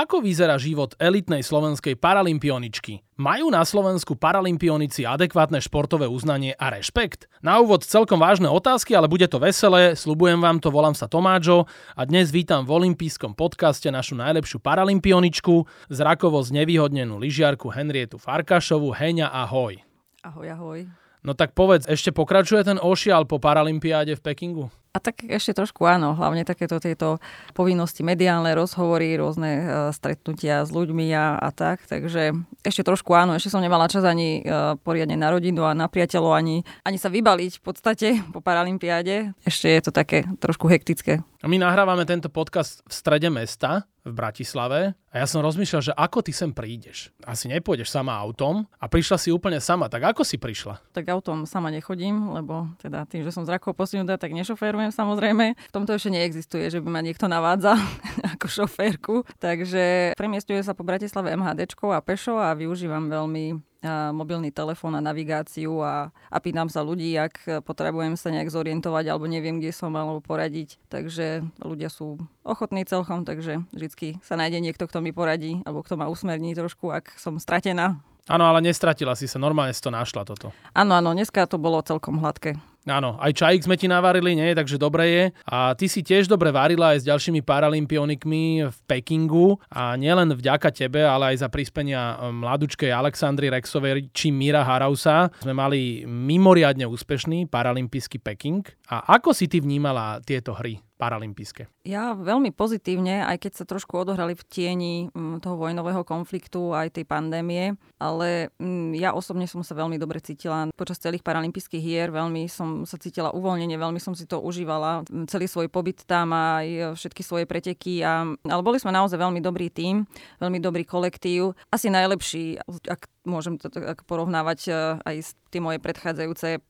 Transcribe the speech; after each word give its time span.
Ako 0.00 0.24
vyzerá 0.24 0.56
život 0.56 0.96
elitnej 0.96 1.44
slovenskej 1.44 1.92
paralympioničky? 1.92 3.04
Majú 3.20 3.52
na 3.52 3.60
Slovensku 3.68 4.16
paralympionici 4.16 5.04
adekvátne 5.04 5.60
športové 5.60 6.08
uznanie 6.08 6.56
a 6.56 6.72
rešpekt? 6.72 7.28
Na 7.44 7.60
úvod 7.60 7.84
celkom 7.84 8.16
vážne 8.16 8.48
otázky, 8.48 8.96
ale 8.96 9.12
bude 9.12 9.28
to 9.28 9.36
veselé. 9.36 9.92
Slubujem 9.92 10.40
vám 10.40 10.56
to, 10.56 10.72
volám 10.72 10.96
sa 10.96 11.04
Tomáčo 11.04 11.68
a 11.92 12.08
dnes 12.08 12.32
vítam 12.32 12.64
v 12.64 12.80
olympijskom 12.80 13.36
podcaste 13.36 13.92
našu 13.92 14.16
najlepšiu 14.16 14.64
paralympioničku, 14.64 15.68
zrakovo 15.92 16.40
znevýhodnenú 16.40 17.20
lyžiarku 17.20 17.68
Henrietu 17.68 18.16
Farkašovu. 18.16 18.96
Heňa, 18.96 19.28
ahoj. 19.28 19.84
Ahoj, 20.24 20.48
ahoj. 20.48 20.80
No 21.20 21.36
tak 21.36 21.52
povedz, 21.52 21.84
ešte 21.84 22.16
pokračuje 22.16 22.64
ten 22.64 22.78
ošial 22.80 23.28
po 23.28 23.36
Paralympiáde 23.36 24.16
v 24.16 24.24
Pekingu? 24.24 24.66
A 24.90 24.98
tak 24.98 25.22
ešte 25.22 25.54
trošku 25.54 25.86
áno, 25.86 26.18
hlavne 26.18 26.42
takéto 26.42 26.82
tieto 26.82 27.22
povinnosti 27.54 28.02
mediálne, 28.02 28.50
rozhovory, 28.58 29.14
rôzne 29.14 29.50
uh, 29.62 29.62
stretnutia 29.94 30.66
s 30.66 30.74
ľuďmi 30.74 31.14
a, 31.14 31.38
a 31.38 31.48
tak, 31.54 31.86
takže 31.86 32.34
ešte 32.66 32.82
trošku 32.82 33.14
áno, 33.14 33.38
ešte 33.38 33.54
som 33.54 33.62
nemala 33.62 33.86
čas 33.86 34.02
ani 34.02 34.42
uh, 34.42 34.74
poriadne 34.82 35.14
na 35.14 35.30
rodinu 35.30 35.62
a 35.62 35.78
na 35.78 35.86
priateľov, 35.86 36.34
ani, 36.34 36.66
ani 36.82 36.98
sa 36.98 37.06
vybaliť 37.06 37.52
v 37.54 37.62
podstate 37.62 38.08
po 38.34 38.42
Paralympiáde. 38.42 39.30
Ešte 39.46 39.70
je 39.70 39.80
to 39.86 39.94
také 39.94 40.26
trošku 40.42 40.66
hektické. 40.66 41.22
A 41.22 41.46
my 41.46 41.62
nahrávame 41.62 42.02
tento 42.02 42.26
podcast 42.26 42.82
v 42.82 42.92
strede 42.92 43.30
mesta, 43.30 43.86
v 44.04 44.12
Bratislave 44.12 44.96
a 45.10 45.14
ja 45.18 45.26
som 45.26 45.42
rozmýšľal, 45.42 45.82
že 45.90 45.92
ako 45.92 46.22
ty 46.24 46.32
sem 46.32 46.54
prídeš. 46.54 47.10
Asi 47.26 47.50
nepôjdeš 47.50 47.90
sama 47.90 48.16
autom 48.16 48.64
a 48.78 48.86
prišla 48.86 49.16
si 49.18 49.28
úplne 49.34 49.58
sama. 49.58 49.90
Tak 49.90 50.14
ako 50.14 50.22
si 50.22 50.38
prišla? 50.38 50.78
Tak 50.94 51.08
autom 51.10 51.44
sama 51.44 51.68
nechodím, 51.74 52.30
lebo 52.30 52.70
teda 52.80 53.04
tým, 53.08 53.26
že 53.26 53.34
som 53.34 53.42
zrakov 53.42 53.74
posunutá, 53.74 54.16
tak 54.16 54.32
nešoférujem 54.32 54.94
samozrejme. 54.94 55.58
V 55.58 55.74
tomto 55.74 55.96
ešte 55.96 56.14
neexistuje, 56.14 56.70
že 56.70 56.78
by 56.78 56.88
ma 56.88 57.00
niekto 57.02 57.26
navádza 57.26 57.74
ako 58.36 58.46
šoférku. 58.46 59.14
Takže 59.40 60.14
premiestňujem 60.14 60.64
sa 60.64 60.76
po 60.76 60.86
Bratislave 60.86 61.34
MHD 61.34 61.66
a 61.80 62.00
pešo 62.04 62.38
a 62.38 62.52
využívam 62.56 63.08
veľmi 63.08 63.69
mobilný 63.88 64.52
telefón 64.52 64.92
a 64.96 65.00
navigáciu 65.00 65.80
a, 65.80 66.12
a 66.28 66.36
pýtam 66.38 66.68
sa 66.68 66.84
ľudí, 66.84 67.16
ak 67.16 67.64
potrebujem 67.64 68.14
sa 68.14 68.28
nejak 68.28 68.52
zorientovať 68.52 69.04
alebo 69.08 69.24
neviem, 69.24 69.56
kde 69.56 69.72
som 69.72 69.92
alebo 69.96 70.20
poradiť. 70.20 70.76
Takže 70.92 71.44
ľudia 71.64 71.88
sú 71.88 72.20
ochotní 72.44 72.84
celkom, 72.84 73.24
takže 73.24 73.64
vždy 73.72 74.20
sa 74.20 74.36
nájde 74.36 74.60
niekto, 74.60 74.84
kto 74.84 75.00
mi 75.00 75.16
poradí 75.16 75.64
alebo 75.64 75.80
kto 75.80 75.96
ma 75.96 76.12
usmerní 76.12 76.52
trošku, 76.52 76.92
ak 76.92 77.16
som 77.16 77.40
stratená. 77.40 78.00
Áno, 78.30 78.46
ale 78.46 78.62
nestratila 78.62 79.18
si 79.18 79.26
sa, 79.26 79.42
normálne 79.42 79.74
si 79.74 79.82
to 79.82 79.90
našla 79.90 80.22
toto. 80.22 80.54
Áno, 80.70 80.94
áno, 80.94 81.10
dneska 81.16 81.50
to 81.50 81.58
bolo 81.58 81.82
celkom 81.82 82.22
hladké. 82.22 82.60
Áno, 82.88 83.20
aj 83.20 83.36
čajík 83.36 83.68
sme 83.68 83.76
ti 83.76 83.84
navarili, 83.84 84.32
nie, 84.32 84.56
takže 84.56 84.80
dobre 84.80 85.04
je. 85.12 85.24
A 85.44 85.76
ty 85.76 85.84
si 85.84 86.00
tiež 86.00 86.24
dobre 86.32 86.48
varila 86.48 86.96
aj 86.96 87.04
s 87.04 87.08
ďalšími 87.12 87.44
paralympionikmi 87.44 88.64
v 88.72 88.78
Pekingu 88.88 89.60
a 89.68 90.00
nielen 90.00 90.32
vďaka 90.32 90.72
tebe, 90.72 91.04
ale 91.04 91.36
aj 91.36 91.44
za 91.44 91.48
prispenia 91.52 92.16
um, 92.16 92.40
mladučkej 92.40 92.88
Aleksandry 92.88 93.52
Rexovej 93.52 94.08
či 94.16 94.32
Mira 94.32 94.64
Harausa 94.64 95.28
sme 95.44 95.52
mali 95.52 96.08
mimoriadne 96.08 96.88
úspešný 96.88 97.52
paralympijský 97.52 98.16
Peking. 98.16 98.64
A 98.88 99.20
ako 99.20 99.36
si 99.36 99.44
ty 99.44 99.60
vnímala 99.60 100.24
tieto 100.24 100.56
hry? 100.56 100.80
Paralympijské? 101.00 101.88
Ja 101.88 102.12
veľmi 102.12 102.52
pozitívne, 102.52 103.24
aj 103.24 103.48
keď 103.48 103.52
sa 103.56 103.64
trošku 103.64 103.96
odohrali 103.96 104.36
v 104.36 104.44
tieni 104.44 104.94
mm, 105.08 105.40
toho 105.40 105.56
vojnového 105.56 106.04
konfliktu 106.04 106.76
aj 106.76 107.00
tej 107.00 107.08
pandémie, 107.08 107.80
ale 107.96 108.52
mm, 108.60 109.00
ja 109.00 109.16
osobne 109.16 109.48
som 109.48 109.64
sa 109.64 109.72
veľmi 109.72 109.96
dobre 109.96 110.20
cítila 110.20 110.68
počas 110.76 111.00
celých 111.00 111.24
paralympijských 111.24 111.80
hier, 111.80 112.12
veľmi 112.12 112.44
som 112.52 112.84
sa 112.84 113.00
cítila 113.00 113.32
uvoľnenie, 113.32 113.80
veľmi 113.80 113.96
som 113.96 114.12
si 114.12 114.28
to 114.28 114.44
užívala, 114.44 115.08
mm, 115.08 115.24
celý 115.32 115.48
svoj 115.48 115.72
pobyt 115.72 116.04
tam 116.04 116.36
aj 116.36 116.92
všetky 117.00 117.24
svoje 117.24 117.48
preteky. 117.48 118.04
A, 118.04 118.28
ale 118.28 118.60
boli 118.60 118.76
sme 118.76 118.92
naozaj 118.92 119.16
veľmi 119.16 119.40
dobrý 119.40 119.72
tím, 119.72 120.04
veľmi 120.36 120.60
dobrý 120.60 120.84
kolektív, 120.84 121.56
asi 121.72 121.88
najlepší, 121.88 122.60
ak 122.84 123.08
môžem 123.24 123.60
to 123.60 123.68
tak 123.68 124.04
porovnávať 124.08 124.60
e, 124.68 124.72
aj 125.04 125.16
s 125.20 125.30
tie 125.52 125.60
moje 125.60 125.78
predchádzajúce 125.82 126.60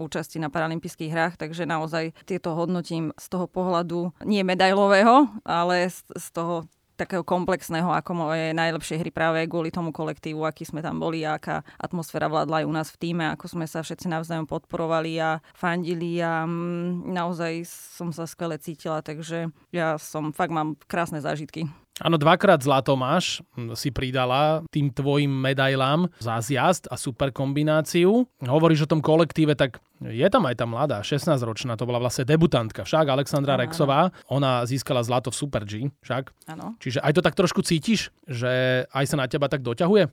účasti 0.00 0.40
na 0.40 0.48
paralympijských 0.48 1.12
hrách, 1.12 1.34
takže 1.36 1.68
naozaj 1.68 2.16
tieto 2.24 2.56
hodnotím 2.56 3.12
z 3.20 3.26
toho 3.28 3.44
pohľadu 3.44 4.16
nie 4.24 4.40
medailového, 4.40 5.28
ale 5.44 5.92
z, 5.92 6.28
toho 6.32 6.64
takého 6.96 7.24
komplexného, 7.26 7.88
ako 7.88 8.14
moje 8.14 8.54
najlepšie 8.54 9.00
hry 9.00 9.10
práve 9.10 9.44
kvôli 9.50 9.74
tomu 9.74 9.90
kolektívu, 9.90 10.44
aký 10.44 10.62
sme 10.62 10.84
tam 10.84 11.02
boli 11.02 11.24
aká 11.26 11.66
atmosféra 11.80 12.30
vládla 12.30 12.62
aj 12.62 12.68
u 12.68 12.72
nás 12.72 12.88
v 12.94 13.00
týme, 13.00 13.24
ako 13.32 13.58
sme 13.58 13.66
sa 13.66 13.82
všetci 13.82 14.06
navzájom 14.06 14.46
podporovali 14.46 15.18
a 15.18 15.42
fandili 15.56 16.22
a 16.22 16.46
mm, 16.46 17.10
naozaj 17.10 17.66
som 17.66 18.14
sa 18.14 18.28
skvele 18.28 18.60
cítila, 18.60 19.02
takže 19.02 19.50
ja 19.74 19.98
som, 19.98 20.30
fakt 20.30 20.54
mám 20.54 20.78
krásne 20.86 21.18
zážitky. 21.18 21.66
Áno, 22.00 22.16
dvakrát 22.16 22.64
zlato 22.64 22.96
máš, 22.96 23.44
hm, 23.52 23.76
si 23.76 23.92
pridala 23.92 24.64
tým 24.72 24.88
tvojim 24.88 25.28
medailám 25.28 26.08
za 26.16 26.40
zjazd 26.40 26.88
a 26.88 26.96
super 26.96 27.28
kombináciu. 27.28 28.24
Hovoríš 28.40 28.88
o 28.88 28.90
tom 28.96 29.04
kolektíve, 29.04 29.52
tak 29.52 29.76
je 30.00 30.24
tam 30.32 30.48
aj 30.48 30.56
tá 30.56 30.64
mladá, 30.64 31.04
16-ročná, 31.04 31.76
to 31.76 31.84
bola 31.84 32.00
vlastne 32.00 32.24
debutantka, 32.24 32.88
však 32.88 33.12
Alexandra 33.12 33.60
ano, 33.60 33.68
Rexová. 33.68 34.08
Ona 34.32 34.64
získala 34.64 35.04
zlato 35.04 35.28
v 35.28 35.36
Super 35.36 35.62
G, 35.68 35.92
však. 36.00 36.32
Áno. 36.48 36.80
Čiže 36.80 37.04
aj 37.04 37.12
to 37.12 37.20
tak 37.20 37.36
trošku 37.36 37.60
cítiš, 37.60 38.08
že 38.24 38.82
aj 38.88 39.04
sa 39.04 39.16
na 39.20 39.28
teba 39.28 39.52
tak 39.52 39.60
doťahuje? 39.60 40.08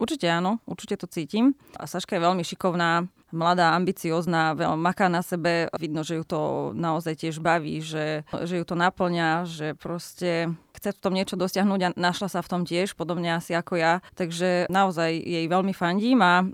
Určite 0.00 0.26
áno, 0.28 0.58
určite 0.64 0.96
to 0.98 1.06
cítim. 1.06 1.54
A 1.76 1.86
Saška 1.86 2.16
je 2.16 2.24
veľmi 2.24 2.42
šikovná, 2.42 3.06
mladá, 3.32 3.72
ambiciozná, 3.72 4.52
veľmi 4.52 4.78
maká 4.78 5.08
na 5.08 5.24
sebe. 5.24 5.66
Vidno, 5.80 6.04
že 6.04 6.20
ju 6.20 6.24
to 6.24 6.40
naozaj 6.76 7.16
tiež 7.16 7.40
baví, 7.40 7.80
že, 7.80 8.28
že 8.44 8.60
ju 8.60 8.64
to 8.64 8.76
naplňa, 8.76 9.48
že 9.48 9.72
proste 9.74 10.52
chce 10.76 10.92
v 10.92 11.02
tom 11.02 11.16
niečo 11.16 11.38
dosiahnuť 11.38 11.80
a 11.80 11.88
našla 11.96 12.28
sa 12.28 12.40
v 12.44 12.50
tom 12.50 12.62
tiež, 12.68 12.98
podobne 12.98 13.32
asi 13.32 13.56
ako 13.56 13.80
ja. 13.80 14.04
Takže 14.18 14.68
naozaj 14.68 15.14
jej 15.14 15.46
veľmi 15.48 15.72
fandím 15.72 16.20
a 16.20 16.42
e, 16.42 16.46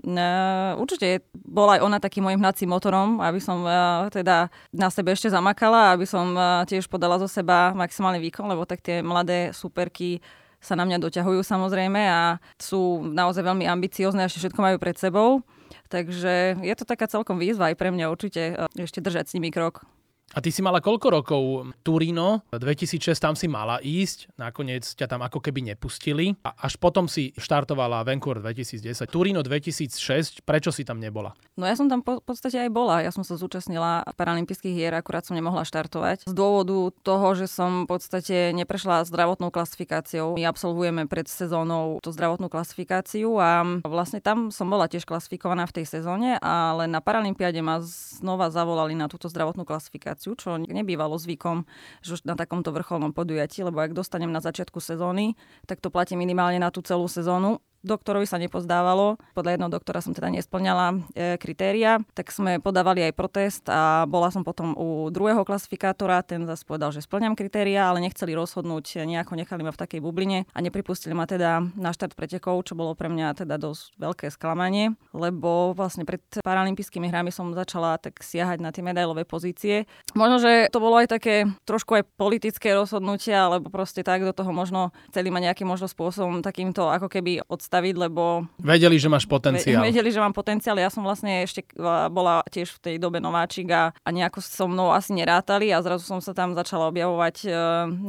určite 0.79 1.25
bola 1.33 1.79
aj 1.79 1.83
ona 1.83 1.97
takým 1.97 2.27
môjim 2.27 2.39
hnacím 2.39 2.69
motorom, 2.71 3.19
aby 3.19 3.39
som 3.41 3.65
e, 3.65 3.71
teda 4.13 4.53
na 4.69 4.87
sebe 4.93 5.15
ešte 5.15 5.33
zamakala, 5.33 5.97
aby 5.97 6.05
som 6.05 6.31
e, 6.35 6.41
tiež 6.69 6.85
podala 6.87 7.17
zo 7.19 7.25
seba 7.25 7.73
maximálny 7.75 8.21
výkon, 8.29 8.47
lebo 8.47 8.69
tak 8.69 8.85
tie 8.85 9.01
mladé 9.01 9.51
superky 9.55 10.21
sa 10.59 10.75
na 10.75 10.83
mňa 10.83 10.99
doťahujú 10.99 11.41
samozrejme 11.43 12.01
a 12.03 12.37
sú 12.59 13.03
naozaj 13.03 13.43
veľmi 13.43 13.65
ambiciozne 13.67 14.27
a 14.27 14.31
všetko 14.31 14.59
majú 14.59 14.77
pred 14.79 14.95
sebou. 14.99 15.43
Takže 15.89 16.61
je 16.61 16.73
to 16.77 16.85
taká 16.85 17.09
celkom 17.09 17.41
výzva 17.41 17.73
aj 17.73 17.75
pre 17.79 17.89
mňa 17.89 18.05
určite 18.13 18.41
e, 18.53 18.83
ešte 18.83 19.01
držať 19.01 19.31
s 19.31 19.35
nimi 19.37 19.49
krok. 19.49 19.85
A 20.29 20.45
ty 20.45 20.53
si 20.53 20.61
mala 20.61 20.77
koľko 20.77 21.07
rokov? 21.09 21.41
Turino, 21.81 22.45
2006 22.53 23.17
tam 23.17 23.33
si 23.33 23.49
mala 23.49 23.81
ísť, 23.81 24.29
nakoniec 24.37 24.85
ťa 24.85 25.09
tam 25.09 25.25
ako 25.25 25.41
keby 25.41 25.73
nepustili 25.73 26.37
a 26.45 26.53
až 26.53 26.77
potom 26.77 27.09
si 27.09 27.33
štartovala 27.33 28.05
Vancouver 28.05 28.37
2010. 28.45 29.09
Turino 29.09 29.41
2006, 29.41 30.45
prečo 30.45 30.69
si 30.69 30.85
tam 30.85 31.01
nebola? 31.01 31.33
No 31.57 31.65
ja 31.65 31.73
som 31.73 31.89
tam 31.89 32.05
po, 32.05 32.21
podstate 32.21 32.61
aj 32.61 32.69
bola. 32.69 33.01
Ja 33.01 33.09
som 33.09 33.25
sa 33.25 33.41
zúčastnila 33.41 34.05
paralympijských 34.13 34.69
hier, 34.77 34.93
akurát 34.93 35.25
som 35.25 35.33
nemohla 35.33 35.65
štartovať. 35.65 36.29
Z 36.29 36.33
dôvodu 36.37 36.93
toho, 37.01 37.27
že 37.33 37.49
som 37.49 37.89
v 37.89 37.97
podstate 37.97 38.53
neprešla 38.53 39.09
zdravotnou 39.09 39.49
klasifikáciou. 39.49 40.37
My 40.37 40.45
absolvujeme 40.45 41.09
pred 41.09 41.25
sezónou 41.25 41.97
tú 42.05 42.13
zdravotnú 42.13 42.53
klasifikáciu 42.53 43.33
a 43.41 43.65
vlastne 43.81 44.21
tam 44.21 44.53
som 44.53 44.69
bola 44.69 44.85
tiež 44.85 45.09
klasifikovaná 45.09 45.65
v 45.65 45.81
tej 45.81 45.85
sezóne, 45.89 46.37
ale 46.37 46.85
na 46.85 47.01
Paralympiade 47.01 47.65
ma 47.65 47.81
znova 47.81 48.53
zavolali 48.53 48.93
na 48.93 49.09
túto 49.09 49.25
zdravotnú 49.25 49.65
klasifikáciu 49.65 50.18
kvalifikáciu, 50.19 50.35
čo 50.35 50.59
nebývalo 50.59 51.15
zvykom 51.15 51.63
že 52.03 52.19
na 52.27 52.35
takomto 52.35 52.75
vrcholnom 52.75 53.15
podujatí, 53.15 53.63
lebo 53.63 53.79
ak 53.79 53.95
dostanem 53.95 54.31
na 54.31 54.43
začiatku 54.43 54.83
sezóny, 54.83 55.39
tak 55.63 55.79
to 55.79 55.87
platí 55.87 56.19
minimálne 56.19 56.59
na 56.59 56.69
tú 56.69 56.83
celú 56.83 57.07
sezónu 57.07 57.63
doktorovi 57.81 58.27
sa 58.27 58.37
nepozdávalo. 58.37 59.15
Podľa 59.33 59.55
jedného 59.55 59.71
doktora 59.71 60.03
som 60.03 60.11
teda 60.11 60.27
nesplňala 60.29 60.85
e, 60.91 60.97
kritéria, 61.39 62.03
tak 62.13 62.31
sme 62.35 62.59
podávali 62.59 63.07
aj 63.07 63.13
protest 63.15 63.63
a 63.71 64.03
bola 64.05 64.29
som 64.29 64.43
potom 64.43 64.75
u 64.75 65.07
druhého 65.07 65.47
klasifikátora, 65.47 66.23
ten 66.23 66.43
zase 66.43 66.67
povedal, 66.67 66.91
že 66.91 67.03
splňam 67.03 67.39
kritéria, 67.39 67.87
ale 67.87 68.03
nechceli 68.03 68.35
rozhodnúť, 68.35 69.07
nejako 69.07 69.39
nechali 69.39 69.61
ma 69.63 69.71
v 69.71 69.81
takej 69.81 69.99
bubline 70.03 70.43
a 70.51 70.57
nepripustili 70.59 71.15
ma 71.15 71.23
teda 71.23 71.63
na 71.79 71.95
štart 71.95 72.13
pretekov, 72.19 72.67
čo 72.67 72.75
bolo 72.75 72.93
pre 72.93 73.07
mňa 73.07 73.45
teda 73.45 73.55
dosť 73.55 73.95
veľké 73.95 74.27
sklamanie, 74.29 74.93
lebo 75.15 75.71
vlastne 75.71 76.03
pred 76.03 76.21
paralympijskými 76.43 77.07
hrami 77.07 77.31
som 77.31 77.55
začala 77.55 77.95
tak 77.97 78.19
siahať 78.19 78.59
na 78.59 78.75
tie 78.75 78.83
medailové 78.83 79.23
pozície. 79.23 79.87
Možno, 80.13 80.43
že 80.43 80.67
to 80.69 80.83
bolo 80.83 80.99
aj 80.99 81.15
také 81.15 81.47
trošku 81.63 81.95
aj 81.95 82.03
politické 82.19 82.75
rozhodnutie, 82.75 83.31
alebo 83.31 83.71
proste 83.71 84.03
tak 84.03 84.25
do 84.25 84.35
toho 84.35 84.51
možno 84.51 84.91
chceli 85.13 85.31
ma 85.31 85.39
nejakým 85.39 85.65
možno 85.65 85.87
spôsobom 85.87 86.43
takýmto 86.43 86.91
ako 86.91 87.07
keby 87.07 87.45
od 87.47 87.59
predstaviť, 87.69 87.95
lebo... 88.01 88.49
Vedeli, 88.57 88.97
že 88.97 89.05
máš 89.05 89.29
potenciál. 89.29 89.85
Vedeli, 89.85 90.09
že 90.09 90.17
mám 90.17 90.33
potenciál. 90.33 90.81
Ja 90.81 90.89
som 90.89 91.05
vlastne 91.05 91.45
ešte 91.45 91.61
bola 92.09 92.41
tiež 92.49 92.81
v 92.81 92.81
tej 92.81 92.95
dobe 92.97 93.21
nováčik 93.21 93.69
a, 93.69 93.93
a 93.93 94.09
nejako 94.09 94.41
so 94.41 94.65
mnou 94.65 94.89
asi 94.89 95.13
nerátali 95.13 95.69
a 95.69 95.85
zrazu 95.85 96.09
som 96.09 96.17
sa 96.17 96.33
tam 96.33 96.57
začala 96.57 96.89
objavovať 96.89 97.35
e, 97.45 97.49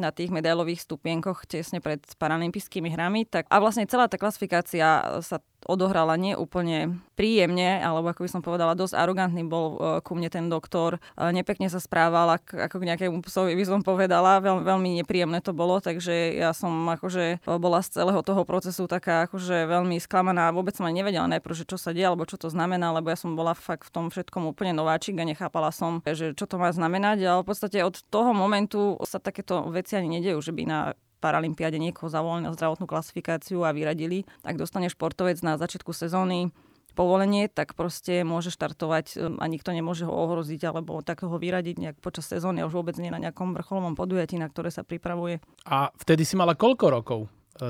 na 0.00 0.08
tých 0.08 0.32
medailových 0.32 0.88
stupienkoch 0.88 1.44
tesne 1.44 1.84
pred 1.84 2.00
paralympijskými 2.16 2.88
hrami. 2.88 3.28
Tak, 3.28 3.52
a 3.52 3.56
vlastne 3.60 3.84
celá 3.84 4.08
tá 4.08 4.16
klasifikácia 4.16 5.20
sa 5.20 5.36
odohrala 5.68 6.16
nie 6.16 6.32
úplne 6.32 7.00
príjemne, 7.16 7.84
alebo 7.84 8.10
ako 8.12 8.24
by 8.24 8.30
som 8.32 8.40
povedala, 8.40 8.78
dosť 8.78 8.96
arogantný 8.96 9.44
bol 9.44 9.66
uh, 9.76 9.78
ku 10.00 10.16
mne 10.16 10.32
ten 10.32 10.48
doktor. 10.48 10.96
Uh, 11.18 11.30
nepekne 11.30 11.68
sa 11.68 11.76
správal, 11.76 12.40
ako, 12.40 12.80
k 12.80 12.88
nejakému 12.88 13.20
psovi 13.24 13.52
by 13.52 13.64
som 13.68 13.80
povedala. 13.84 14.40
Veľ, 14.40 14.64
veľmi 14.64 15.04
nepríjemné 15.04 15.44
to 15.44 15.52
bolo, 15.52 15.78
takže 15.80 16.32
ja 16.32 16.56
som 16.56 16.72
akože 16.88 17.44
bola 17.60 17.84
z 17.84 18.00
celého 18.00 18.20
toho 18.24 18.42
procesu 18.48 18.88
taká 18.88 19.28
akože 19.28 19.68
veľmi 19.68 20.00
sklamaná. 20.00 20.48
Vôbec 20.54 20.72
som 20.72 20.88
aj 20.88 20.96
nevedela 20.96 21.28
najprv, 21.28 21.54
že 21.54 21.68
čo 21.68 21.76
sa 21.76 21.92
deje, 21.92 22.08
alebo 22.08 22.24
čo 22.24 22.40
to 22.40 22.48
znamená, 22.48 22.96
lebo 22.96 23.12
ja 23.12 23.18
som 23.20 23.36
bola 23.36 23.52
fakt 23.52 23.88
v 23.88 23.92
tom 23.92 24.06
všetkom 24.08 24.48
úplne 24.48 24.72
nováčik 24.72 25.20
a 25.20 25.28
nechápala 25.28 25.68
som, 25.70 26.00
že 26.08 26.32
čo 26.32 26.48
to 26.48 26.56
má 26.56 26.72
znamenať. 26.72 27.20
Ale 27.26 27.44
v 27.44 27.48
podstate 27.52 27.84
od 27.84 28.00
toho 28.08 28.32
momentu 28.32 28.96
sa 29.04 29.20
takéto 29.20 29.68
veci 29.68 29.96
ani 29.96 30.20
nedejú, 30.20 30.40
že 30.40 30.56
by 30.56 30.62
na 30.64 30.80
Paralympiade 31.20 31.76
niekoho 31.76 32.08
zavolali 32.08 32.48
na 32.48 32.56
zdravotnú 32.56 32.88
klasifikáciu 32.88 33.62
a 33.62 33.76
vyradili, 33.76 34.24
tak 34.40 34.56
dostane 34.56 34.88
športovec 34.88 35.36
na 35.44 35.60
začiatku 35.60 35.92
sezóny 35.92 36.50
povolenie, 36.94 37.46
tak 37.46 37.78
proste 37.78 38.26
môže 38.26 38.50
štartovať 38.50 39.06
um, 39.16 39.38
a 39.38 39.46
nikto 39.46 39.70
nemôže 39.70 40.04
ho 40.04 40.12
ohroziť 40.12 40.60
alebo 40.68 41.00
tak 41.00 41.22
ho 41.22 41.36
vyradiť 41.38 41.76
nejak 41.78 41.96
počas 42.02 42.26
sezóny 42.26 42.60
a 42.60 42.66
už 42.66 42.74
vôbec 42.74 42.96
nie 42.98 43.14
na 43.14 43.22
nejakom 43.22 43.54
vrcholovom 43.54 43.94
podujatí, 43.94 44.36
na 44.36 44.50
ktoré 44.50 44.74
sa 44.74 44.82
pripravuje. 44.82 45.38
A 45.70 45.94
vtedy 45.96 46.26
si 46.26 46.34
mala 46.34 46.58
koľko 46.58 46.86
rokov? 46.90 47.20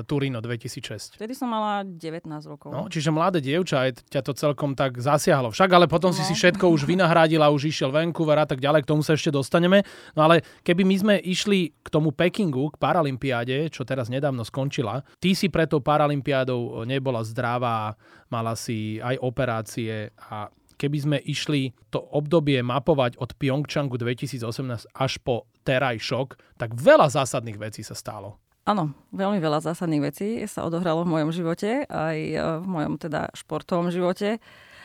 Turino 0.07 0.39
2006. 0.39 1.19
Vtedy 1.19 1.35
som 1.35 1.51
mala 1.51 1.83
19 1.83 2.23
rokov. 2.47 2.71
No, 2.71 2.87
čiže 2.87 3.11
mladé 3.11 3.43
dievča, 3.43 3.87
aj 3.87 4.07
ťa 4.07 4.21
to 4.23 4.31
celkom 4.31 4.71
tak 4.71 4.95
zasiahlo. 4.97 5.51
Však 5.51 5.69
ale 5.75 5.85
potom 5.91 6.11
no. 6.11 6.15
si 6.15 6.23
si 6.23 6.31
všetko 6.31 6.71
už 6.71 6.87
vynahradila, 6.87 7.51
už 7.51 7.67
išiel 7.67 7.91
Vancouver 7.91 8.39
a 8.39 8.47
tak 8.47 8.63
ďalej, 8.63 8.87
k 8.87 8.89
tomu 8.95 9.03
sa 9.03 9.19
ešte 9.19 9.29
dostaneme. 9.29 9.83
No 10.15 10.25
ale 10.25 10.47
keby 10.63 10.87
my 10.87 10.95
sme 10.95 11.15
išli 11.19 11.75
k 11.83 11.87
tomu 11.91 12.15
Pekingu, 12.15 12.71
k 12.71 12.79
Paralympiáde, 12.79 13.67
čo 13.67 13.83
teraz 13.83 14.07
nedávno 14.07 14.47
skončila, 14.47 15.03
ty 15.19 15.35
si 15.35 15.51
pre 15.51 15.67
tou 15.67 15.83
Paralympiádou 15.83 16.87
nebola 16.87 17.19
zdravá, 17.27 17.93
mala 18.31 18.55
si 18.55 19.03
aj 19.03 19.19
operácie 19.19 20.15
a 20.31 20.47
keby 20.81 20.97
sme 20.97 21.17
išli 21.21 21.77
to 21.93 22.01
obdobie 22.01 22.57
mapovať 22.65 23.21
od 23.21 23.37
Pyeongchangu 23.37 24.01
2018 24.01 24.89
až 24.97 25.13
po 25.21 25.45
terajšok, 25.61 26.57
tak 26.57 26.73
veľa 26.73 27.05
zásadných 27.13 27.61
vecí 27.61 27.85
sa 27.85 27.93
stalo. 27.93 28.41
Áno, 28.61 28.93
veľmi 29.09 29.41
veľa 29.41 29.65
zásadných 29.65 30.05
vecí 30.05 30.29
sa 30.45 30.61
odohralo 30.69 31.01
v 31.01 31.17
mojom 31.17 31.29
živote, 31.33 31.89
aj 31.89 32.17
e, 32.17 32.37
v 32.61 32.65
mojom 32.69 32.93
teda 33.01 33.33
športovom 33.33 33.89
živote 33.89 34.37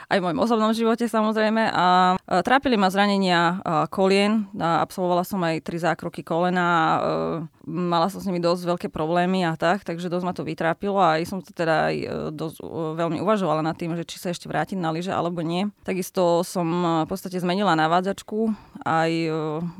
aj 0.06 0.18
v 0.18 0.24
mojom 0.30 0.42
osobnom 0.42 0.72
živote 0.72 1.10
samozrejme. 1.10 1.70
A 1.72 2.16
trápili 2.46 2.78
ma 2.78 2.90
zranenia 2.90 3.58
kolien. 3.90 4.46
Absolvovala 4.54 5.26
som 5.26 5.42
aj 5.42 5.66
tri 5.66 5.78
zákroky 5.82 6.22
kolena. 6.22 6.98
Mala 7.66 8.06
som 8.06 8.22
s 8.22 8.28
nimi 8.30 8.38
dosť 8.38 8.62
veľké 8.62 8.88
problémy 8.94 9.42
a 9.42 9.58
tak, 9.58 9.82
takže 9.82 10.06
dosť 10.06 10.24
ma 10.24 10.30
to 10.30 10.46
vytrápilo 10.46 11.02
a 11.02 11.18
aj 11.18 11.26
som 11.26 11.42
to 11.42 11.50
teda 11.50 11.90
aj 11.90 11.96
e, 11.98 12.06
dosť 12.30 12.62
veľmi 12.94 13.18
uvažovala 13.18 13.58
nad 13.58 13.74
tým, 13.74 13.98
že 13.98 14.06
či 14.06 14.22
sa 14.22 14.30
ešte 14.30 14.46
vrátiť 14.46 14.78
na 14.78 14.94
lyže 14.94 15.10
alebo 15.10 15.42
nie. 15.42 15.66
Takisto 15.82 16.46
som 16.46 16.62
v 17.02 17.10
podstate 17.10 17.42
zmenila 17.42 17.74
navádzačku, 17.74 18.54
aj 18.86 19.10
e, 19.10 19.30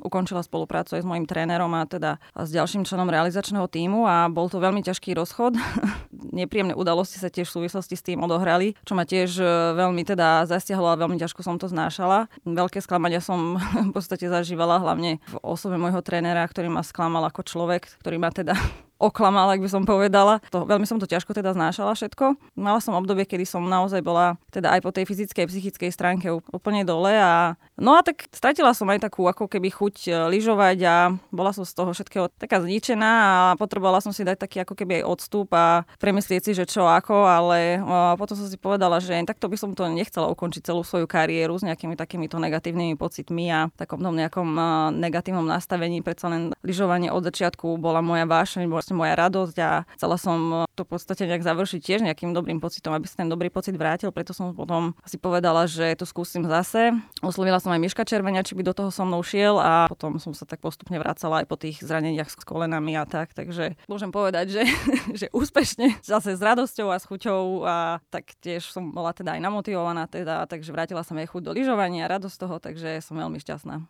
ukončila 0.02 0.43
spoluprácu 0.43 0.99
aj 0.99 1.06
s 1.06 1.08
mojim 1.08 1.31
trénerom 1.31 1.70
a 1.78 1.87
teda 1.87 2.19
s 2.34 2.50
ďalším 2.50 2.82
členom 2.82 3.06
realizačného 3.06 3.70
týmu 3.70 4.02
a 4.02 4.26
bol 4.34 4.50
to 4.50 4.58
veľmi 4.58 4.82
ťažký 4.82 5.14
rozchod. 5.14 5.55
Nepríjemné 6.43 6.75
udalosti 6.75 7.23
sa 7.23 7.31
tiež 7.31 7.46
v 7.46 7.62
súvislosti 7.62 7.94
s 7.94 8.02
tým 8.02 8.19
odohrali, 8.19 8.75
čo 8.82 8.99
ma 8.99 9.06
tiež 9.06 9.38
e, 9.38 9.46
veľmi 9.78 10.02
teda 10.02 10.15
zasiahlo 10.48 10.88
a 10.88 11.00
veľmi 11.00 11.20
ťažko 11.20 11.44
som 11.44 11.60
to 11.60 11.68
znášala. 11.68 12.32
Veľké 12.48 12.80
sklamania 12.80 13.20
som 13.20 13.60
v 13.88 13.92
podstate 13.92 14.26
zažívala 14.26 14.80
hlavne 14.80 15.20
v 15.28 15.36
osobe 15.44 15.76
môjho 15.76 16.00
trénera, 16.00 16.42
ktorý 16.48 16.72
ma 16.72 16.80
sklamal 16.80 17.28
ako 17.28 17.44
človek, 17.44 18.00
ktorý 18.00 18.16
ma 18.16 18.32
teda 18.32 18.56
oklamal, 18.96 19.52
ak 19.52 19.60
by 19.60 19.69
som 19.69 19.82
povedala. 19.84 20.40
To, 20.52 20.64
veľmi 20.64 20.88
som 20.88 20.96
to 20.96 21.08
ťažko 21.08 21.37
teda 21.37 21.52
znášala 21.52 21.93
všetko. 21.93 22.56
Mala 22.56 22.81
som 22.81 22.96
obdobie, 22.96 23.28
kedy 23.28 23.44
som 23.44 23.64
naozaj 23.64 24.00
bola 24.00 24.40
teda 24.48 24.72
aj 24.72 24.81
po 24.81 24.90
tej 24.93 25.04
fyzickej 25.04 25.44
psychickej 25.48 25.90
stránke 25.93 26.32
úplne 26.32 26.82
dole 26.82 27.12
a 27.12 27.60
no 27.76 27.96
a 27.96 28.00
tak 28.00 28.28
stratila 28.32 28.72
som 28.72 28.88
aj 28.88 29.04
takú 29.04 29.28
ako 29.28 29.52
keby 29.52 29.69
chuť 29.69 29.96
e, 30.08 30.10
lyžovať 30.32 30.78
a 30.88 30.96
bola 31.28 31.52
som 31.52 31.69
z 31.69 31.76
toho 31.76 31.93
všetkého 31.93 32.32
taká 32.40 32.64
zničená 32.64 33.10
a 33.12 33.37
potrebovala 33.60 34.00
som 34.00 34.16
si 34.16 34.25
dať 34.25 34.40
taký 34.40 34.56
ako 34.64 34.72
keby 34.72 35.02
aj 35.02 35.04
odstup 35.04 35.49
a 35.52 35.84
premyslieť 36.00 36.42
si, 36.49 36.52
že 36.56 36.64
čo 36.64 36.88
ako, 36.88 37.28
ale 37.28 37.81
a 37.84 38.16
potom 38.16 38.32
som 38.32 38.49
si 38.49 38.56
povedala, 38.56 38.96
že 38.99 39.12
takto 39.28 39.46
by 39.52 39.56
som 39.60 39.70
to 39.76 39.84
nechcela 39.92 40.32
ukončiť 40.32 40.72
celú 40.72 40.81
svoju 40.81 41.04
kariéru 41.04 41.60
s 41.60 41.66
nejakými 41.69 41.94
takýmito 42.00 42.40
negatívnymi 42.40 42.96
pocitmi 42.96 43.44
a 43.52 43.69
takom 43.76 44.00
nejakom 44.00 44.49
e, 44.56 44.64
negatívnom 44.96 45.44
nastavení. 45.44 46.00
Predsa 46.00 46.32
len 46.32 46.56
lyžovanie 46.64 47.12
od 47.12 47.26
začiatku 47.28 47.76
bola 47.76 48.00
moja 48.00 48.25
vášeň, 48.25 48.64
vlastne 48.86 49.02
moja 49.02 49.18
radosť 49.18 49.56
a 49.66 49.82
chcela 49.98 50.14
som 50.14 50.62
to 50.78 50.86
v 50.86 50.90
podstate 50.94 51.26
nejak 51.26 51.42
završiť 51.42 51.80
tiež 51.82 52.00
nejakým 52.06 52.30
dobrým 52.30 52.62
pocitom, 52.62 52.94
aby 52.94 53.10
sa 53.10 53.18
ten 53.18 53.26
dobrý 53.26 53.50
pocit 53.50 53.74
vrátil, 53.74 54.14
preto 54.14 54.30
som 54.30 54.54
potom 54.54 54.94
si 55.02 55.18
povedala, 55.18 55.66
že 55.66 55.98
to 55.98 56.06
skúsim 56.06 56.46
zase. 56.46 56.94
Oslovila 57.18 57.58
som 57.58 57.74
aj 57.74 57.82
Miška 57.82 58.06
Červenia, 58.06 58.46
či 58.46 58.54
by 58.54 58.62
do 58.62 58.70
toho 58.78 58.94
so 58.94 59.02
mnou 59.02 59.26
šiel 59.26 59.58
a 59.58 59.90
potom 59.90 60.22
som 60.22 60.30
sa 60.30 60.46
tak 60.46 60.62
postupne 60.62 61.02
vracala 61.02 61.42
aj 61.42 61.46
po 61.50 61.58
tých 61.58 61.82
zraneniach 61.82 62.30
s 62.30 62.38
kolenami 62.46 62.94
a 62.94 63.02
tak, 63.10 63.34
takže 63.34 63.74
môžem 63.90 64.14
povedať, 64.14 64.54
že, 64.54 64.62
že 65.26 65.26
úspešne, 65.34 65.98
zase 66.06 66.38
s 66.38 66.42
radosťou 66.46 66.86
a 66.94 67.02
s 67.02 67.10
chuťou 67.10 67.66
a 67.66 67.98
tak 68.14 68.38
tiež 68.38 68.70
som 68.70 68.94
bola 68.94 69.10
teda 69.10 69.34
aj 69.34 69.42
namotivovaná 69.42 70.06
teda, 70.06 70.46
takže 70.46 70.70
vrátila 70.70 71.02
som 71.02 71.18
aj 71.18 71.26
chuť 71.26 71.42
do 71.42 71.52
lyžovania, 71.58 72.06
radosť 72.06 72.36
toho, 72.38 72.62
takže 72.62 73.02
som 73.02 73.18
veľmi 73.18 73.42
šťastná. 73.42 73.82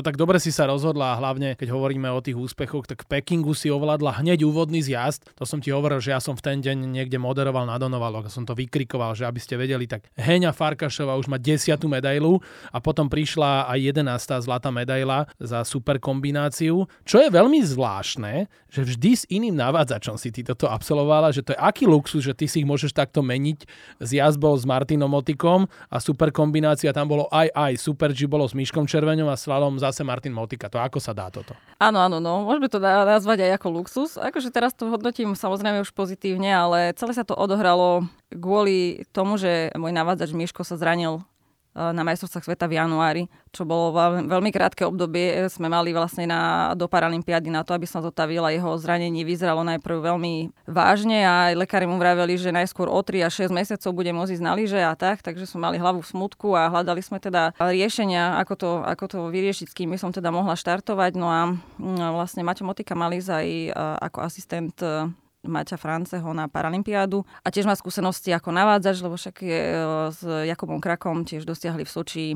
No 0.00 0.08
tak 0.08 0.16
dobre 0.16 0.40
si 0.40 0.48
sa 0.48 0.64
rozhodla 0.64 1.12
a 1.12 1.18
hlavne, 1.20 1.60
keď 1.60 1.76
hovoríme 1.76 2.08
o 2.08 2.24
tých 2.24 2.32
úspechoch, 2.32 2.88
tak 2.88 3.04
v 3.04 3.20
Pekingu 3.20 3.52
si 3.52 3.68
ovládla 3.68 4.24
hneď 4.24 4.48
úvodný 4.48 4.80
zjazd. 4.80 5.28
To 5.36 5.44
som 5.44 5.60
ti 5.60 5.68
hovoril, 5.76 6.00
že 6.00 6.16
ja 6.16 6.24
som 6.24 6.32
v 6.32 6.40
ten 6.40 6.64
deň 6.64 6.88
niekde 6.88 7.20
moderoval 7.20 7.68
na 7.68 7.76
Donovalo, 7.76 8.24
som 8.32 8.48
to 8.48 8.56
vykrikoval, 8.56 9.12
že 9.12 9.28
aby 9.28 9.36
ste 9.36 9.60
vedeli, 9.60 9.84
tak 9.84 10.08
Heňa 10.16 10.56
Farkašová 10.56 11.20
už 11.20 11.28
má 11.28 11.36
desiatú 11.36 11.84
medailu 11.84 12.40
a 12.72 12.80
potom 12.80 13.12
prišla 13.12 13.68
aj 13.68 14.00
11. 14.00 14.40
zlatá 14.40 14.72
medaila 14.72 15.28
za 15.36 15.60
super 15.68 16.00
kombináciu, 16.00 16.88
čo 17.04 17.20
je 17.20 17.28
veľmi 17.28 17.60
zvláštne, 17.60 18.48
že 18.72 18.80
vždy 18.80 19.10
s 19.12 19.28
iným 19.28 19.52
navádzačom 19.52 20.16
si 20.16 20.32
ty 20.32 20.40
toto 20.40 20.64
absolvovala, 20.64 21.28
že 21.28 21.44
to 21.44 21.52
je 21.52 21.60
aký 21.60 21.84
luxus, 21.84 22.24
že 22.24 22.32
ty 22.32 22.48
si 22.48 22.64
ich 22.64 22.68
môžeš 22.68 22.96
takto 22.96 23.20
meniť. 23.20 23.68
Zjazd 24.00 24.40
bol 24.40 24.56
s 24.56 24.64
Martinom 24.64 25.12
Motikom 25.12 25.68
a 25.92 26.00
super 26.00 26.32
kombinácia 26.32 26.88
tam 26.96 27.04
bolo 27.04 27.28
aj 27.28 27.52
aj, 27.52 27.72
super 27.76 28.16
G 28.16 28.24
bolo 28.24 28.48
s 28.48 28.56
Myškom 28.56 28.88
Červeňom 28.88 29.28
a 29.28 29.36
slalom 29.36 29.76
zase 29.90 30.06
Martin 30.06 30.30
Motika. 30.30 30.70
To 30.70 30.78
ako 30.78 31.02
sa 31.02 31.10
dá 31.10 31.28
toto? 31.28 31.52
Áno, 31.82 31.98
áno, 32.00 32.22
no. 32.22 32.46
Môžeme 32.46 32.70
to 32.70 32.78
nazvať 32.80 33.50
aj 33.50 33.60
ako 33.60 33.68
luxus. 33.74 34.10
Akože 34.16 34.54
teraz 34.54 34.72
to 34.72 34.88
hodnotím 34.88 35.34
samozrejme 35.34 35.82
už 35.82 35.92
pozitívne, 35.92 36.48
ale 36.48 36.94
celé 36.94 37.12
sa 37.12 37.26
to 37.26 37.34
odohralo 37.34 38.06
kvôli 38.30 39.04
tomu, 39.10 39.36
že 39.36 39.74
môj 39.74 39.90
navádzač 39.90 40.30
Miško 40.32 40.62
sa 40.62 40.78
zranil 40.78 41.26
na 41.70 42.02
majstrovstvách 42.02 42.50
sveta 42.50 42.66
v 42.66 42.82
januári, 42.82 43.22
čo 43.54 43.62
bolo 43.62 43.94
veľmi 44.26 44.50
krátke 44.50 44.82
obdobie. 44.82 45.46
Sme 45.46 45.70
mali 45.70 45.94
vlastne 45.94 46.26
na, 46.26 46.72
do 46.74 46.90
Paralympiády 46.90 47.46
na 47.46 47.62
to, 47.62 47.78
aby 47.78 47.86
sa 47.86 48.02
zotavila 48.02 48.50
jeho 48.50 48.74
zranenie. 48.74 49.22
Vyzeralo 49.22 49.62
najprv 49.62 50.10
veľmi 50.10 50.50
vážne 50.66 51.22
a 51.22 51.50
aj 51.50 51.62
lekári 51.62 51.86
mu 51.86 51.94
vraveli, 51.94 52.34
že 52.34 52.50
najskôr 52.50 52.90
o 52.90 52.98
3 52.98 53.30
až 53.30 53.46
6 53.46 53.54
mesiacov 53.54 53.90
bude 53.94 54.10
môcť 54.10 54.34
ísť 54.34 54.44
na 54.44 54.52
lyže 54.58 54.82
a 54.82 54.98
tak, 54.98 55.22
takže 55.22 55.46
sme 55.46 55.70
mali 55.70 55.76
hlavu 55.78 56.02
v 56.02 56.10
smutku 56.10 56.58
a 56.58 56.66
hľadali 56.66 57.02
sme 57.06 57.22
teda 57.22 57.54
riešenia, 57.58 58.42
ako 58.42 58.54
to, 58.58 58.70
ako 58.82 59.04
to 59.06 59.18
vyriešiť, 59.30 59.66
s 59.70 59.76
kým 59.76 59.94
by 59.94 59.98
som 59.98 60.10
teda 60.10 60.34
mohla 60.34 60.58
štartovať. 60.58 61.12
No 61.14 61.30
a 61.30 61.54
mm, 61.54 62.18
vlastne 62.18 62.42
Maťo 62.42 62.66
Motika 62.66 62.98
mali 62.98 63.22
aj 63.22 63.46
eh, 63.46 63.72
ako 64.02 64.26
asistent 64.26 64.74
eh, 64.82 65.06
Maťa 65.40 65.80
Franceho 65.80 66.28
na 66.36 66.46
Paralympiádu 66.52 67.24
a 67.40 67.48
tiež 67.48 67.64
má 67.64 67.72
skúsenosti 67.72 68.28
ako 68.30 68.52
navádzač, 68.52 69.00
lebo 69.00 69.16
však 69.16 69.36
je 69.40 69.60
e, 69.60 69.76
s 70.12 70.20
Jakubom 70.24 70.80
Krakom 70.84 71.24
tiež 71.24 71.48
dosiahli 71.48 71.88
v 71.88 71.90
Soči 71.90 72.26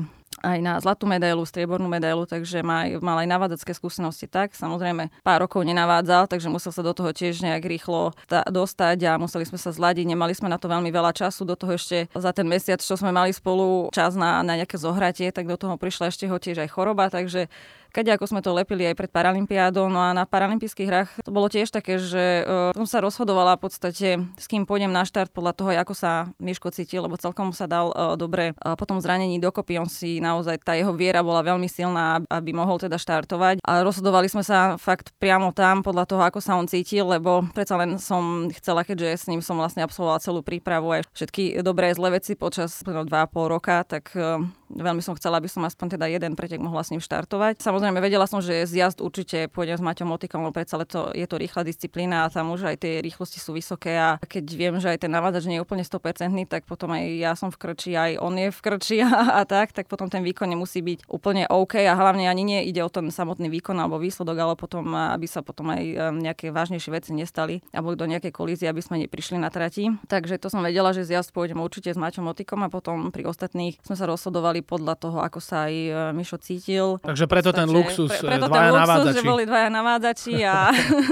aj 0.43 0.59
na 0.59 0.75
zlatú 0.83 1.07
medailu, 1.07 1.47
striebornú 1.47 1.87
medailu, 1.87 2.27
takže 2.27 2.59
má, 2.59 2.83
mal 2.99 3.23
aj 3.23 3.29
navádzacké 3.29 3.71
skúsenosti 3.71 4.27
tak. 4.27 4.51
Samozrejme, 4.57 5.07
pár 5.23 5.47
rokov 5.47 5.63
nenavádzal, 5.63 6.27
takže 6.27 6.51
musel 6.51 6.75
sa 6.75 6.83
do 6.83 6.91
toho 6.91 7.15
tiež 7.15 7.39
nejak 7.39 7.63
rýchlo 7.63 8.11
ta- 8.27 8.43
dostať 8.43 8.99
a 9.07 9.11
museli 9.15 9.47
sme 9.47 9.55
sa 9.55 9.71
zladiť. 9.71 10.05
Nemali 10.11 10.35
sme 10.35 10.51
na 10.51 10.59
to 10.59 10.67
veľmi 10.67 10.91
veľa 10.91 11.15
času, 11.15 11.47
do 11.47 11.55
toho 11.55 11.79
ešte 11.79 12.11
za 12.11 12.31
ten 12.35 12.47
mesiac, 12.49 12.83
čo 12.83 12.99
sme 12.99 13.15
mali 13.15 13.31
spolu 13.31 13.87
čas 13.95 14.17
na, 14.19 14.43
na 14.43 14.59
nejaké 14.59 14.75
zohratie, 14.75 15.31
tak 15.31 15.47
do 15.47 15.55
toho 15.55 15.79
prišla 15.79 16.11
ešte 16.11 16.27
ho 16.27 16.35
tiež 16.35 16.67
aj 16.67 16.69
choroba, 16.73 17.07
takže 17.07 17.47
keď 17.95 18.19
ako 18.19 18.27
sme 18.27 18.43
to 18.43 18.51
lepili 18.51 18.83
aj 18.91 18.99
pred 18.99 19.07
Paralympiádou, 19.07 19.87
no 19.87 20.03
a 20.03 20.11
na 20.11 20.27
Paralympijských 20.27 20.89
hrách 20.91 21.09
to 21.23 21.31
bolo 21.31 21.47
tiež 21.47 21.71
také, 21.71 21.95
že 21.95 22.43
uh, 22.43 22.75
som 22.75 22.83
sa 22.83 22.99
rozhodovala 22.99 23.55
v 23.55 23.63
podstate, 23.63 24.19
s 24.35 24.45
kým 24.51 24.67
pôjdem 24.67 24.91
na 24.91 25.07
štart 25.07 25.31
podľa 25.31 25.55
toho, 25.55 25.71
ako 25.71 25.95
sa 25.95 26.27
Miško 26.43 26.75
cítil, 26.75 27.07
lebo 27.07 27.15
celkom 27.15 27.55
sa 27.55 27.71
dal 27.71 27.95
uh, 27.95 28.19
dobre 28.19 28.51
uh, 28.59 28.75
po 28.75 28.83
zranení 28.99 29.39
dokopy. 29.39 29.79
On 29.79 29.87
si 29.87 30.19
naozaj, 30.19 30.59
tá 30.67 30.75
jeho 30.75 30.91
viera 30.91 31.23
bola 31.23 31.39
veľmi 31.39 31.71
silná, 31.71 32.19
aby 32.27 32.51
mohol 32.51 32.75
teda 32.83 32.99
štartovať. 32.99 33.63
A 33.63 33.87
rozhodovali 33.87 34.27
sme 34.27 34.43
sa 34.43 34.75
fakt 34.75 35.15
priamo 35.15 35.55
tam 35.55 35.79
podľa 35.79 36.03
toho, 36.03 36.21
ako 36.27 36.43
sa 36.43 36.59
on 36.59 36.67
cítil, 36.67 37.07
lebo 37.07 37.47
predsa 37.55 37.79
len 37.79 37.95
som 37.95 38.51
chcela, 38.59 38.83
keďže 38.83 39.23
s 39.23 39.25
ním 39.31 39.39
som 39.39 39.55
vlastne 39.55 39.87
absolvovala 39.87 40.19
celú 40.19 40.43
prípravu 40.43 40.99
aj 40.99 41.07
všetky 41.15 41.63
dobré 41.63 41.95
zlé 41.95 42.19
veci 42.19 42.35
počas 42.35 42.83
2,5 42.83 43.07
roka, 43.47 43.87
tak 43.87 44.11
uh, 44.19 44.43
veľmi 44.69 45.01
som 45.01 45.13
chcela, 45.17 45.37
aby 45.37 45.49
som 45.51 45.63
aspoň 45.63 45.97
teda 45.97 46.05
jeden 46.09 46.33
pretek 46.33 46.61
mohla 46.61 46.81
s 46.81 46.91
ním 46.91 47.01
štartovať. 47.01 47.61
Samozrejme, 47.61 47.97
vedela 48.01 48.25
som, 48.25 48.39
že 48.39 48.65
zjazd 48.65 49.01
určite 49.01 49.49
pôjdem 49.51 49.77
s 49.77 49.83
Maťom 49.83 50.09
Motikom, 50.09 50.45
lebo 50.45 50.55
predsa 50.55 50.81
to, 50.85 51.11
je 51.13 51.25
to 51.25 51.35
rýchla 51.35 51.65
disciplína 51.65 52.25
a 52.25 52.31
tam 52.31 52.53
už 52.53 52.69
aj 52.73 52.77
tie 52.81 52.93
rýchlosti 53.01 53.41
sú 53.41 53.57
vysoké 53.57 53.97
a 53.97 54.17
keď 54.21 54.45
viem, 54.53 54.75
že 54.77 54.93
aj 54.93 55.05
ten 55.05 55.11
navádzač 55.11 55.43
nie 55.49 55.57
je 55.57 55.65
úplne 55.65 55.81
100%, 55.81 56.31
tak 56.45 56.69
potom 56.69 56.93
aj 56.93 57.03
ja 57.17 57.31
som 57.33 57.49
v 57.49 57.57
krči, 57.57 57.97
aj 57.97 58.11
on 58.21 58.33
je 58.37 58.49
v 58.53 58.59
krči 58.61 58.97
a, 59.07 59.39
a 59.39 59.47
tak, 59.47 59.73
tak 59.73 59.89
potom 59.89 60.07
ten 60.07 60.21
výkon 60.21 60.47
nemusí 60.47 60.85
byť 60.85 61.09
úplne 61.09 61.49
OK 61.49 61.81
a 61.81 61.97
hlavne 61.97 62.29
ani 62.29 62.43
nie 62.45 62.59
ide 62.69 62.85
o 62.85 62.89
ten 62.91 63.09
samotný 63.09 63.49
výkon 63.49 63.75
alebo 63.75 63.97
výsledok, 63.97 64.37
ale 64.37 64.53
potom, 64.53 64.85
aby 64.93 65.25
sa 65.25 65.41
potom 65.41 65.73
aj 65.73 66.13
nejaké 66.13 66.53
vážnejšie 66.53 66.91
veci 66.93 67.11
nestali 67.17 67.65
alebo 67.73 67.97
do 67.97 68.05
nejakej 68.05 68.31
kolízie, 68.31 68.69
aby 68.69 68.83
sme 68.83 69.01
neprišli 69.01 69.41
na 69.41 69.49
trati. 69.49 69.89
Takže 70.05 70.37
to 70.37 70.47
som 70.51 70.61
vedela, 70.61 70.93
že 70.93 71.07
zjazd 71.07 71.33
pôjdem 71.33 71.57
určite 71.59 71.91
s 71.91 71.97
Maťom 71.97 72.29
Motikom 72.29 72.61
a 72.61 72.69
potom 72.69 73.09
pri 73.09 73.25
ostatných 73.25 73.81
sme 73.81 73.95
sa 73.97 74.05
rozhodovali 74.05 74.54
podľa 74.61 74.95
toho, 74.95 75.17
ako 75.19 75.39
sa 75.41 75.67
aj 75.67 75.73
e, 75.73 75.91
Mišo 76.15 76.37
cítil. 76.39 77.01
Takže 77.01 77.25
preto 77.25 77.49
ten 77.51 77.67
luxus, 77.67 78.11
pre, 78.11 78.35
preto 78.35 78.47
dvaja 78.47 78.69
ten 78.69 78.73
luxus, 78.75 78.85
navádzači. 78.85 79.17
že 79.17 79.21
boli 79.23 79.43
dvaja 79.47 79.69
navádzači 79.71 80.35
a, 80.45 80.57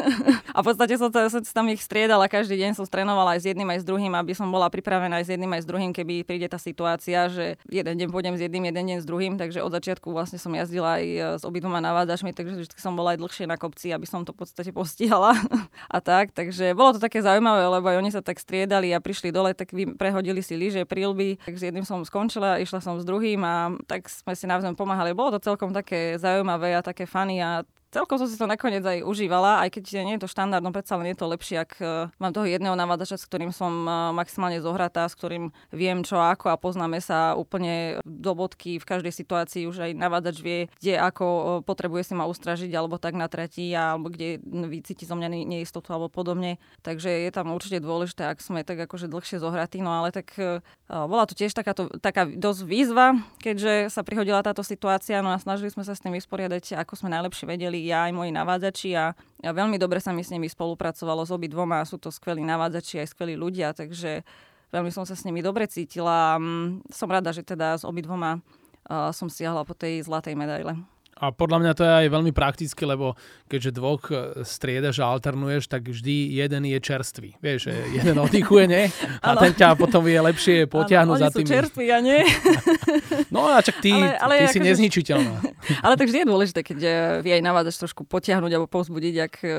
a 0.55 0.57
v 0.61 0.65
podstate 0.65 0.93
som, 0.99 1.09
som 1.09 1.41
tam 1.41 1.67
ich 1.71 1.81
striedala, 1.81 2.29
každý 2.29 2.59
deň 2.59 2.77
som 2.77 2.85
trénovala 2.85 3.35
aj 3.35 3.39
s 3.41 3.45
jedným, 3.49 3.69
aj 3.73 3.79
s 3.81 3.85
druhým, 3.87 4.13
aby 4.13 4.37
som 4.37 4.47
bola 4.51 4.69
pripravená 4.69 5.23
aj 5.23 5.25
s 5.25 5.29
jedným, 5.33 5.51
aj 5.55 5.61
s 5.63 5.67
druhým, 5.67 5.91
keby 5.95 6.27
príde 6.27 6.45
tá 6.45 6.61
situácia, 6.61 7.31
že 7.31 7.57
jeden 7.65 7.95
deň 7.97 8.07
pôjdem 8.13 8.35
s 8.37 8.41
jedným, 8.43 8.69
jeden 8.69 8.83
deň 8.93 8.97
s 9.01 9.05
druhým, 9.07 9.33
takže 9.39 9.65
od 9.65 9.71
začiatku 9.73 10.13
vlastne 10.13 10.37
som 10.37 10.53
jazdila 10.53 11.01
aj 11.01 11.05
e, 11.05 11.19
s 11.39 11.43
obidvoma 11.47 11.81
navádzačmi, 11.81 12.35
takže 12.35 12.67
vždy 12.67 12.75
som 12.77 12.93
bola 12.93 13.15
aj 13.15 13.23
dlhšie 13.23 13.45
na 13.49 13.57
kopci, 13.57 13.89
aby 13.89 14.05
som 14.05 14.27
to 14.27 14.35
v 14.35 14.45
podstate 14.45 14.69
postihala 14.75 15.33
a 15.95 15.97
tak, 16.03 16.35
takže 16.35 16.77
bolo 16.77 16.93
to 16.93 16.99
také 17.01 17.23
zaujímavé, 17.23 17.65
lebo 17.65 17.89
aj 17.89 17.97
oni 17.97 18.11
sa 18.13 18.21
tak 18.21 18.37
striedali 18.37 18.91
a 18.93 19.01
prišli 19.01 19.33
dole, 19.33 19.55
tak 19.57 19.73
prehodili 19.97 20.45
si 20.45 20.53
lyže, 20.53 20.85
prílby, 20.85 21.41
tak 21.41 21.57
s 21.57 21.63
jedným 21.65 21.87
som 21.87 22.03
skončila, 22.05 22.61
išla 22.61 22.83
som 22.83 23.01
s 23.01 23.03
druhým 23.07 23.32
a 23.41 23.73
tak 23.89 24.05
sme 24.05 24.37
si 24.37 24.45
navzájom 24.45 24.77
pomáhali. 24.77 25.17
Bolo 25.17 25.41
to 25.41 25.49
celkom 25.49 25.73
také 25.73 26.21
zaujímavé 26.21 26.77
a 26.77 26.85
také 26.85 27.09
funny 27.09 27.41
a 27.41 27.65
celkom 27.93 28.17
som 28.17 28.25
si 28.25 28.35
to 28.35 28.49
nakoniec 28.49 28.81
aj 28.81 29.05
užívala, 29.05 29.61
aj 29.61 29.77
keď 29.77 30.01
nie 30.01 30.17
je 30.17 30.25
to 30.25 30.33
štandardno, 30.33 30.73
predsa 30.73 30.97
len 30.97 31.13
je 31.13 31.17
to 31.21 31.29
lepšie, 31.29 31.61
ak 31.61 31.71
uh, 31.77 32.09
mám 32.17 32.33
toho 32.33 32.49
jedného 32.49 32.73
navádzača, 32.73 33.21
s 33.21 33.27
ktorým 33.29 33.53
som 33.53 33.85
uh, 33.85 34.09
maximálne 34.09 34.57
zohratá, 34.57 35.05
s 35.05 35.13
ktorým 35.13 35.53
viem 35.69 36.01
čo 36.01 36.17
ako 36.17 36.49
a 36.49 36.57
poznáme 36.57 36.97
sa 36.97 37.37
úplne 37.37 38.01
do 38.01 38.33
bodky. 38.33 38.81
V 38.81 38.89
každej 38.89 39.13
situácii, 39.13 39.69
už 39.69 39.85
aj 39.85 39.91
navádzač 39.93 40.37
vie, 40.41 40.59
kde 40.81 40.97
ako 40.97 41.25
uh, 41.29 41.45
potrebuje 41.61 42.09
si 42.09 42.13
ma 42.17 42.25
ustražiť 42.25 42.73
alebo 42.73 42.97
tak 42.97 43.13
na 43.13 43.29
trati 43.29 43.69
alebo 43.69 44.09
kde 44.09 44.41
vycíti 44.43 45.05
zo 45.05 45.13
mňa 45.13 45.29
neistotu 45.45 45.93
alebo 45.93 46.09
podobne. 46.09 46.57
Takže 46.81 47.29
je 47.29 47.29
tam 47.29 47.53
určite 47.53 47.77
dôležité, 47.77 48.25
ak 48.25 48.41
sme 48.41 48.65
tak 48.65 48.81
akože 48.89 49.05
dlhšie 49.05 49.37
zohratí, 49.37 49.83
no 49.83 49.93
ale 49.93 50.09
tak 50.09 50.33
bola 50.87 51.27
to 51.27 51.35
tiež 51.35 51.51
takáto, 51.51 51.91
taká 51.99 52.25
dosť 52.25 52.61
výzva, 52.63 53.19
keďže 53.43 53.91
sa 53.91 54.01
prihodila 54.01 54.39
táto 54.41 54.63
situácia, 54.63 55.19
no 55.19 55.35
a 55.35 55.37
snažili 55.37 55.69
sme 55.69 55.83
sa 55.83 55.93
s 55.93 56.01
tým 56.01 56.15
vysporiadať, 56.15 56.79
ako 56.79 56.93
sme 56.95 57.13
najlepšie 57.13 57.45
vedeli 57.45 57.82
ja 57.83 58.07
aj 58.07 58.13
moji 58.15 58.31
navádzači 58.31 58.89
a, 58.95 59.11
a 59.43 59.49
veľmi 59.51 59.75
dobre 59.75 59.99
sa 59.99 60.15
mi 60.15 60.23
s 60.23 60.31
nimi 60.31 60.47
spolupracovalo 60.47 61.27
s 61.27 61.31
obi 61.35 61.51
dvoma. 61.51 61.83
Sú 61.83 61.99
to 61.99 62.07
skvelí 62.07 62.39
navádzači 62.43 63.03
aj 63.03 63.11
skvelí 63.11 63.35
ľudia, 63.35 63.75
takže 63.75 64.23
veľmi 64.71 64.89
som 64.89 65.03
sa 65.03 65.13
s 65.13 65.27
nimi 65.27 65.43
dobre 65.43 65.67
cítila. 65.67 66.39
Som 66.89 67.09
rada, 67.11 67.35
že 67.35 67.43
teda 67.43 67.75
s 67.75 67.83
obidvoma 67.83 68.39
uh, 68.39 69.11
som 69.11 69.27
siahla 69.27 69.67
po 69.67 69.75
tej 69.75 70.01
zlatej 70.07 70.33
medaile. 70.33 70.92
A 71.23 71.31
podľa 71.31 71.57
mňa 71.63 71.71
to 71.71 71.87
je 71.87 71.93
aj 72.03 72.07
veľmi 72.11 72.35
praktické, 72.35 72.83
lebo 72.83 73.15
keďže 73.47 73.71
dvoch 73.79 74.03
e, 74.11 74.43
striedaš 74.43 74.99
a 74.99 75.07
alternuješ, 75.07 75.71
tak 75.71 75.87
vždy 75.87 76.35
jeden 76.35 76.67
je 76.67 76.79
čerstvý. 76.83 77.39
Vieš, 77.39 77.71
jeden 77.97 78.19
oddychuje, 78.19 78.67
nie? 78.67 78.91
A 79.23 79.39
ten 79.39 79.55
ťa 79.55 79.79
potom 79.79 80.03
vie 80.03 80.19
lepšie 80.19 80.67
potiahnuť 80.67 81.17
za 81.23 81.29
tým. 81.31 81.47
Čerství, 81.47 81.87
a 81.87 82.03
nie? 82.03 82.19
No 83.33 83.49
a 83.49 83.65
čak 83.65 83.81
ty, 83.81 83.89
ale, 83.89 84.13
ale 84.21 84.33
ty 84.45 84.53
si 84.53 84.61
akože... 84.61 84.69
nezničiteľná. 84.69 85.37
Ale 85.85 85.97
tak 85.97 86.11
vždy 86.11 86.21
je 86.21 86.27
dôležité, 86.29 86.59
keď 86.61 86.79
e, 86.85 86.89
vie 87.25 87.33
aj 87.33 87.43
navádzaš 87.45 87.81
trošku 87.81 88.01
potiahnuť 88.05 88.51
alebo 88.53 88.69
povzbudiť, 88.69 89.15
ak 89.25 89.33
e, 89.41 89.49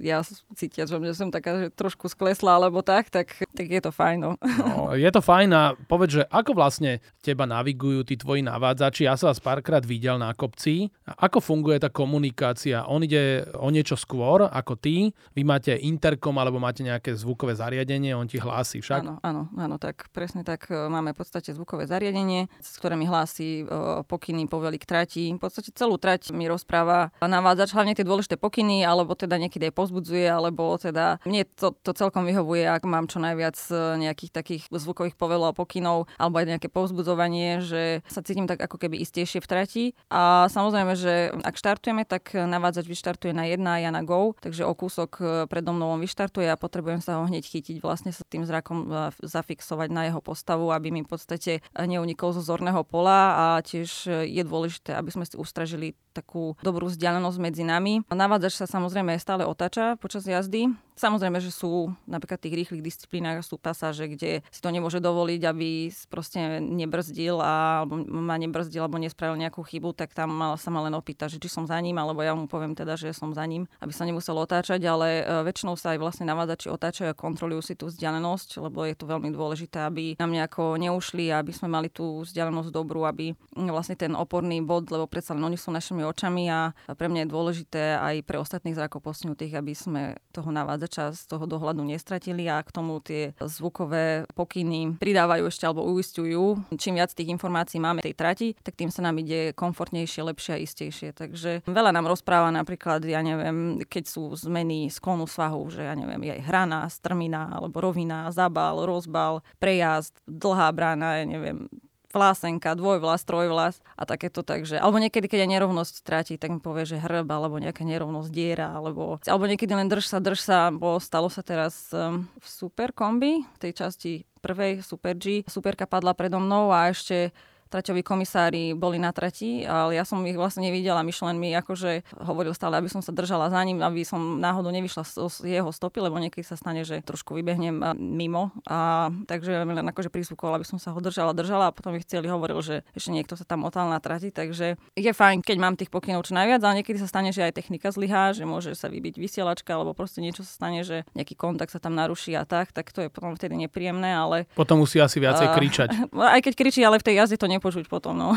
ja 0.00 0.24
cítia, 0.56 0.88
že 0.88 0.96
som 1.12 1.28
taká, 1.28 1.66
že 1.66 1.68
trošku 1.68 2.08
sklesla 2.08 2.56
alebo 2.56 2.80
tak, 2.80 3.12
tak, 3.12 3.36
tak 3.52 3.66
je 3.68 3.80
to 3.84 3.92
fajn. 3.92 4.16
No. 4.22 4.30
no. 4.40 4.96
je 4.96 5.10
to 5.12 5.20
fajn 5.20 5.50
a 5.52 5.76
povedz, 5.76 6.22
že 6.22 6.24
ako 6.30 6.56
vlastne 6.56 7.04
teba 7.20 7.44
navigujú 7.44 8.06
tí 8.06 8.16
tvoji 8.16 8.40
navádzači? 8.46 9.04
Ja 9.04 9.18
som 9.18 9.28
vás 9.28 9.42
párkrát 9.44 9.84
videl 9.84 10.16
na 10.16 10.32
kopci 10.32 10.88
ako 11.16 11.38
funguje 11.40 11.80
tá 11.80 11.88
komunikácia? 11.88 12.84
On 12.84 13.00
ide 13.00 13.48
o 13.56 13.72
niečo 13.72 13.96
skôr 13.96 14.44
ako 14.44 14.76
ty? 14.76 15.14
Vy 15.32 15.42
máte 15.46 15.72
interkom 15.78 16.36
alebo 16.36 16.60
máte 16.60 16.84
nejaké 16.84 17.14
zvukové 17.16 17.56
zariadenie, 17.56 18.12
on 18.12 18.28
ti 18.28 18.36
hlási 18.36 18.82
však? 18.84 19.00
Áno, 19.00 19.14
áno, 19.22 19.48
áno, 19.56 19.76
tak 19.80 20.10
presne 20.10 20.42
tak. 20.42 20.68
E, 20.68 20.90
máme 20.90 21.14
v 21.14 21.22
podstate 21.22 21.54
zvukové 21.54 21.86
zariadenie, 21.86 22.50
s 22.58 22.76
ktorými 22.82 23.06
hlási 23.06 23.62
e, 23.62 24.02
pokyny, 24.04 24.50
povely 24.50 24.76
k 24.76 24.88
trati. 24.88 25.24
V 25.32 25.40
podstate 25.40 25.70
celú 25.72 25.96
trať 25.96 26.34
mi 26.34 26.50
rozpráva 26.50 27.14
navádzač, 27.22 27.72
hlavne 27.72 27.94
tie 27.94 28.04
dôležité 28.04 28.34
pokyny, 28.34 28.82
alebo 28.82 29.14
teda 29.14 29.38
niekedy 29.38 29.70
aj 29.70 29.74
pozbudzuje, 29.78 30.26
alebo 30.26 30.74
teda 30.76 31.22
mne 31.22 31.46
to, 31.54 31.72
to 31.80 31.94
celkom 31.94 32.26
vyhovuje, 32.26 32.66
ak 32.66 32.82
mám 32.84 33.06
čo 33.06 33.22
najviac 33.22 33.56
e, 33.70 34.02
nejakých 34.02 34.32
takých 34.34 34.62
zvukových 34.68 35.14
povelov 35.14 35.54
a 35.54 35.56
pokynov, 35.56 36.10
alebo 36.18 36.42
aj 36.42 36.58
nejaké 36.58 36.68
povzbudzovanie, 36.68 37.62
že 37.62 38.02
sa 38.10 38.20
cítim 38.24 38.50
tak 38.50 38.58
ako 38.58 38.76
keby 38.76 38.98
istejšie 38.98 39.38
v 39.38 39.50
trati. 39.50 39.84
A 40.10 40.50
samozrejme, 40.50 40.97
že 40.98 41.30
ak 41.30 41.54
štartujeme, 41.54 42.02
tak 42.02 42.34
navádzač 42.34 42.86
vyštartuje 42.90 43.30
na 43.30 43.46
jedna 43.46 43.78
a 43.78 43.82
ja 43.82 43.90
na 43.94 44.02
go, 44.02 44.34
takže 44.42 44.66
o 44.66 44.74
kúsok 44.74 45.10
e, 45.18 45.24
predo 45.46 45.70
mnou 45.70 45.94
on 45.94 46.02
vyštartuje 46.02 46.50
a 46.50 46.58
potrebujem 46.58 46.98
sa 46.98 47.22
ho 47.22 47.24
hneď 47.30 47.46
chytiť, 47.46 47.78
vlastne 47.78 48.10
sa 48.10 48.26
tým 48.26 48.42
zrakom 48.42 48.90
e, 48.90 49.14
zafixovať 49.22 49.88
na 49.94 50.10
jeho 50.10 50.18
postavu, 50.18 50.74
aby 50.74 50.90
mi 50.90 51.06
v 51.06 51.10
podstate 51.10 51.62
neunikol 51.78 52.34
zo 52.34 52.42
zorného 52.42 52.82
pola. 52.82 53.18
A 53.38 53.44
tiež 53.62 54.10
je 54.26 54.42
dôležité, 54.42 54.98
aby 54.98 55.14
sme 55.14 55.22
si 55.22 55.38
ustražili 55.38 55.94
takú 56.18 56.58
dobrú 56.60 56.90
vzdialenosť 56.90 57.38
medzi 57.38 57.62
nami. 57.62 58.02
Navádzač 58.10 58.64
sa 58.64 58.66
samozrejme 58.66 59.14
stále 59.22 59.46
otáča 59.46 59.94
počas 60.02 60.26
jazdy, 60.26 60.74
Samozrejme, 60.98 61.38
že 61.38 61.54
sú 61.54 61.94
napríklad 62.10 62.42
v 62.42 62.44
tých 62.50 62.58
rýchlych 62.58 62.82
disciplínach 62.82 63.38
sú 63.46 63.54
pasáže, 63.54 64.10
kde 64.10 64.42
si 64.50 64.58
to 64.58 64.74
nemôže 64.74 64.98
dovoliť, 64.98 65.40
aby 65.46 65.94
proste 66.10 66.58
nebrzdil 66.58 67.38
a, 67.38 67.86
alebo 67.86 68.02
ma 68.02 68.34
nebrzdil 68.34 68.82
alebo 68.82 68.98
nespravil 68.98 69.38
nejakú 69.38 69.62
chybu, 69.62 69.94
tak 69.94 70.10
tam 70.10 70.34
sa 70.58 70.68
ma 70.74 70.82
len 70.82 70.98
opýta, 70.98 71.30
že 71.30 71.38
či 71.38 71.46
som 71.46 71.70
za 71.70 71.78
ním, 71.78 72.02
alebo 72.02 72.18
ja 72.26 72.34
mu 72.34 72.50
poviem 72.50 72.74
teda, 72.74 72.98
že 72.98 73.14
som 73.14 73.30
za 73.30 73.46
ním, 73.46 73.70
aby 73.78 73.94
sa 73.94 74.02
nemusel 74.02 74.34
otáčať, 74.34 74.82
ale 74.90 75.22
e, 75.22 75.46
väčšinou 75.46 75.78
sa 75.78 75.94
aj 75.94 76.02
vlastne 76.02 76.26
navádzači 76.26 76.66
otáčajú 76.66 77.14
a 77.14 77.14
kontrolujú 77.14 77.62
si 77.62 77.74
tú 77.78 77.86
vzdialenosť, 77.86 78.58
lebo 78.58 78.82
je 78.82 78.98
to 78.98 79.06
veľmi 79.06 79.30
dôležité, 79.30 79.86
aby 79.86 80.18
nám 80.18 80.34
nejako 80.34 80.74
neušli 80.82 81.30
aby 81.30 81.54
sme 81.54 81.70
mali 81.70 81.94
tú 81.94 82.26
vzdialenosť 82.26 82.74
dobrú, 82.74 83.06
aby 83.06 83.38
vlastne 83.54 83.94
ten 83.94 84.18
oporný 84.18 84.58
bod, 84.66 84.90
lebo 84.90 85.06
predsa 85.06 85.38
len 85.38 85.46
oni 85.46 85.54
sú 85.54 85.70
našimi 85.70 86.02
očami 86.12 86.44
a 86.52 86.76
pre 86.94 87.08
mňa 87.08 87.24
je 87.24 87.32
dôležité 87.32 87.82
aj 87.96 88.14
pre 88.28 88.36
ostatných 88.36 88.76
zrakov 88.76 89.08
postihnutých, 89.08 89.56
aby 89.56 89.72
sme 89.72 90.02
toho 90.34 90.52
navádzača 90.52 90.98
čas 90.98 91.30
toho 91.30 91.46
dohľadu 91.46 91.86
nestratili 91.86 92.50
a 92.50 92.58
k 92.58 92.74
tomu 92.74 92.98
tie 92.98 93.38
zvukové 93.38 94.26
pokyny 94.34 94.98
pridávajú 94.98 95.46
ešte 95.46 95.64
alebo 95.70 95.86
uistujú. 95.86 96.58
Čím 96.74 96.98
viac 96.98 97.14
tých 97.14 97.30
informácií 97.30 97.78
máme 97.78 98.02
tej 98.02 98.18
trati, 98.18 98.48
tak 98.58 98.74
tým 98.74 98.90
sa 98.90 99.06
nám 99.06 99.22
ide 99.22 99.54
komfortnejšie, 99.54 100.26
lepšie 100.26 100.52
a 100.58 100.62
istejšie. 100.66 101.08
Takže 101.14 101.50
veľa 101.70 101.94
nám 101.94 102.10
rozpráva 102.10 102.50
napríklad, 102.50 103.06
ja 103.06 103.22
neviem, 103.22 103.78
keď 103.86 104.04
sú 104.10 104.34
zmeny 104.34 104.90
sklonu 104.90 105.30
svahu, 105.30 105.70
že 105.70 105.86
ja 105.86 105.94
neviem, 105.94 106.26
je 106.26 106.32
aj 106.34 106.42
hrana, 106.50 106.90
strmina 106.90 107.54
alebo 107.54 107.78
rovina, 107.78 108.34
zabal, 108.34 108.82
rozbal, 108.82 109.46
prejazd, 109.62 110.18
dlhá 110.26 110.74
brána, 110.74 111.22
ja 111.22 111.26
neviem, 111.30 111.70
vlásenka, 112.12 112.72
dvojvlas, 112.72 113.24
trojvlas 113.28 113.84
a 113.94 114.08
takéto 114.08 114.40
takže. 114.40 114.80
Alebo 114.80 114.96
niekedy, 114.96 115.28
keď 115.28 115.44
je 115.44 115.52
nerovnosť 115.58 115.94
stráti, 116.00 116.34
tak 116.40 116.56
mi 116.56 116.60
povie, 116.60 116.88
že 116.88 116.96
hrb, 116.96 117.28
alebo 117.28 117.60
nejaká 117.60 117.84
nerovnosť 117.84 118.30
diera, 118.32 118.72
alebo, 118.72 119.20
alebo 119.28 119.44
niekedy 119.44 119.72
len 119.76 119.88
drž 119.88 120.08
sa, 120.08 120.18
drž 120.18 120.40
sa, 120.40 120.58
bo 120.72 120.96
stalo 120.98 121.28
sa 121.28 121.44
teraz 121.44 121.92
um, 121.92 122.24
v 122.40 122.46
super 122.48 122.96
kombi, 122.96 123.44
v 123.44 123.58
tej 123.60 123.72
časti 123.76 124.12
prvej 124.38 124.80
Super 124.80 125.18
G. 125.18 125.42
Superka 125.50 125.84
padla 125.84 126.14
predo 126.14 126.38
mnou 126.38 126.70
a 126.70 126.88
ešte 126.88 127.34
traťoví 127.68 128.02
komisári 128.02 128.72
boli 128.72 128.96
na 128.96 129.12
trati, 129.12 129.62
ale 129.68 129.94
ja 129.96 130.04
som 130.08 130.24
ich 130.24 130.34
vlastne 130.34 130.66
nevidela. 130.66 131.04
Myšlen 131.04 131.36
mi 131.36 131.52
akože 131.54 132.18
hovoril 132.24 132.56
stále, 132.56 132.80
aby 132.80 132.88
som 132.90 133.04
sa 133.04 133.12
držala 133.12 133.52
za 133.52 133.60
ním, 133.62 133.84
aby 133.84 134.02
som 134.02 134.40
náhodou 134.40 134.72
nevyšla 134.72 135.02
z 135.04 135.46
jeho 135.46 135.70
stopy, 135.70 136.00
lebo 136.02 136.16
niekedy 136.16 136.42
sa 136.42 136.56
stane, 136.56 136.82
že 136.82 137.04
trošku 137.04 137.36
vybehnem 137.36 137.94
mimo. 137.96 138.50
A, 138.66 139.12
takže 139.28 139.62
len 139.64 139.86
akože 139.92 140.08
prísvukol, 140.08 140.56
aby 140.56 140.66
som 140.66 140.80
sa 140.80 140.90
ho 140.90 141.00
držala, 141.00 141.36
držala 141.36 141.70
a 141.70 141.74
potom 141.74 141.94
ich 141.94 142.08
chceli 142.08 142.26
hovoril, 142.32 142.58
že 142.64 142.82
ešte 142.96 143.12
niekto 143.12 143.36
sa 143.36 143.44
tam 143.44 143.68
otal 143.68 143.92
na 143.92 144.00
trati, 144.00 144.32
takže 144.32 144.80
je 144.96 145.12
fajn, 145.12 145.44
keď 145.44 145.56
mám 145.60 145.74
tých 145.76 145.92
pokynov 145.92 146.24
čo 146.24 146.34
najviac, 146.34 146.64
ale 146.64 146.82
niekedy 146.82 146.98
sa 146.98 147.08
stane, 147.10 147.30
že 147.30 147.44
aj 147.44 147.56
technika 147.60 147.92
zlyhá, 147.92 148.32
že 148.32 148.48
môže 148.48 148.72
sa 148.72 148.88
vybiť 148.88 149.20
vysielačka 149.20 149.76
alebo 149.76 149.92
proste 149.92 150.24
niečo 150.24 150.42
sa 150.42 150.52
stane, 150.64 150.82
že 150.82 151.04
nejaký 151.12 151.36
kontakt 151.36 151.70
sa 151.74 151.80
tam 151.82 151.94
naruší 151.94 152.34
a 152.34 152.48
tak, 152.48 152.72
tak 152.72 152.90
to 152.94 153.04
je 153.04 153.08
potom 153.12 153.34
vtedy 153.36 153.58
nepríjemné, 153.58 154.14
ale... 154.14 154.48
Potom 154.56 154.80
musí 154.80 155.02
asi 155.02 155.20
viacej 155.20 155.46
kričať. 155.52 155.88
Aj 156.34 156.40
keď 156.40 156.54
kričí, 156.54 156.80
ale 156.82 157.02
v 157.02 157.06
tej 157.06 157.14
jazde 157.24 157.36
to 157.40 157.50
nepočuť 157.58 157.90
potom. 157.90 158.14
No. 158.14 158.32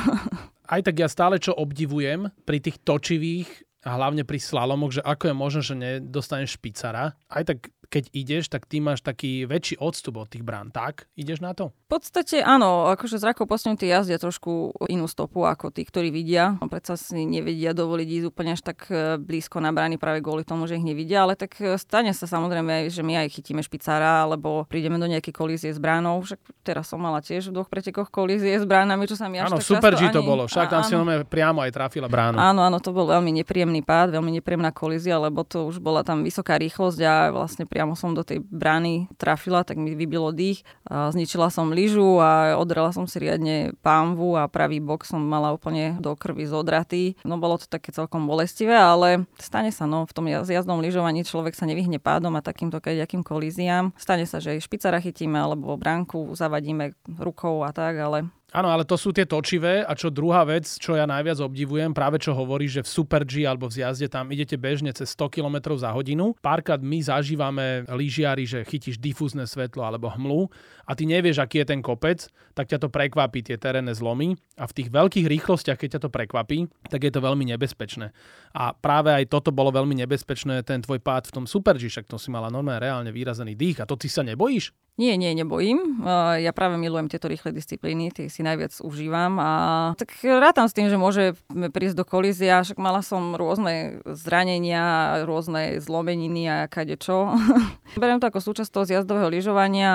Aj 0.74 0.82
tak 0.82 0.98
ja 0.98 1.08
stále 1.08 1.38
čo 1.38 1.54
obdivujem 1.54 2.34
pri 2.44 2.58
tých 2.60 2.82
točivých 2.82 3.48
hlavne 3.82 4.22
pri 4.22 4.38
slalomoch, 4.38 4.94
že 4.94 5.02
ako 5.02 5.34
je 5.34 5.36
možné, 5.36 5.62
že 5.66 5.76
nedostaneš 5.76 6.58
špicara. 6.62 7.18
Aj 7.30 7.44
tak 7.46 7.74
keď 7.92 8.08
ideš, 8.16 8.48
tak 8.48 8.64
ty 8.72 8.80
máš 8.80 9.04
taký 9.04 9.44
väčší 9.44 9.76
odstup 9.84 10.24
od 10.24 10.32
tých 10.32 10.48
brán. 10.48 10.72
Tak? 10.72 11.12
Ideš 11.20 11.44
na 11.44 11.52
to? 11.52 11.76
V 11.92 12.00
podstate 12.00 12.40
áno, 12.40 12.88
akože 12.88 13.20
zrako 13.20 13.44
postihnutí 13.44 13.84
jazdia 13.84 14.16
trošku 14.16 14.72
inú 14.88 15.12
stopu 15.12 15.44
ako 15.44 15.76
tí, 15.76 15.84
ktorí 15.84 16.08
vidia. 16.08 16.56
Predsa 16.72 16.96
si 16.96 17.28
nevedia 17.28 17.76
dovoliť 17.76 18.08
ísť 18.08 18.26
úplne 18.32 18.56
až 18.56 18.64
tak 18.64 18.88
e, 18.88 19.20
blízko 19.20 19.60
na 19.60 19.76
brány 19.76 20.00
práve 20.00 20.24
kvôli 20.24 20.48
tomu, 20.48 20.72
že 20.72 20.80
ich 20.80 20.88
nevidia, 20.88 21.28
ale 21.28 21.36
tak 21.36 21.60
e, 21.60 21.76
stane 21.76 22.16
sa 22.16 22.32
samozrejme, 22.32 22.88
že 22.88 23.04
my 23.04 23.28
aj 23.28 23.36
chytíme 23.36 23.60
špicára, 23.60 24.24
alebo 24.24 24.64
prídeme 24.72 24.96
do 24.96 25.12
nejakej 25.12 25.36
kolízie 25.36 25.76
s 25.76 25.84
bránou. 25.84 26.24
Však 26.24 26.64
teraz 26.64 26.88
som 26.88 27.04
mala 27.04 27.20
tiež 27.20 27.52
v 27.52 27.60
dvoch 27.60 27.68
pretekoch 27.68 28.08
kolízie 28.08 28.56
s 28.56 28.64
bránami, 28.64 29.04
čo 29.04 29.20
sa 29.20 29.28
mi 29.28 29.44
až 29.44 29.52
Áno, 29.52 29.60
super 29.60 30.00
G 30.00 30.08
to 30.16 30.24
ani... 30.24 30.30
bolo. 30.32 30.48
Však 30.48 30.72
tam 30.72 30.88
si 30.88 30.96
máme 30.96 31.28
priamo 31.28 31.60
aj 31.60 31.76
trafila 31.76 32.08
bránu. 32.08 32.40
Áno, 32.40 32.64
áno, 32.64 32.80
to 32.80 32.96
bol 32.96 33.12
veľmi 33.12 33.44
nepríjemný 33.44 33.84
pád, 33.84 34.16
veľmi 34.16 34.40
nepríjemná 34.40 34.72
kolízia, 34.72 35.20
lebo 35.20 35.44
to 35.44 35.68
už 35.68 35.84
bola 35.84 36.08
tam 36.08 36.24
vysoká 36.24 36.56
rýchlosť 36.56 37.00
a 37.04 37.14
vlastne 37.36 37.68
priamo 37.68 37.81
som 37.98 38.14
do 38.14 38.22
tej 38.22 38.46
brány 38.46 39.10
trafila, 39.18 39.66
tak 39.66 39.82
mi 39.82 39.98
vybilo 39.98 40.30
dých. 40.30 40.62
Zničila 40.86 41.50
som 41.50 41.74
lyžu 41.74 42.22
a 42.22 42.58
odrela 42.60 42.94
som 42.94 43.10
si 43.10 43.18
riadne 43.18 43.74
pánvu 43.82 44.38
a 44.38 44.46
pravý 44.46 44.78
bok 44.78 45.08
som 45.08 45.22
mala 45.22 45.56
úplne 45.56 45.98
do 45.98 46.14
krvi 46.14 46.46
zodratý. 46.46 47.18
No 47.26 47.42
bolo 47.42 47.58
to 47.58 47.66
také 47.66 47.90
celkom 47.90 48.30
bolestivé, 48.30 48.78
ale 48.78 49.26
stane 49.42 49.74
sa, 49.74 49.90
no 49.90 50.06
v 50.06 50.14
tom 50.14 50.26
jazdnom 50.28 50.84
lyžovaní 50.84 51.26
človek 51.26 51.58
sa 51.58 51.66
nevyhne 51.66 51.98
pádom 51.98 52.34
a 52.38 52.46
takýmto 52.46 52.78
kadejakým 52.78 53.26
kolíziám. 53.26 53.96
Stane 53.96 54.28
sa, 54.28 54.38
že 54.38 54.60
špicara 54.60 55.02
chytíme 55.02 55.40
alebo 55.40 55.78
bránku 55.80 56.36
zavadíme 56.36 56.94
rukou 57.18 57.64
a 57.64 57.72
tak, 57.72 57.98
ale 57.98 58.28
Áno, 58.52 58.68
ale 58.68 58.84
to 58.84 59.00
sú 59.00 59.16
tie 59.16 59.24
točivé 59.24 59.80
a 59.88 59.96
čo 59.96 60.12
druhá 60.12 60.44
vec, 60.44 60.68
čo 60.68 60.92
ja 60.92 61.08
najviac 61.08 61.40
obdivujem, 61.40 61.96
práve 61.96 62.20
čo 62.20 62.36
hovorí, 62.36 62.68
že 62.68 62.84
v 62.84 62.92
Super 62.92 63.24
G 63.24 63.48
alebo 63.48 63.72
v 63.72 63.80
zjazde 63.80 64.12
tam 64.12 64.28
idete 64.28 64.60
bežne 64.60 64.92
cez 64.92 65.16
100 65.16 65.40
km 65.40 65.72
za 65.80 65.96
hodinu. 65.96 66.36
Párkrát 66.44 66.84
my 66.84 67.00
zažívame 67.00 67.88
lyžiari, 67.88 68.44
že 68.44 68.68
chytíš 68.68 69.00
difúzne 69.00 69.48
svetlo 69.48 69.88
alebo 69.88 70.12
hmlu 70.12 70.52
a 70.92 70.96
ty 71.00 71.08
nevieš, 71.08 71.40
aký 71.40 71.64
je 71.64 71.72
ten 71.72 71.80
kopec, 71.80 72.28
tak 72.52 72.68
ťa 72.68 72.84
to 72.84 72.92
prekvapí, 72.92 73.40
tie 73.48 73.56
terénne 73.56 73.96
zlomy 73.96 74.36
a 74.60 74.68
v 74.68 74.76
tých 74.76 74.92
veľkých 74.92 75.24
rýchlostiach, 75.24 75.80
keď 75.80 75.90
ťa 75.96 76.02
to 76.04 76.10
prekvapí, 76.12 76.68
tak 76.92 77.08
je 77.08 77.12
to 77.16 77.24
veľmi 77.24 77.48
nebezpečné. 77.48 78.12
A 78.52 78.76
práve 78.76 79.16
aj 79.16 79.32
toto 79.32 79.56
bolo 79.56 79.72
veľmi 79.72 79.96
nebezpečné, 80.04 80.68
ten 80.68 80.84
tvoj 80.84 81.00
pád 81.00 81.32
v 81.32 81.36
tom 81.40 81.46
Super 81.48 81.80
však 81.80 82.12
to 82.12 82.20
si 82.20 82.28
mala 82.28 82.52
normálne 82.52 82.84
reálne 82.84 83.12
výrazený 83.16 83.56
dých 83.56 83.80
a 83.80 83.88
to 83.88 83.96
ty 83.96 84.12
sa 84.12 84.20
nebojíš? 84.28 84.76
Nie, 85.00 85.16
nie, 85.16 85.32
nebojím. 85.32 86.04
Ja 86.38 86.52
práve 86.52 86.76
milujem 86.76 87.08
tieto 87.08 87.32
rýchle 87.32 87.56
disciplíny, 87.56 88.12
tie 88.12 88.28
si 88.28 88.44
najviac 88.44 88.76
užívam 88.84 89.40
a 89.40 89.52
tak 89.96 90.12
rátam 90.22 90.68
s 90.68 90.76
tým, 90.76 90.92
že 90.92 91.00
môže 91.00 91.24
prísť 91.48 92.04
do 92.04 92.06
kolízia, 92.06 92.60
však 92.60 92.76
mala 92.76 93.00
som 93.00 93.40
rôzne 93.40 94.04
zranenia, 94.04 95.24
rôzne 95.24 95.80
zlomeniny 95.80 96.44
a 96.52 96.58
kade 96.68 97.00
čo. 97.00 97.32
Beriem 98.02 98.20
to 98.20 98.28
ako 98.28 98.44
súčasť 98.44 98.70
toho 98.70 98.86
zjazdového 98.86 99.32
lyžovania. 99.32 99.94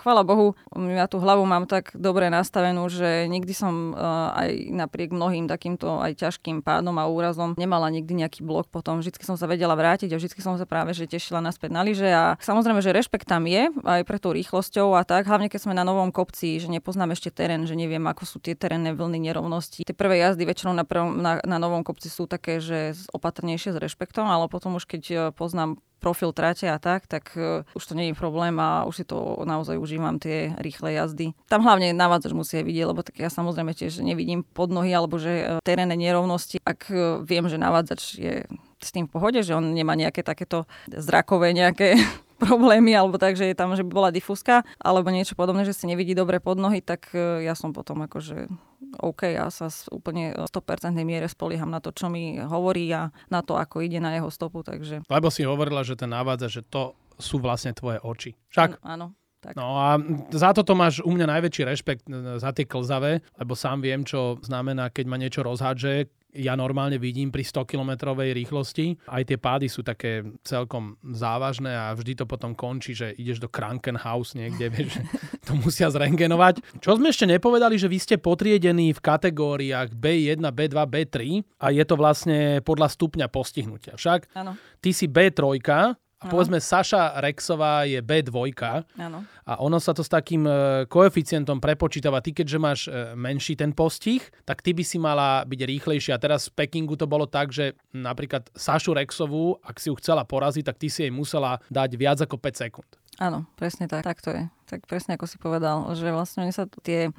Chvala 0.00 0.22
Bohu, 0.28 0.54
ja 0.76 1.10
tú 1.10 1.18
hlavu 1.18 1.42
mám 1.42 1.66
tak 1.66 1.90
dobre 1.98 2.30
nastavenú, 2.30 2.86
že 2.86 3.26
nikdy 3.26 3.50
som 3.50 3.96
aj 4.32 4.70
napriek 4.70 5.10
mnohým 5.10 5.50
takýmto 5.50 5.98
aj 5.98 6.14
ťažkým 6.20 6.62
pádom 6.62 6.94
a 7.00 7.10
úrazom 7.10 7.58
nemala 7.58 7.90
nikdy 7.90 8.22
nejaký 8.22 8.46
blok 8.46 8.70
potom. 8.70 9.02
Vždycky 9.02 9.26
som 9.26 9.34
sa 9.34 9.50
vedela 9.50 9.74
vrátiť 9.74 10.14
a 10.14 10.20
vždycky 10.20 10.38
som 10.38 10.54
sa 10.54 10.68
práve 10.68 10.94
že 10.94 11.10
tešila 11.10 11.42
naspäť 11.42 11.74
na 11.74 11.82
lyže 11.82 12.10
a 12.12 12.38
samozrejme, 12.38 12.78
že 12.84 12.94
rešpekt 12.94 13.26
tam 13.26 13.48
je 13.48 13.72
aj 13.72 14.04
preto 14.06 14.28
tou 14.28 14.36
rýchlosťou 14.36 14.92
a 14.92 15.08
tak, 15.08 15.24
hlavne 15.24 15.48
keď 15.48 15.64
sme 15.64 15.72
na 15.72 15.88
novom 15.88 16.12
kopci, 16.12 16.60
že 16.60 16.68
nepoznáme 16.68 17.16
ešte 17.16 17.32
terén, 17.32 17.64
že 17.64 17.72
neviem, 17.72 18.04
ako 18.04 18.28
sú 18.28 18.36
tie 18.44 18.52
terénne 18.52 18.92
vlny, 18.92 19.32
nerovnosti. 19.32 19.88
Tie 19.88 19.96
prvé 19.96 20.20
jazdy 20.20 20.44
väčšinou 20.44 20.76
na, 20.76 20.84
prvom, 20.84 21.16
na, 21.16 21.40
na 21.40 21.56
novom 21.56 21.80
kopci 21.80 22.12
sú 22.12 22.28
také, 22.28 22.60
že 22.60 22.92
opatrnejšie 23.16 23.72
s 23.72 23.80
rešpektom, 23.80 24.28
ale 24.28 24.52
potom 24.52 24.76
už 24.76 24.84
keď 24.84 25.02
e, 25.08 25.16
poznám 25.32 25.80
profil 25.98 26.30
trate 26.32 26.70
a 26.70 26.78
tak, 26.78 27.06
tak 27.10 27.34
uh, 27.34 27.66
už 27.74 27.82
to 27.82 27.92
nie 27.98 28.10
je 28.10 28.18
problém 28.18 28.54
a 28.58 28.86
už 28.86 28.94
si 29.02 29.04
to 29.04 29.42
naozaj 29.44 29.78
užívam 29.78 30.22
tie 30.22 30.54
rýchle 30.58 30.94
jazdy. 30.94 31.34
Tam 31.50 31.62
hlavne 31.66 31.94
navádzač 31.94 32.32
musí 32.32 32.62
vidieť, 32.62 32.86
lebo 32.86 33.02
tak 33.02 33.18
ja 33.18 33.28
samozrejme 33.28 33.74
tiež 33.74 34.00
nevidím 34.00 34.46
pod 34.46 34.70
nohy 34.70 34.94
alebo 34.94 35.18
že 35.18 35.32
uh, 35.44 35.46
terénne 35.62 35.98
nerovnosti. 35.98 36.62
Ak 36.62 36.88
uh, 36.88 37.20
viem, 37.22 37.46
že 37.50 37.58
navádzač 37.58 38.02
je 38.16 38.34
s 38.78 38.90
tým 38.94 39.10
v 39.10 39.12
pohode, 39.12 39.42
že 39.42 39.58
on 39.58 39.74
nemá 39.74 39.98
nejaké 39.98 40.22
takéto 40.22 40.70
zrakové 40.86 41.50
nejaké 41.50 41.98
problémy, 42.38 42.94
alebo 42.94 43.18
tak, 43.18 43.34
že 43.34 43.50
je 43.50 43.56
tam, 43.58 43.74
že 43.74 43.82
by 43.82 43.92
bola 43.92 44.10
difúzka, 44.14 44.62
alebo 44.78 45.10
niečo 45.10 45.34
podobné, 45.34 45.66
že 45.66 45.74
si 45.74 45.90
nevidí 45.90 46.14
dobre 46.14 46.38
pod 46.38 46.56
nohy, 46.56 46.80
tak 46.80 47.10
e, 47.12 47.42
ja 47.44 47.58
som 47.58 47.74
potom 47.74 48.00
akože 48.06 48.46
OK, 49.02 49.34
ja 49.34 49.50
sa 49.50 49.68
úplne 49.90 50.32
100% 50.38 50.94
miere 51.02 51.26
spolieham 51.26 51.68
na 51.68 51.82
to, 51.82 51.90
čo 51.92 52.08
mi 52.08 52.38
hovorí 52.38 52.88
a 52.94 53.10
na 53.28 53.42
to, 53.42 53.58
ako 53.58 53.82
ide 53.82 53.98
na 53.98 54.16
jeho 54.16 54.30
stopu, 54.30 54.62
takže... 54.62 55.04
Lebo 55.10 55.28
si 55.28 55.44
hovorila, 55.44 55.82
že 55.82 55.98
ten 55.98 56.08
návádza, 56.08 56.48
že 56.48 56.62
to 56.64 56.94
sú 57.18 57.42
vlastne 57.42 57.74
tvoje 57.74 57.98
oči. 58.00 58.38
Však? 58.54 58.80
Áno. 58.86 59.12
Tak. 59.38 59.54
No 59.54 59.78
a 59.78 60.02
za 60.34 60.50
toto 60.50 60.74
máš 60.74 60.98
u 60.98 61.14
mňa 61.14 61.38
najväčší 61.38 61.62
rešpekt 61.62 62.04
e, 62.10 62.42
za 62.42 62.50
tie 62.50 62.66
klzavé, 62.66 63.22
lebo 63.38 63.54
sám 63.54 63.78
viem, 63.78 64.02
čo 64.02 64.34
znamená, 64.42 64.90
keď 64.90 65.04
ma 65.06 65.14
niečo 65.14 65.46
rozhádže, 65.46 66.10
ja 66.36 66.52
normálne 66.54 67.00
vidím 67.00 67.32
pri 67.32 67.40
100 67.40 67.64
km 67.64 68.12
rýchlosti. 68.12 69.00
Aj 69.08 69.24
tie 69.24 69.40
pády 69.40 69.66
sú 69.66 69.80
také 69.80 70.20
celkom 70.44 71.00
závažné 71.00 71.72
a 71.72 71.96
vždy 71.96 72.20
to 72.20 72.24
potom 72.28 72.52
končí, 72.52 72.92
že 72.92 73.16
ideš 73.16 73.40
do 73.40 73.48
Krankenhaus 73.48 74.36
niekde, 74.36 74.68
vieš, 74.74 75.00
že 75.00 75.02
to 75.48 75.56
musia 75.56 75.88
zrengenovať. 75.88 76.60
Čo 76.84 77.00
sme 77.00 77.08
ešte 77.08 77.24
nepovedali, 77.24 77.80
že 77.80 77.88
vy 77.88 77.98
ste 77.98 78.16
potriedení 78.20 78.92
v 78.92 79.00
kategóriách 79.00 79.96
B1, 79.96 80.44
B2, 80.44 80.76
B3 80.76 81.16
a 81.64 81.72
je 81.72 81.84
to 81.88 81.94
vlastne 81.96 82.60
podľa 82.60 82.92
stupňa 82.92 83.26
postihnutia. 83.32 83.96
Však 83.96 84.36
ano. 84.36 84.60
ty 84.84 84.92
si 84.92 85.08
B3, 85.08 85.58
a 86.18 86.26
ano. 86.26 86.30
povedzme, 86.34 86.58
Saša 86.58 87.22
Rexová 87.22 87.86
je 87.86 88.02
B2 88.02 88.50
ano. 88.98 89.22
a 89.46 89.52
ono 89.62 89.78
sa 89.78 89.94
to 89.94 90.02
s 90.02 90.10
takým 90.10 90.42
e, 90.50 90.82
koeficientom 90.90 91.62
prepočítava. 91.62 92.18
Ty, 92.18 92.42
keďže 92.42 92.58
máš 92.58 92.80
e, 92.90 93.14
menší 93.14 93.54
ten 93.54 93.70
postih, 93.70 94.18
tak 94.42 94.58
ty 94.58 94.74
by 94.74 94.82
si 94.82 94.98
mala 94.98 95.46
byť 95.46 95.60
rýchlejšia. 95.62 96.18
A 96.18 96.22
teraz 96.22 96.50
v 96.50 96.58
Pekingu 96.58 96.98
to 96.98 97.06
bolo 97.06 97.30
tak, 97.30 97.54
že 97.54 97.78
napríklad 97.94 98.50
Sašu 98.50 98.98
Rexovú, 98.98 99.62
ak 99.62 99.78
si 99.78 99.88
ju 99.90 99.94
chcela 100.02 100.26
poraziť, 100.26 100.66
tak 100.66 100.82
ty 100.82 100.90
si 100.90 101.06
jej 101.06 101.12
musela 101.14 101.62
dať 101.70 101.90
viac 101.94 102.18
ako 102.18 102.34
5 102.34 102.62
sekúnd. 102.66 102.90
Áno, 103.22 103.46
presne 103.54 103.86
tak. 103.86 104.02
Tak 104.02 104.18
to 104.18 104.30
je. 104.34 104.42
Tak 104.66 104.90
presne 104.90 105.14
ako 105.14 105.26
si 105.26 105.38
povedal, 105.38 105.86
že 105.94 106.10
vlastne 106.10 106.50
sa 106.50 106.66
tie 106.82 107.14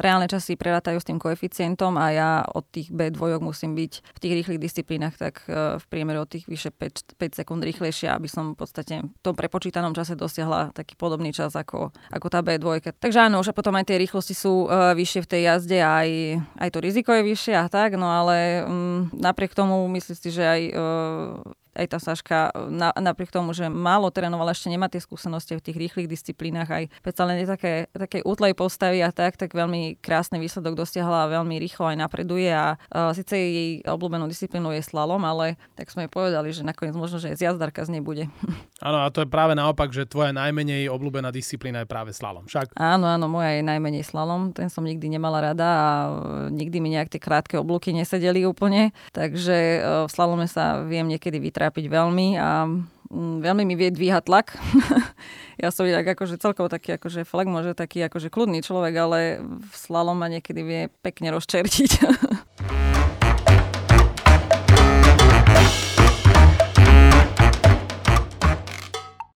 reálne 0.00 0.26
časy 0.26 0.56
prerátajú 0.56 0.98
s 0.98 1.06
tým 1.06 1.20
koeficientom 1.20 1.94
a 2.00 2.06
ja 2.10 2.30
od 2.48 2.64
tých 2.72 2.88
B2 2.88 3.38
musím 3.38 3.76
byť 3.76 3.92
v 4.00 4.18
tých 4.18 4.32
rýchlych 4.42 4.60
disciplínach 4.60 5.14
tak 5.20 5.44
e, 5.46 5.76
v 5.76 5.84
priemere 5.92 6.18
od 6.18 6.26
tých 6.26 6.48
vyše 6.48 6.72
5, 6.72 7.20
5 7.20 7.38
sekúnd 7.44 7.60
rýchlejšia, 7.60 8.16
aby 8.16 8.26
som 8.26 8.56
v 8.56 8.64
podstate 8.64 9.04
v 9.04 9.22
tom 9.22 9.36
prepočítanom 9.36 9.92
čase 9.92 10.16
dosiahla 10.16 10.72
taký 10.72 10.96
podobný 10.96 11.30
čas 11.30 11.52
ako, 11.52 11.92
ako 12.10 12.26
tá 12.32 12.40
B2. 12.40 12.96
Takže 12.96 13.28
áno, 13.28 13.44
už 13.44 13.52
potom 13.52 13.76
aj 13.76 13.92
tie 13.92 14.00
rýchlosti 14.00 14.32
sú 14.32 14.66
uh, 14.66 14.96
vyššie 14.96 15.20
v 15.22 15.30
tej 15.30 15.42
jazde, 15.52 15.78
aj, 15.84 16.08
aj 16.56 16.68
to 16.72 16.78
riziko 16.80 17.12
je 17.12 17.22
vyššie 17.22 17.54
a 17.60 17.66
tak, 17.68 18.00
no 18.00 18.08
ale 18.08 18.64
um, 18.64 19.12
napriek 19.12 19.52
tomu 19.52 19.84
myslím 19.92 20.16
si, 20.16 20.28
že 20.32 20.44
aj 20.48 20.60
uh, 20.72 21.59
aj 21.80 21.86
tá 21.88 21.98
Saška 21.98 22.52
na, 22.68 22.92
napriek 22.92 23.32
tomu, 23.32 23.56
že 23.56 23.72
málo 23.72 24.12
trénovala, 24.12 24.52
ešte 24.52 24.68
nemá 24.68 24.92
tie 24.92 25.00
skúsenosti 25.00 25.56
v 25.56 25.64
tých 25.64 25.76
rýchlych 25.80 26.08
disciplínach, 26.12 26.68
aj 26.68 26.92
predsa 27.00 27.24
len 27.24 27.40
je 27.40 27.48
také, 27.48 27.72
také 27.96 28.20
útlej 28.20 28.52
postavy 28.52 29.00
a 29.00 29.08
tak, 29.08 29.40
tak 29.40 29.56
veľmi 29.56 29.96
krásny 30.04 30.36
výsledok 30.36 30.76
dosiahla 30.76 31.24
a 31.24 31.32
veľmi 31.40 31.56
rýchlo 31.56 31.88
aj 31.88 31.96
napreduje 31.96 32.52
a 32.52 32.76
uh, 32.76 33.16
síce 33.16 33.32
jej 33.32 33.70
obľúbenou 33.88 34.28
disciplínou 34.28 34.76
je 34.76 34.84
slalom, 34.84 35.24
ale 35.24 35.56
tak 35.72 35.88
sme 35.88 36.04
jej 36.04 36.12
povedali, 36.12 36.52
že 36.52 36.60
nakoniec 36.60 36.92
možno, 36.92 37.16
že 37.16 37.32
zjazdarka 37.32 37.88
z 37.88 37.96
nej 37.96 38.02
bude. 38.04 38.28
Áno, 38.86 39.04
a 39.04 39.08
to 39.12 39.24
je 39.24 39.28
práve 39.28 39.52
naopak, 39.56 39.92
že 39.92 40.08
tvoja 40.08 40.32
najmenej 40.32 40.88
obľúbená 40.88 41.28
disciplína 41.28 41.84
je 41.84 41.88
práve 41.88 42.16
slalom. 42.16 42.48
Však? 42.48 42.76
Áno, 42.80 43.04
áno, 43.04 43.28
moja 43.28 43.60
je 43.60 43.62
najmenej 43.64 44.04
slalom, 44.08 44.56
ten 44.56 44.72
som 44.72 44.84
nikdy 44.84 45.12
nemala 45.12 45.52
rada 45.52 45.68
a 45.68 45.88
nikdy 46.48 46.80
mi 46.80 46.96
nejak 46.96 47.12
tie 47.12 47.20
krátke 47.20 47.60
oblúky 47.60 47.92
nesedeli 47.92 48.48
úplne, 48.48 48.96
takže 49.12 49.56
uh, 49.80 50.08
v 50.08 50.10
slalome 50.10 50.48
sa 50.48 50.80
viem 50.80 51.04
niekedy 51.04 51.36
vytrať 51.36 51.69
trápiť 51.70 51.86
veľmi 51.86 52.34
a 52.34 52.66
mm, 52.66 53.46
veľmi 53.46 53.62
mi 53.62 53.78
vie 53.78 53.94
dvíhať 53.94 54.26
tlak. 54.26 54.58
ja 55.62 55.70
som 55.70 55.86
tak 55.86 56.18
akože 56.18 56.34
celkovo 56.42 56.66
taký 56.66 56.98
akože 56.98 57.22
flagmo, 57.22 57.62
že 57.62 57.78
taký 57.78 58.02
akože 58.10 58.26
kľudný 58.26 58.58
človek, 58.58 58.94
ale 58.98 59.38
v 59.38 59.74
slalom 59.78 60.18
ma 60.18 60.26
niekedy 60.26 60.66
vie 60.66 60.80
pekne 60.98 61.30
rozčertiť. 61.30 61.90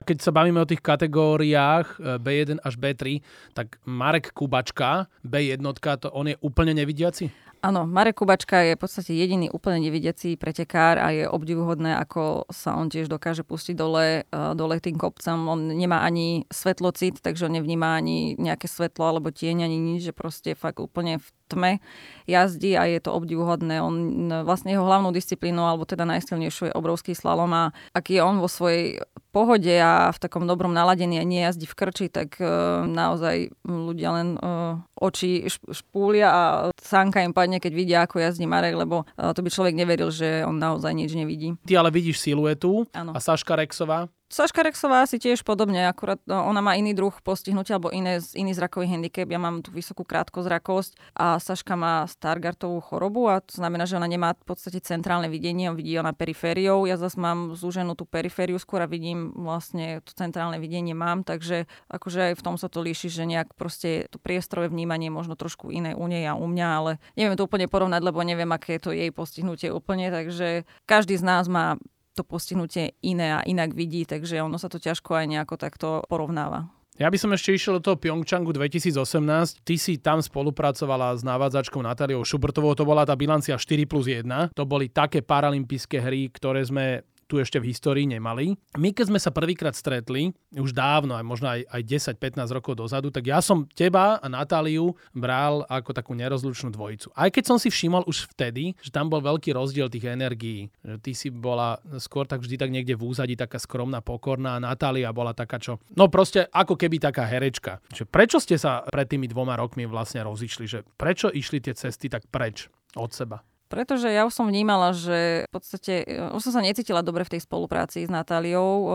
Keď 0.04 0.18
sa 0.20 0.34
bavíme 0.34 0.58
o 0.58 0.66
tých 0.66 0.82
kategóriách 0.82 1.86
eh, 2.02 2.18
B1 2.18 2.66
až 2.66 2.74
B3, 2.82 3.22
tak 3.54 3.78
Marek 3.86 4.34
Kubačka, 4.34 5.06
B1, 5.22 5.62
to 6.02 6.10
on 6.10 6.34
je 6.34 6.36
úplne 6.42 6.74
nevidiaci? 6.74 7.30
Áno, 7.64 7.88
Marek 7.88 8.20
Kubačka 8.20 8.60
je 8.60 8.76
v 8.76 8.82
podstate 8.84 9.16
jediný 9.16 9.48
úplne 9.48 9.80
nevidiaci 9.80 10.36
pretekár 10.36 11.00
a 11.00 11.08
je 11.16 11.24
obdivuhodné, 11.24 11.96
ako 11.96 12.44
sa 12.52 12.76
on 12.76 12.92
tiež 12.92 13.08
dokáže 13.08 13.40
pustiť 13.40 13.72
dole, 13.72 14.28
e, 14.28 14.38
dole 14.52 14.76
tým 14.84 15.00
kopcom. 15.00 15.48
On 15.48 15.56
nemá 15.56 16.04
ani 16.04 16.44
svetlocit, 16.52 17.24
takže 17.24 17.48
on 17.48 17.56
nevníma 17.56 17.96
ani 17.96 18.36
nejaké 18.36 18.68
svetlo 18.68 19.08
alebo 19.08 19.32
tieň, 19.32 19.64
ani 19.64 19.80
nič, 19.80 20.04
že 20.04 20.12
proste 20.12 20.52
fakt 20.52 20.76
úplne 20.76 21.16
v 21.16 21.28
tme 21.54 21.78
jazdí 22.26 22.74
a 22.74 22.90
je 22.90 23.00
to 23.00 23.14
obdivuhodné. 23.14 23.78
On 23.78 23.94
vlastne 24.42 24.74
jeho 24.74 24.82
hlavnou 24.82 25.14
disciplínou, 25.14 25.64
alebo 25.68 25.86
teda 25.86 26.08
najsilnejšou 26.08 26.72
je 26.72 26.76
obrovský 26.76 27.14
slalom 27.14 27.48
a 27.54 27.62
aký 27.94 28.18
je 28.18 28.22
on 28.24 28.42
vo 28.42 28.48
svojej 28.50 29.00
pohode 29.34 29.74
a 29.74 30.14
v 30.14 30.18
takom 30.22 30.46
dobrom 30.46 30.70
naladení 30.70 31.18
a 31.18 31.26
nejazdí 31.26 31.66
v 31.66 31.74
krči, 31.74 32.06
tak 32.06 32.38
uh, 32.38 32.86
naozaj 32.86 33.50
ľudia 33.66 34.14
len 34.14 34.28
uh, 34.38 34.78
oči 34.94 35.50
špúlia 35.50 36.30
a 36.30 36.42
sánka 36.78 37.18
im 37.18 37.34
padne, 37.34 37.58
keď 37.58 37.72
vidia, 37.74 37.98
ako 38.06 38.22
jazdí 38.22 38.46
Marek, 38.46 38.78
lebo 38.78 39.02
uh, 39.02 39.34
to 39.34 39.42
by 39.42 39.50
človek 39.50 39.74
neveril, 39.74 40.14
že 40.14 40.46
on 40.46 40.54
naozaj 40.54 40.94
nič 40.94 41.18
nevidí. 41.18 41.58
Ty 41.66 41.82
ale 41.82 41.90
vidíš 41.90 42.22
siluetu 42.22 42.86
ano. 42.94 43.10
a 43.10 43.18
Saška 43.18 43.58
Rexová? 43.58 44.06
Saška 44.34 44.66
Rexová 44.66 45.06
asi 45.06 45.22
tiež 45.22 45.46
podobne, 45.46 45.86
akurát 45.86 46.18
no, 46.26 46.50
ona 46.50 46.58
má 46.58 46.74
iný 46.74 46.90
druh 46.90 47.14
postihnutia 47.22 47.78
alebo 47.78 47.94
iné, 47.94 48.18
iný 48.34 48.50
zrakový 48.50 48.90
handicap. 48.90 49.30
Ja 49.30 49.38
mám 49.38 49.62
tú 49.62 49.70
vysokú 49.70 50.02
krátkozrakosť 50.02 51.14
a 51.14 51.38
Saška 51.38 51.78
má 51.78 52.02
Stargartovú 52.10 52.82
chorobu 52.82 53.30
a 53.30 53.38
to 53.38 53.54
znamená, 53.62 53.86
že 53.86 53.94
ona 53.94 54.10
nemá 54.10 54.34
v 54.34 54.42
podstate 54.42 54.82
centrálne 54.82 55.30
videnie, 55.30 55.70
on 55.70 55.78
vidí 55.78 55.94
ona 55.94 56.10
perifériou. 56.10 56.82
Ja 56.82 56.98
zase 56.98 57.14
mám 57.14 57.54
zúženú 57.54 57.94
tú 57.94 58.10
perifériu, 58.10 58.58
skôr 58.58 58.82
a 58.82 58.90
vidím 58.90 59.30
vlastne 59.38 60.02
to 60.02 60.10
centrálne 60.18 60.58
videnie 60.58 60.98
mám, 60.98 61.22
takže 61.22 61.70
akože 61.86 62.34
aj 62.34 62.34
v 62.34 62.42
tom 62.42 62.58
sa 62.58 62.66
to 62.66 62.82
líši, 62.82 63.14
že 63.14 63.30
nejak 63.30 63.54
proste 63.54 64.10
to 64.10 64.18
priestorové 64.18 64.66
vnímanie 64.66 65.14
možno 65.14 65.38
trošku 65.38 65.70
iné 65.70 65.94
u 65.94 66.10
nej 66.10 66.26
a 66.26 66.34
u 66.34 66.50
mňa, 66.50 66.68
ale 66.74 66.90
neviem 67.14 67.38
to 67.38 67.46
úplne 67.46 67.70
porovnať, 67.70 68.02
lebo 68.02 68.18
neviem, 68.26 68.50
aké 68.50 68.82
je 68.82 68.82
to 68.82 68.90
jej 68.90 69.14
postihnutie 69.14 69.70
úplne, 69.70 70.10
takže 70.10 70.66
každý 70.90 71.14
z 71.14 71.22
nás 71.22 71.46
má 71.46 71.78
to 72.14 72.22
postihnutie 72.22 72.94
iné 73.02 73.34
a 73.34 73.40
inak 73.42 73.74
vidí, 73.74 74.06
takže 74.06 74.38
ono 74.38 74.56
sa 74.56 74.70
to 74.70 74.78
ťažko 74.78 75.18
aj 75.18 75.26
nejako 75.26 75.54
takto 75.58 75.88
porovnáva. 76.06 76.70
Ja 76.94 77.10
by 77.10 77.18
som 77.18 77.34
ešte 77.34 77.58
išiel 77.58 77.82
do 77.82 77.90
toho 77.90 77.98
Pyeongchangu 77.98 78.54
2018. 78.54 79.66
Ty 79.66 79.74
si 79.74 79.98
tam 79.98 80.22
spolupracovala 80.22 81.18
s 81.18 81.26
návádzačkou 81.26 81.82
Natáliou 81.82 82.22
Šubrtovou, 82.22 82.78
to 82.78 82.86
bola 82.86 83.02
tá 83.02 83.18
bilancia 83.18 83.58
4 83.58 83.90
plus 83.90 84.06
1. 84.06 84.54
To 84.54 84.62
boli 84.62 84.86
také 84.86 85.18
paralympijské 85.18 85.98
hry, 85.98 86.30
ktoré 86.30 86.62
sme 86.62 87.02
tu 87.26 87.40
ešte 87.40 87.58
v 87.60 87.72
histórii 87.72 88.06
nemali. 88.08 88.56
My 88.76 88.92
keď 88.92 89.10
sme 89.10 89.20
sa 89.20 89.32
prvýkrát 89.32 89.74
stretli, 89.74 90.32
už 90.54 90.76
dávno, 90.76 91.16
aj 91.16 91.24
možno 91.24 91.46
aj, 91.50 91.66
aj 91.68 91.82
10-15 92.16 92.56
rokov 92.56 92.78
dozadu, 92.78 93.10
tak 93.10 93.26
ja 93.26 93.40
som 93.40 93.66
teba 93.72 94.20
a 94.20 94.26
Natáliu 94.30 94.94
bral 95.16 95.64
ako 95.66 95.90
takú 95.96 96.12
nerozlučnú 96.14 96.70
dvojicu. 96.70 97.10
Aj 97.16 97.28
keď 97.32 97.44
som 97.54 97.56
si 97.58 97.72
všimol 97.72 98.06
už 98.06 98.30
vtedy, 98.36 98.76
že 98.80 98.92
tam 98.92 99.08
bol 99.08 99.24
veľký 99.24 99.56
rozdiel 99.56 99.88
tých 99.88 100.10
energií. 100.10 100.68
Že 100.84 100.96
ty 101.00 101.12
si 101.16 101.28
bola 101.32 101.80
skôr 101.98 102.28
tak 102.28 102.44
vždy 102.44 102.56
tak 102.60 102.70
niekde 102.70 102.94
v 102.94 103.06
úzadi 103.06 103.34
taká 103.34 103.56
skromná, 103.58 104.04
pokorná 104.04 104.56
a 104.58 104.62
Natália 104.62 105.10
bola 105.10 105.32
taká 105.32 105.56
čo... 105.58 105.80
No 105.96 106.12
proste 106.12 106.46
ako 106.50 106.76
keby 106.76 107.00
taká 107.00 107.24
herečka. 107.24 107.80
Že 107.94 108.04
prečo 108.08 108.38
ste 108.38 108.60
sa 108.60 108.84
pred 108.86 109.08
tými 109.08 109.30
dvoma 109.30 109.56
rokmi 109.56 109.88
vlastne 109.88 110.22
rozišli? 110.22 110.64
Že 110.68 110.78
prečo 110.98 111.28
išli 111.32 111.62
tie 111.64 111.74
cesty 111.74 112.12
tak 112.12 112.28
preč 112.28 112.68
od 112.94 113.10
seba? 113.10 113.42
Pretože 113.68 114.12
ja 114.12 114.28
už 114.28 114.32
som 114.36 114.46
vnímala, 114.46 114.92
že 114.92 115.48
v 115.48 115.52
podstate 115.52 115.92
e, 116.04 116.30
už 116.36 116.50
som 116.50 116.52
sa 116.56 116.62
necítila 116.62 117.00
dobre 117.00 117.24
v 117.24 117.36
tej 117.36 117.40
spolupráci 117.42 118.04
s 118.04 118.10
Natáliou. 118.12 118.86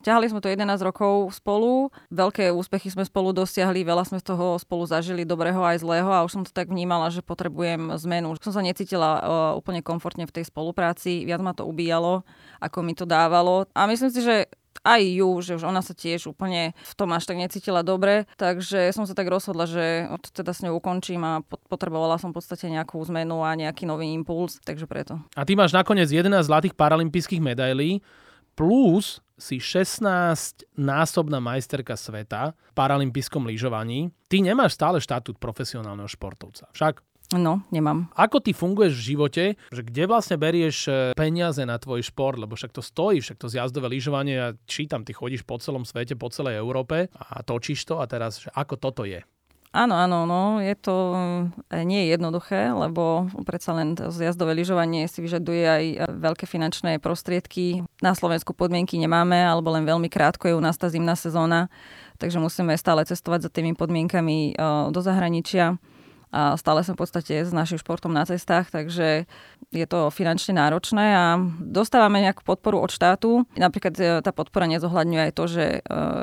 Ťahali 0.00 0.30
sme 0.30 0.40
to 0.40 0.48
11 0.48 0.66
rokov 0.80 1.34
spolu, 1.34 1.90
veľké 2.08 2.54
úspechy 2.54 2.88
sme 2.88 3.04
spolu 3.04 3.34
dosiahli, 3.34 3.82
veľa 3.82 4.06
sme 4.06 4.18
z 4.22 4.30
toho 4.30 4.56
spolu 4.62 4.86
zažili, 4.86 5.26
dobrého 5.26 5.60
aj 5.60 5.82
zlého 5.82 6.10
a 6.10 6.24
už 6.24 6.30
som 6.30 6.42
to 6.46 6.52
tak 6.54 6.70
vnímala, 6.70 7.10
že 7.10 7.24
potrebujem 7.24 7.92
zmenu. 7.98 8.32
Už 8.34 8.40
som 8.40 8.54
sa 8.54 8.62
necítila 8.62 9.20
úplne 9.58 9.82
komfortne 9.82 10.24
v 10.24 10.34
tej 10.34 10.46
spolupráci, 10.46 11.26
viac 11.26 11.42
ma 11.42 11.52
to 11.52 11.66
ubíjalo, 11.66 12.22
ako 12.62 12.78
mi 12.86 12.94
to 12.94 13.04
dávalo. 13.08 13.66
A 13.74 13.90
myslím 13.90 14.10
si, 14.12 14.20
že 14.22 14.50
aj 14.80 15.02
ju, 15.04 15.30
že 15.44 15.52
už 15.60 15.64
ona 15.68 15.84
sa 15.84 15.92
tiež 15.92 16.32
úplne 16.32 16.72
v 16.72 16.94
tom 16.96 17.12
až 17.12 17.28
tak 17.28 17.36
necítila 17.36 17.84
dobre, 17.84 18.24
takže 18.40 18.92
som 18.96 19.04
sa 19.04 19.12
tak 19.12 19.28
rozhodla, 19.28 19.68
že 19.68 20.08
teda 20.32 20.56
s 20.56 20.64
ňou 20.64 20.80
ukončím 20.80 21.20
a 21.20 21.44
potrebovala 21.68 22.16
som 22.16 22.32
v 22.32 22.40
podstate 22.40 22.72
nejakú 22.72 22.96
zmenu 23.12 23.44
a 23.44 23.52
nejaký 23.56 23.84
nový 23.84 24.08
impuls, 24.12 24.56
takže 24.64 24.88
preto. 24.88 25.20
A 25.36 25.44
ty 25.44 25.52
máš 25.52 25.76
nakoniec 25.76 26.08
11 26.08 26.32
zlatých 26.48 26.74
paralympijských 26.76 27.44
medailí, 27.44 28.00
plus 28.56 29.20
si 29.40 29.56
16-násobná 29.56 31.40
majsterka 31.40 31.96
sveta 31.96 32.52
v 32.52 32.72
paralympijskom 32.76 33.48
lyžovaní. 33.48 34.12
Ty 34.28 34.44
nemáš 34.44 34.76
stále 34.76 35.00
štatút 35.00 35.40
profesionálneho 35.40 36.08
športovca. 36.08 36.68
Však 36.76 37.00
No, 37.30 37.62
nemám. 37.70 38.10
Ako 38.18 38.42
ty 38.42 38.50
funguješ 38.50 38.98
v 38.98 39.06
živote, 39.14 39.44
že 39.70 39.82
kde 39.86 40.10
vlastne 40.10 40.34
berieš 40.34 40.90
e, 40.90 41.14
peniaze 41.14 41.62
na 41.62 41.78
tvoj 41.78 42.02
šport, 42.02 42.34
lebo 42.34 42.58
však 42.58 42.74
to 42.74 42.82
stojí, 42.82 43.22
však 43.22 43.38
to 43.38 43.46
zjazdové 43.46 43.86
lyžovanie, 43.86 44.34
ja 44.34 44.48
čítam, 44.66 45.06
ty 45.06 45.14
chodíš 45.14 45.46
po 45.46 45.54
celom 45.62 45.86
svete, 45.86 46.18
po 46.18 46.26
celej 46.34 46.58
Európe 46.58 47.06
a 47.14 47.46
točíš 47.46 47.86
to 47.86 48.02
a 48.02 48.10
teraz, 48.10 48.42
že 48.42 48.50
ako 48.50 48.74
toto 48.74 49.06
je? 49.06 49.22
Áno, 49.70 49.94
áno, 49.94 50.26
no, 50.26 50.58
je 50.58 50.74
to 50.74 51.14
e, 51.70 51.86
nie 51.86 52.02
je 52.02 52.18
jednoduché, 52.18 52.74
lebo 52.74 53.30
predsa 53.46 53.78
len 53.78 53.94
zjazdové 53.94 54.58
lyžovanie 54.58 55.06
si 55.06 55.22
vyžaduje 55.22 55.62
aj 55.62 55.84
veľké 56.10 56.50
finančné 56.50 56.98
prostriedky. 56.98 57.86
Na 58.02 58.18
Slovensku 58.18 58.58
podmienky 58.58 58.98
nemáme, 58.98 59.38
alebo 59.38 59.70
len 59.70 59.86
veľmi 59.86 60.10
krátko 60.10 60.50
je 60.50 60.58
u 60.58 60.62
nás 60.66 60.74
tá 60.74 60.90
zimná 60.90 61.14
sezóna, 61.14 61.70
takže 62.18 62.42
musíme 62.42 62.74
stále 62.74 63.06
cestovať 63.06 63.46
za 63.46 63.50
tými 63.54 63.78
podmienkami 63.78 64.58
e, 64.58 64.62
do 64.90 64.98
zahraničia 64.98 65.78
a 66.30 66.54
stále 66.54 66.86
som 66.86 66.94
v 66.94 67.02
podstate 67.02 67.42
s 67.42 67.50
našim 67.50 67.74
športom 67.78 68.14
na 68.14 68.22
cestách, 68.22 68.70
takže 68.70 69.26
je 69.74 69.86
to 69.86 70.14
finančne 70.14 70.54
náročné 70.54 71.06
a 71.14 71.24
dostávame 71.58 72.22
nejakú 72.22 72.46
podporu 72.46 72.78
od 72.78 72.90
štátu. 72.94 73.46
Napríklad 73.58 73.94
e, 73.98 74.22
tá 74.22 74.30
podpora 74.30 74.70
nezohľadňuje 74.70 75.22
aj 75.26 75.32
to, 75.34 75.44
že 75.50 75.64
e, 75.66 75.78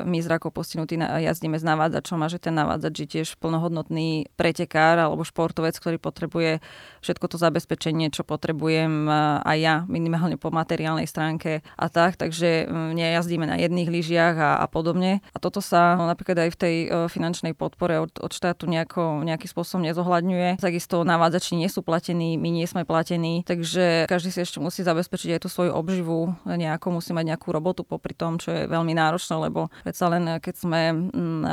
my 0.07 0.17
zrako 0.23 0.51
postihnutí 0.55 0.95
jazdíme 0.99 1.59
s 1.59 1.67
navádzačom 1.67 2.23
a 2.23 2.31
že 2.31 2.39
ten 2.39 2.55
navádzač 2.55 2.95
je 3.03 3.07
tiež 3.19 3.27
plnohodnotný 3.39 4.31
pretekár 4.39 4.95
alebo 4.95 5.27
športovec, 5.27 5.75
ktorý 5.75 5.99
potrebuje 5.99 6.63
všetko 7.07 7.31
to 7.31 7.37
zabezpečenie, 7.39 8.11
čo 8.11 8.27
potrebujem 8.27 9.07
e, 9.07 9.11
aj 9.47 9.57
ja, 9.63 9.75
minimálne 9.87 10.35
po 10.35 10.51
materiálnej 10.51 11.07
stránke 11.07 11.63
a 11.79 11.87
tak, 11.87 12.19
takže 12.19 12.67
nejazdíme 12.67 13.47
na 13.47 13.55
jedných 13.55 13.87
lyžiach 13.87 14.35
a, 14.35 14.51
a 14.59 14.65
podobne. 14.67 15.23
A 15.31 15.37
toto 15.39 15.63
sa 15.63 15.95
no, 15.95 16.03
napríklad 16.03 16.47
aj 16.47 16.49
v 16.51 16.59
tej 16.59 16.75
finančnej 17.07 17.53
podpore 17.53 18.01
od, 18.01 18.11
od 18.17 18.31
štátu 18.33 18.65
nejako, 18.65 19.21
nejaký 19.21 19.45
spôsob 19.45 19.85
nezohľadňuje. 19.85 20.57
Takisto 20.57 21.05
navádzači 21.05 21.53
nie 21.55 21.69
sú 21.69 21.85
platení, 21.85 22.35
my 22.35 22.49
nie 22.49 22.65
sme 22.65 22.83
platení, 22.83 23.45
takže 23.45 24.09
každý 24.09 24.33
si 24.33 24.43
ešte 24.43 24.57
musí 24.57 24.81
zabezpečiť 24.81 25.37
aj 25.37 25.41
tú 25.45 25.49
svoju 25.53 25.71
obživu, 25.77 26.33
nejako 26.43 26.97
musí 26.97 27.13
mať 27.13 27.37
nejakú 27.37 27.53
robotu 27.53 27.85
popri 27.85 28.17
tom, 28.17 28.41
čo 28.41 28.49
je 28.49 28.61
veľmi 28.65 28.97
náročné, 28.97 29.37
lebo 29.37 29.69
predsa 29.85 30.09
len 30.09 30.41
keď 30.41 30.55
sme 30.57 30.81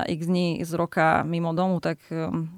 x 0.08 0.20
dní 0.24 0.64
z 0.64 0.72
roka 0.74 1.22
mimo 1.28 1.52
domu, 1.52 1.78
tak 1.84 2.00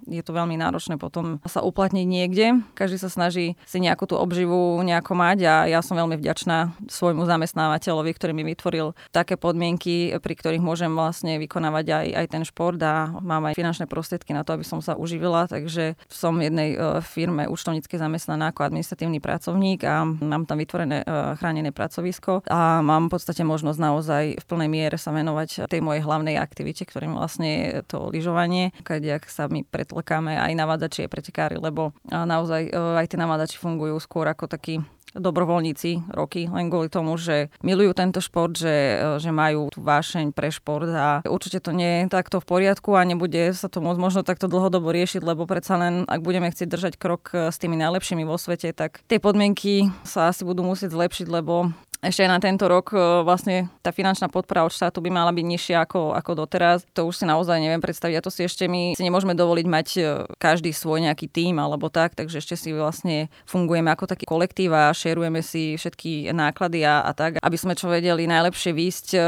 je 0.06 0.22
to 0.22 0.30
veľmi 0.30 0.54
náročné 0.54 0.94
potom 1.02 1.42
sa 1.42 1.66
uplatniť 1.66 2.06
niekde. 2.06 2.46
Každý 2.78 2.85
sa 2.94 3.10
snaží 3.10 3.58
si 3.66 3.78
nejakú 3.82 4.06
tú 4.06 4.14
obživu 4.14 4.78
nejako 4.86 5.18
mať 5.18 5.38
a 5.48 5.54
ja 5.66 5.80
som 5.82 5.98
veľmi 5.98 6.14
vďačná 6.14 6.76
svojmu 6.86 7.26
zamestnávateľovi, 7.26 8.10
ktorý 8.14 8.32
mi 8.36 8.46
vytvoril 8.46 8.94
také 9.10 9.34
podmienky, 9.34 10.14
pri 10.22 10.34
ktorých 10.38 10.62
môžem 10.62 10.94
vlastne 10.94 11.42
vykonávať 11.42 11.86
aj, 11.90 12.06
aj 12.14 12.26
ten 12.30 12.42
šport 12.46 12.78
a 12.84 13.08
mám 13.18 13.48
aj 13.48 13.56
finančné 13.56 13.88
prostriedky 13.88 14.36
na 14.36 14.44
to, 14.44 14.54
aby 14.54 14.62
som 14.62 14.84
sa 14.84 14.94
uživila, 14.94 15.48
takže 15.48 15.76
že 15.76 15.94
som 16.08 16.40
v 16.40 16.48
jednej 16.50 16.68
uh, 16.74 16.98
firme 17.04 17.46
účtovníckej 17.46 18.00
zamestnaná 18.00 18.50
ako 18.50 18.66
administratívny 18.66 19.20
pracovník 19.20 19.84
a 19.84 20.02
mám 20.08 20.48
tam 20.48 20.58
vytvorené 20.58 21.04
uh, 21.04 21.36
chránené 21.36 21.70
pracovisko 21.70 22.48
a 22.48 22.80
mám 22.80 23.06
v 23.06 23.14
podstate 23.14 23.44
možnosť 23.44 23.78
naozaj 23.78 24.24
v 24.40 24.44
plnej 24.48 24.70
miere 24.72 24.96
sa 24.96 25.12
venovať 25.12 25.68
tej 25.70 25.80
mojej 25.84 26.02
hlavnej 26.02 26.40
aktivite, 26.40 26.88
ktorým 26.88 27.14
vlastne 27.14 27.48
je 27.48 27.80
to 27.86 28.08
lyžovanie, 28.10 28.72
keď 28.82 29.22
sa 29.28 29.46
my 29.46 29.62
pretlkáme 29.68 30.34
aj 30.34 30.52
navádzači, 30.56 31.06
aj 31.06 31.12
pretekári, 31.12 31.56
lebo 31.60 31.92
naozaj 32.08 32.65
uh, 32.70 32.98
aj 32.98 33.12
tie 33.12 33.18
navádzači 33.20 33.56
fungujú 33.58 33.96
skôr 34.02 34.26
ako 34.30 34.50
taký 34.50 34.82
dobrovoľníci 35.16 36.12
roky, 36.12 36.46
len 36.46 36.68
kvôli 36.68 36.92
tomu, 36.92 37.16
že 37.16 37.48
milujú 37.64 37.96
tento 37.96 38.20
šport, 38.20 38.52
že, 38.52 39.00
že 39.16 39.32
majú 39.32 39.72
tú 39.72 39.80
vášeň 39.80 40.36
pre 40.36 40.52
šport 40.52 40.88
a 40.92 41.24
určite 41.24 41.64
to 41.64 41.72
nie 41.72 42.04
je 42.04 42.12
takto 42.12 42.38
v 42.38 42.48
poriadku 42.48 42.94
a 42.94 43.08
nebude 43.08 43.56
sa 43.56 43.72
to 43.72 43.80
môcť 43.80 44.00
možno 44.00 44.20
takto 44.22 44.46
dlhodobo 44.46 44.92
riešiť, 44.92 45.24
lebo 45.24 45.48
predsa 45.48 45.80
len, 45.80 46.04
ak 46.06 46.20
budeme 46.20 46.52
chcieť 46.52 46.68
držať 46.68 46.94
krok 47.00 47.32
s 47.32 47.56
tými 47.56 47.80
najlepšími 47.80 48.28
vo 48.28 48.36
svete, 48.36 48.76
tak 48.76 49.00
tie 49.08 49.16
podmienky 49.16 49.88
sa 50.04 50.28
asi 50.28 50.44
budú 50.44 50.62
musieť 50.62 50.92
zlepšiť, 50.92 51.26
lebo 51.32 51.72
ešte 52.06 52.22
aj 52.22 52.30
na 52.30 52.40
tento 52.40 52.64
rok 52.70 52.94
e, 52.94 52.98
vlastne 53.26 53.66
tá 53.82 53.90
finančná 53.90 54.30
podpora 54.30 54.62
od 54.62 54.72
štátu 54.72 55.02
by 55.02 55.10
mala 55.10 55.34
byť 55.34 55.46
nižšia 55.46 55.76
ako, 55.82 56.14
ako 56.14 56.46
doteraz. 56.46 56.86
To 56.94 57.10
už 57.10 57.22
si 57.22 57.24
naozaj 57.26 57.58
neviem 57.58 57.82
predstaviť 57.82 58.16
a 58.18 58.24
to 58.24 58.30
si 58.30 58.46
ešte 58.46 58.70
my 58.70 58.94
si 58.94 59.02
nemôžeme 59.02 59.34
dovoliť 59.34 59.66
mať 59.66 59.88
e, 59.98 60.00
každý 60.38 60.70
svoj 60.70 61.02
nejaký 61.04 61.26
tím 61.26 61.58
alebo 61.58 61.90
tak, 61.90 62.14
takže 62.14 62.38
ešte 62.38 62.54
si 62.54 62.70
vlastne 62.70 63.26
fungujeme 63.44 63.90
ako 63.90 64.06
taký 64.06 64.24
kolektív 64.24 64.72
a 64.74 64.94
šerujeme 64.94 65.42
si 65.42 65.74
všetky 65.74 66.30
náklady 66.30 66.86
a, 66.86 67.02
a 67.02 67.10
tak, 67.10 67.42
aby 67.42 67.56
sme 67.58 67.74
čo 67.74 67.90
vedeli 67.90 68.30
najlepšie 68.30 68.70
výjsť 68.70 69.06
e, 69.14 69.20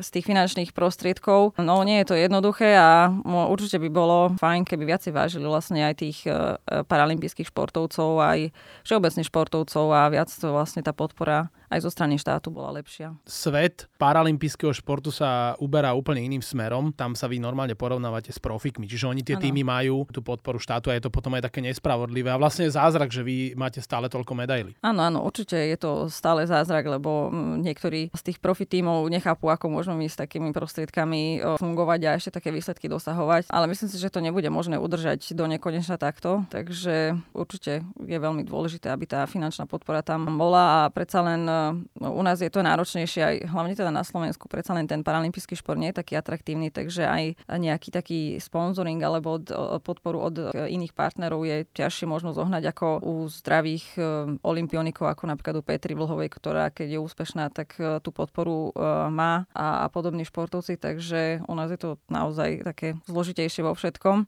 z 0.00 0.08
tých 0.12 0.28
finančných 0.28 0.76
prostriedkov. 0.76 1.56
No 1.60 1.80
nie 1.84 2.04
je 2.04 2.12
to 2.12 2.16
jednoduché 2.16 2.76
a 2.76 3.08
určite 3.24 3.80
by 3.80 3.88
bolo 3.88 4.18
fajn, 4.36 4.68
keby 4.68 4.84
viacej 4.92 5.12
vážili 5.12 5.48
vlastne 5.48 5.88
aj 5.88 5.94
tých 5.96 6.28
paralympijských 6.68 7.48
športovcov, 7.48 8.20
aj 8.20 8.52
všeobecných 8.84 9.28
športovcov 9.32 9.86
a 9.96 10.12
viac 10.12 10.28
to 10.28 10.52
vlastne 10.52 10.84
tá 10.84 10.92
podpora 10.92 11.48
aj 11.70 11.82
zo 11.82 11.90
strany 11.90 12.16
štátu 12.16 12.52
bola 12.54 12.70
lepšia. 12.78 13.14
Svet 13.26 13.90
paralympijského 13.98 14.70
športu 14.70 15.10
sa 15.10 15.58
uberá 15.58 15.92
úplne 15.92 16.22
iným 16.22 16.42
smerom. 16.42 16.94
Tam 16.94 17.18
sa 17.18 17.26
vy 17.26 17.42
normálne 17.42 17.74
porovnávate 17.74 18.30
s 18.30 18.38
profikmi, 18.38 18.86
čiže 18.86 19.10
oni 19.10 19.22
tie 19.26 19.36
ano. 19.38 19.42
týmy 19.42 19.62
majú 19.66 20.06
tú 20.10 20.22
podporu 20.22 20.62
štátu 20.62 20.90
a 20.90 20.96
je 20.96 21.06
to 21.06 21.10
potom 21.10 21.34
aj 21.34 21.50
také 21.50 21.62
nespravodlivé. 21.64 22.30
A 22.30 22.38
vlastne 22.38 22.70
je 22.70 22.76
zázrak, 22.76 23.10
že 23.10 23.26
vy 23.26 23.58
máte 23.58 23.82
stále 23.82 24.06
toľko 24.06 24.32
medailí. 24.38 24.72
Áno, 24.82 25.02
áno, 25.02 25.18
určite 25.26 25.58
je 25.58 25.78
to 25.78 26.06
stále 26.06 26.46
zázrak, 26.46 26.86
lebo 26.86 27.30
mm, 27.30 27.62
niektorí 27.66 28.14
z 28.14 28.22
tých 28.22 28.38
profi 28.38 28.68
tímov 28.68 29.06
nechápu, 29.10 29.50
ako 29.50 29.72
môžeme 29.72 30.04
my 30.04 30.06
s 30.06 30.18
takými 30.18 30.54
prostriedkami 30.54 31.56
fungovať 31.58 32.00
a 32.06 32.16
ešte 32.18 32.38
také 32.38 32.54
výsledky 32.54 32.86
dosahovať. 32.86 33.50
Ale 33.50 33.66
myslím 33.70 33.88
si, 33.90 33.98
že 33.98 34.12
to 34.12 34.22
nebude 34.22 34.46
možné 34.52 34.78
udržať 34.78 35.34
do 35.34 35.44
nekonečna 35.50 35.98
takto. 35.98 36.46
Takže 36.52 37.18
určite 37.34 37.82
je 38.04 38.18
veľmi 38.18 38.46
dôležité, 38.46 38.92
aby 38.92 39.08
tá 39.08 39.24
finančná 39.26 39.66
podpora 39.66 40.04
tam 40.04 40.38
bola 40.38 40.86
a 40.86 40.92
predsa 40.92 41.24
len 41.24 41.42
no, 41.46 41.55
u 42.00 42.22
nás 42.22 42.38
je 42.40 42.50
to 42.50 42.64
náročnejšie 42.64 43.22
aj 43.22 43.36
hlavne 43.50 43.74
teda 43.76 43.92
na 43.92 44.02
Slovensku, 44.02 44.48
predsa 44.48 44.74
len 44.76 44.88
ten 44.88 45.00
paralympijský 45.00 45.58
šport 45.58 45.78
nie 45.80 45.90
je 45.92 46.00
taký 46.00 46.18
atraktívny, 46.18 46.72
takže 46.72 47.06
aj 47.06 47.24
nejaký 47.48 47.88
taký 47.92 48.20
sponsoring 48.40 49.00
alebo 49.00 49.36
od, 49.36 49.46
podporu 49.82 50.18
od 50.22 50.34
iných 50.54 50.92
partnerov 50.96 51.44
je 51.44 51.66
ťažšie 51.72 52.06
možno 52.08 52.32
zohnať 52.32 52.72
ako 52.72 52.86
u 53.02 53.14
zdravých 53.30 53.86
e, 53.96 54.00
olimpionikov, 54.42 55.10
ako 55.10 55.30
napríklad 55.30 55.60
u 55.60 55.66
Petri 55.66 55.92
Vlhovej, 55.92 56.32
ktorá 56.32 56.72
keď 56.72 56.96
je 56.96 57.02
úspešná, 57.02 57.52
tak 57.52 57.76
e, 57.76 57.98
tú 58.00 58.10
podporu 58.10 58.70
e, 58.72 58.82
má 59.12 59.44
a, 59.52 59.84
a 59.84 59.86
podobní 59.92 60.24
športovci, 60.24 60.80
takže 60.80 61.44
u 61.46 61.54
nás 61.54 61.70
je 61.70 61.80
to 61.80 62.00
naozaj 62.08 62.64
také 62.64 62.96
zložitejšie 63.06 63.62
vo 63.62 63.76
všetkom. 63.76 64.26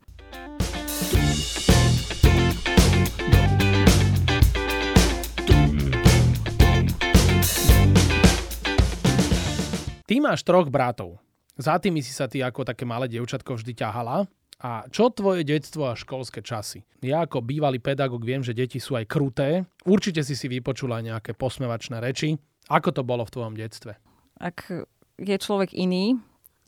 Ty 10.09 10.25
máš 10.25 10.41
troch 10.41 10.73
bratov. 10.73 11.21
Za 11.61 11.77
tými 11.77 12.01
si 12.01 12.17
sa 12.17 12.25
ty 12.25 12.41
ako 12.41 12.65
také 12.65 12.89
malé 12.89 13.13
dievčatko 13.13 13.61
vždy 13.61 13.77
ťahala. 13.77 14.25
A 14.65 14.89
čo 14.89 15.13
tvoje 15.13 15.45
detstvo 15.45 15.93
a 15.93 16.01
školské 16.01 16.41
časy? 16.41 16.81
Ja 17.05 17.29
ako 17.29 17.45
bývalý 17.45 17.77
pedagóg 17.77 18.25
viem, 18.25 18.41
že 18.41 18.57
deti 18.57 18.81
sú 18.81 18.97
aj 18.97 19.05
kruté. 19.05 19.69
Určite 19.85 20.25
si 20.25 20.33
si 20.33 20.49
vypočula 20.49 21.05
nejaké 21.05 21.37
posmevačné 21.37 22.01
reči. 22.01 22.41
Ako 22.73 22.97
to 22.97 23.05
bolo 23.05 23.29
v 23.29 23.33
tvojom 23.37 23.55
detstve? 23.55 24.01
Ak 24.41 24.73
je 25.21 25.37
človek 25.37 25.77
iný, 25.77 26.17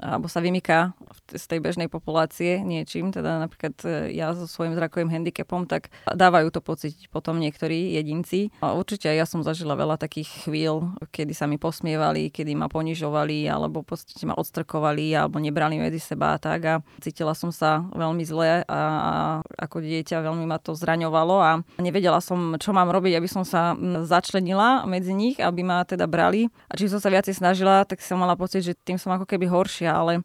alebo 0.01 0.27
sa 0.33 0.41
vymyká 0.41 0.97
z 1.31 1.45
tej 1.47 1.61
bežnej 1.61 1.87
populácie 1.93 2.65
niečím, 2.65 3.13
teda 3.13 3.39
napríklad 3.45 3.77
e, 3.85 4.17
ja 4.17 4.33
so 4.33 4.49
svojím 4.49 4.75
zrakovým 4.75 5.13
handicapom, 5.13 5.69
tak 5.69 5.93
dávajú 6.09 6.49
to 6.51 6.65
pocit 6.65 6.97
potom 7.13 7.39
niektorí 7.39 7.95
jedinci. 7.95 8.51
A 8.65 8.73
určite 8.75 9.13
ja 9.13 9.29
som 9.29 9.45
zažila 9.45 9.77
veľa 9.77 10.01
takých 10.01 10.49
chvíľ, 10.49 10.97
kedy 11.13 11.37
sa 11.37 11.45
mi 11.45 11.61
posmievali, 11.61 12.33
kedy 12.33 12.57
ma 12.57 12.67
ponižovali, 12.73 13.47
alebo 13.47 13.85
v 13.85 13.95
podstate 13.95 14.25
ma 14.25 14.35
odstrkovali, 14.35 15.13
alebo 15.15 15.39
nebrali 15.39 15.77
medzi 15.77 16.01
seba 16.01 16.35
a 16.35 16.39
tak. 16.41 16.61
A 16.67 16.75
cítila 16.99 17.37
som 17.37 17.53
sa 17.53 17.85
veľmi 17.93 18.25
zle 18.25 18.65
a 18.67 18.81
ako 19.61 19.85
dieťa 19.85 20.25
veľmi 20.25 20.49
ma 20.49 20.57
to 20.57 20.73
zraňovalo 20.73 21.37
a 21.39 21.51
nevedela 21.79 22.19
som, 22.25 22.57
čo 22.57 22.73
mám 22.73 22.89
robiť, 22.89 23.21
aby 23.21 23.29
som 23.29 23.45
sa 23.45 23.77
začlenila 24.03 24.89
medzi 24.89 25.13
nich, 25.13 25.37
aby 25.39 25.61
ma 25.61 25.85
teda 25.85 26.09
brali. 26.09 26.49
A 26.67 26.75
čím 26.75 26.89
som 26.89 26.99
sa 26.99 27.13
viacej 27.13 27.37
snažila, 27.37 27.85
tak 27.85 28.01
som 28.01 28.19
mala 28.19 28.35
pocit, 28.35 28.65
že 28.65 28.73
tým 28.75 28.97
som 28.97 29.13
ako 29.13 29.29
keby 29.29 29.47
horšia 29.47 29.89
ale 29.92 30.16
uh, 30.18 30.22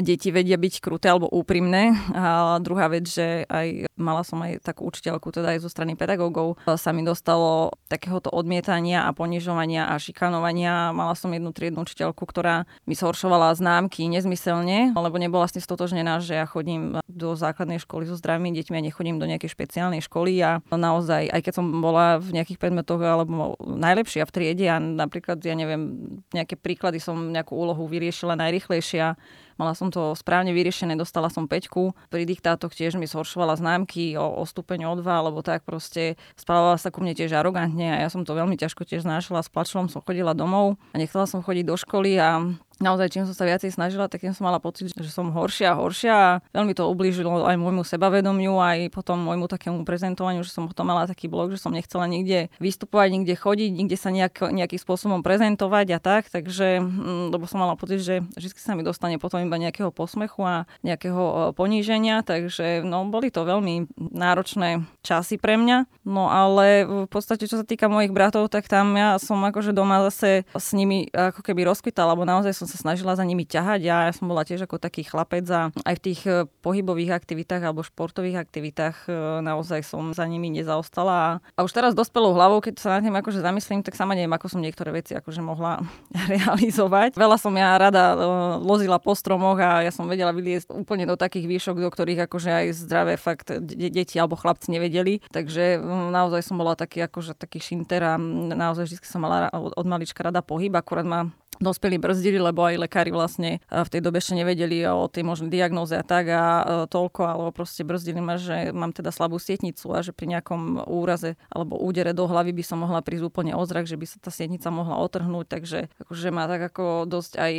deti 0.00 0.30
vedia 0.30 0.54
byť 0.54 0.74
kruté 0.78 1.10
alebo 1.10 1.26
úprimné. 1.26 1.98
A 2.14 2.56
druhá 2.62 2.86
vec, 2.86 3.10
že 3.10 3.42
aj 3.50 3.90
mala 3.98 4.22
som 4.22 4.38
aj 4.38 4.62
takú 4.62 4.86
učiteľku, 4.86 5.34
teda 5.34 5.58
aj 5.58 5.66
zo 5.66 5.70
strany 5.70 5.98
pedagógov, 5.98 6.62
sa 6.78 6.94
mi 6.94 7.02
dostalo 7.02 7.74
takéhoto 7.90 8.30
odmietania 8.30 9.06
a 9.06 9.10
ponižovania 9.10 9.90
a 9.90 9.98
šikanovania. 9.98 10.94
Mala 10.94 11.18
som 11.18 11.34
jednu 11.34 11.50
triednu 11.50 11.82
učiteľku, 11.82 12.22
ktorá 12.22 12.70
mi 12.86 12.94
zhoršovala 12.94 13.54
známky 13.58 14.06
nezmyselne, 14.06 14.94
lebo 14.94 15.18
nebola 15.18 15.50
s 15.50 15.58
tým 15.58 15.64
stotožnená, 15.66 16.22
že 16.22 16.38
ja 16.38 16.46
chodím 16.46 17.02
do 17.10 17.34
základnej 17.34 17.82
školy 17.82 18.06
so 18.06 18.14
zdravými 18.14 18.54
deťmi 18.54 18.76
a 18.78 18.86
nechodím 18.86 19.18
do 19.18 19.26
nejakej 19.26 19.50
špeciálnej 19.50 20.02
školy 20.02 20.38
a 20.42 20.62
naozaj, 20.70 21.30
aj 21.30 21.40
keď 21.42 21.52
som 21.58 21.66
bola 21.82 22.22
v 22.22 22.38
nejakých 22.38 22.62
predmetoch 22.62 23.02
alebo 23.02 23.58
najlepšia 23.58 24.26
v 24.26 24.34
triede 24.34 24.66
a 24.70 24.78
napríklad, 24.78 25.42
ja 25.42 25.54
neviem, 25.58 26.18
nejaké 26.30 26.54
príklady 26.54 27.02
som 27.02 27.34
nejakú 27.34 27.54
úlohu 27.58 27.86
vyriešila 27.90 28.38
najrychlejšia, 28.38 29.18
Mala 29.54 29.72
som 29.78 29.90
to 29.90 30.14
správne 30.18 30.50
vyriešené, 30.50 30.98
dostala 30.98 31.30
som 31.30 31.46
peťku. 31.46 31.94
Pri 32.10 32.26
diktátoch 32.26 32.74
tiež 32.74 32.98
mi 32.98 33.06
zhoršovala 33.06 33.54
známky 33.54 34.18
o, 34.18 34.26
o 34.38 34.42
stupeň 34.42 34.90
o 34.90 34.94
dva, 34.98 35.22
alebo 35.22 35.40
tak 35.46 35.62
proste 35.62 36.18
správala 36.34 36.74
sa 36.74 36.90
ku 36.90 36.98
mne 37.04 37.14
tiež 37.14 37.30
arogantne 37.34 37.94
a 37.94 38.02
ja 38.02 38.08
som 38.10 38.26
to 38.26 38.34
veľmi 38.34 38.58
ťažko 38.58 38.82
tiež 38.82 39.06
znášala. 39.06 39.46
S 39.46 39.52
plačom 39.52 39.86
som 39.86 40.02
chodila 40.02 40.34
domov 40.34 40.74
a 40.90 40.96
nechcela 40.98 41.30
som 41.30 41.40
chodiť 41.40 41.64
do 41.66 41.76
školy 41.78 42.18
a 42.18 42.42
naozaj 42.82 43.14
čím 43.14 43.24
som 43.26 43.36
sa 43.36 43.46
viacej 43.46 43.70
snažila, 43.74 44.10
tak 44.10 44.24
som 44.24 44.46
mala 44.46 44.58
pocit, 44.58 44.90
že 44.90 45.10
som 45.10 45.30
horšia 45.30 45.74
a 45.74 45.78
horšia 45.78 46.14
a 46.14 46.28
veľmi 46.50 46.74
to 46.74 46.86
ublížilo 46.90 47.46
aj 47.46 47.56
môjmu 47.58 47.86
sebavedomiu, 47.86 48.58
aj 48.58 48.90
potom 48.90 49.20
môjmu 49.22 49.46
takému 49.46 49.82
prezentovaniu, 49.86 50.42
že 50.42 50.50
som 50.50 50.66
potom 50.66 50.90
mala 50.90 51.06
taký 51.06 51.30
blog, 51.30 51.54
že 51.54 51.62
som 51.62 51.70
nechcela 51.70 52.06
nikde 52.10 52.50
vystupovať, 52.58 53.08
nikde 53.14 53.34
chodiť, 53.38 53.70
nikde 53.74 53.96
sa 53.98 54.10
nejak, 54.10 54.50
nejakým 54.50 54.80
spôsobom 54.80 55.20
prezentovať 55.22 55.86
a 55.94 55.98
tak, 56.02 56.22
takže, 56.30 56.82
mm, 56.82 57.34
lebo 57.34 57.46
som 57.46 57.62
mala 57.62 57.78
pocit, 57.78 58.02
že 58.02 58.24
vždy 58.34 58.58
sa 58.58 58.74
mi 58.74 58.82
dostane 58.82 59.18
potom 59.18 59.42
iba 59.42 59.58
nejakého 59.58 59.94
posmechu 59.94 60.42
a 60.42 60.54
nejakého 60.82 61.54
poníženia, 61.54 62.26
takže 62.26 62.82
no, 62.82 63.06
boli 63.06 63.30
to 63.30 63.46
veľmi 63.46 63.90
náročné 63.98 64.84
časy 65.04 65.38
pre 65.38 65.60
mňa, 65.60 66.06
no 66.08 66.30
ale 66.32 66.84
v 66.84 67.08
podstate, 67.10 67.46
čo 67.46 67.60
sa 67.60 67.66
týka 67.66 67.86
mojich 67.86 68.10
bratov, 68.14 68.50
tak 68.50 68.66
tam 68.66 68.96
ja 68.96 69.16
som 69.20 69.38
akože 69.44 69.76
doma 69.76 70.02
zase 70.10 70.48
s 70.52 70.68
nimi 70.72 71.08
ako 71.12 71.40
keby 71.44 71.68
rozkvitala, 71.68 72.14
lebo 72.16 72.26
naozaj 72.26 72.52
som 72.54 72.63
som 72.64 72.72
sa 72.72 72.80
snažila 72.80 73.12
za 73.12 73.28
nimi 73.28 73.44
ťahať. 73.44 73.80
Ja, 73.84 74.08
ja 74.08 74.12
som 74.16 74.24
bola 74.24 74.40
tiež 74.40 74.64
ako 74.64 74.80
taký 74.80 75.04
chlapec 75.04 75.44
a 75.52 75.68
aj 75.84 75.94
v 76.00 76.04
tých 76.10 76.20
e, 76.24 76.48
pohybových 76.64 77.12
aktivitách 77.12 77.60
alebo 77.60 77.84
športových 77.84 78.40
aktivitách 78.40 79.04
e, 79.04 79.44
naozaj 79.44 79.84
som 79.84 80.16
za 80.16 80.24
nimi 80.24 80.48
nezaostala. 80.48 81.44
A 81.44 81.60
už 81.60 81.76
teraz 81.76 81.92
dospelou 81.92 82.32
hlavou, 82.32 82.64
keď 82.64 82.80
sa 82.80 82.96
nad 82.96 83.04
tým 83.04 83.12
akože 83.12 83.44
zamyslím, 83.44 83.84
tak 83.84 84.00
sama 84.00 84.16
neviem, 84.16 84.32
ako 84.32 84.56
som 84.56 84.64
niektoré 84.64 84.96
veci 84.96 85.12
akože 85.12 85.44
mohla 85.44 85.84
realizovať. 86.32 87.12
Veľa 87.20 87.36
som 87.36 87.52
ja 87.52 87.76
rada 87.76 88.16
e, 88.16 88.16
lozila 88.64 88.96
po 88.96 89.12
stromoch 89.12 89.60
a 89.60 89.84
ja 89.84 89.92
som 89.92 90.08
vedela 90.08 90.32
vyliesť 90.32 90.72
úplne 90.72 91.04
do 91.04 91.20
takých 91.20 91.44
výšok, 91.44 91.76
do 91.84 91.92
ktorých 91.92 92.24
akože 92.24 92.48
aj 92.48 92.66
zdravé 92.72 93.20
fakt 93.20 93.52
deti 93.68 94.16
alebo 94.16 94.40
chlapci 94.40 94.72
nevedeli. 94.72 95.20
Takže 95.28 95.84
naozaj 96.08 96.40
som 96.40 96.56
bola 96.56 96.72
taký 96.72 97.04
akože 97.04 97.36
taký 97.36 97.60
šinter 97.60 98.00
a 98.00 98.14
naozaj 98.56 98.88
vždy 98.88 98.96
som 99.04 99.20
mala 99.20 99.52
od 99.52 99.86
malička 99.86 100.24
rada 100.24 100.40
pohyb, 100.40 100.72
akurát 100.72 101.04
ma 101.04 101.20
dospelí 101.60 102.00
brzdili, 102.00 102.38
lebo 102.38 102.64
aj 102.66 102.80
lekári 102.80 103.10
vlastne 103.14 103.58
e, 103.58 103.80
v 103.82 103.88
tej 103.92 104.00
dobe 104.00 104.18
ešte 104.18 104.38
nevedeli 104.38 104.86
o 104.88 105.06
tej 105.10 105.26
možnej 105.26 105.50
diagnóze 105.50 105.94
a 105.98 106.04
tak 106.04 106.30
a 106.30 106.42
e, 106.42 106.64
toľko, 106.90 107.20
alebo 107.24 107.50
proste 107.54 107.86
brzdili 107.86 108.18
ma, 108.18 108.40
že 108.40 108.70
mám 108.70 108.94
teda 108.94 109.10
slabú 109.14 109.38
sietnicu 109.38 109.90
a 109.94 110.02
že 110.02 110.14
pri 110.14 110.38
nejakom 110.38 110.86
úraze 110.88 111.36
alebo 111.50 111.78
údere 111.78 112.16
do 112.16 112.26
hlavy 112.26 112.54
by 112.54 112.64
som 112.64 112.82
mohla 112.82 113.04
prísť 113.04 113.28
úplne 113.28 113.52
ozrak, 113.54 113.86
že 113.86 113.98
by 113.98 114.06
sa 114.08 114.18
tá 114.18 114.30
sietnica 114.30 114.70
mohla 114.70 114.98
otrhnúť, 115.02 115.46
takže 115.46 115.78
akože 116.02 116.28
ma 116.34 116.46
tak 116.50 116.74
ako 116.74 117.06
dosť 117.06 117.32
aj 117.38 117.52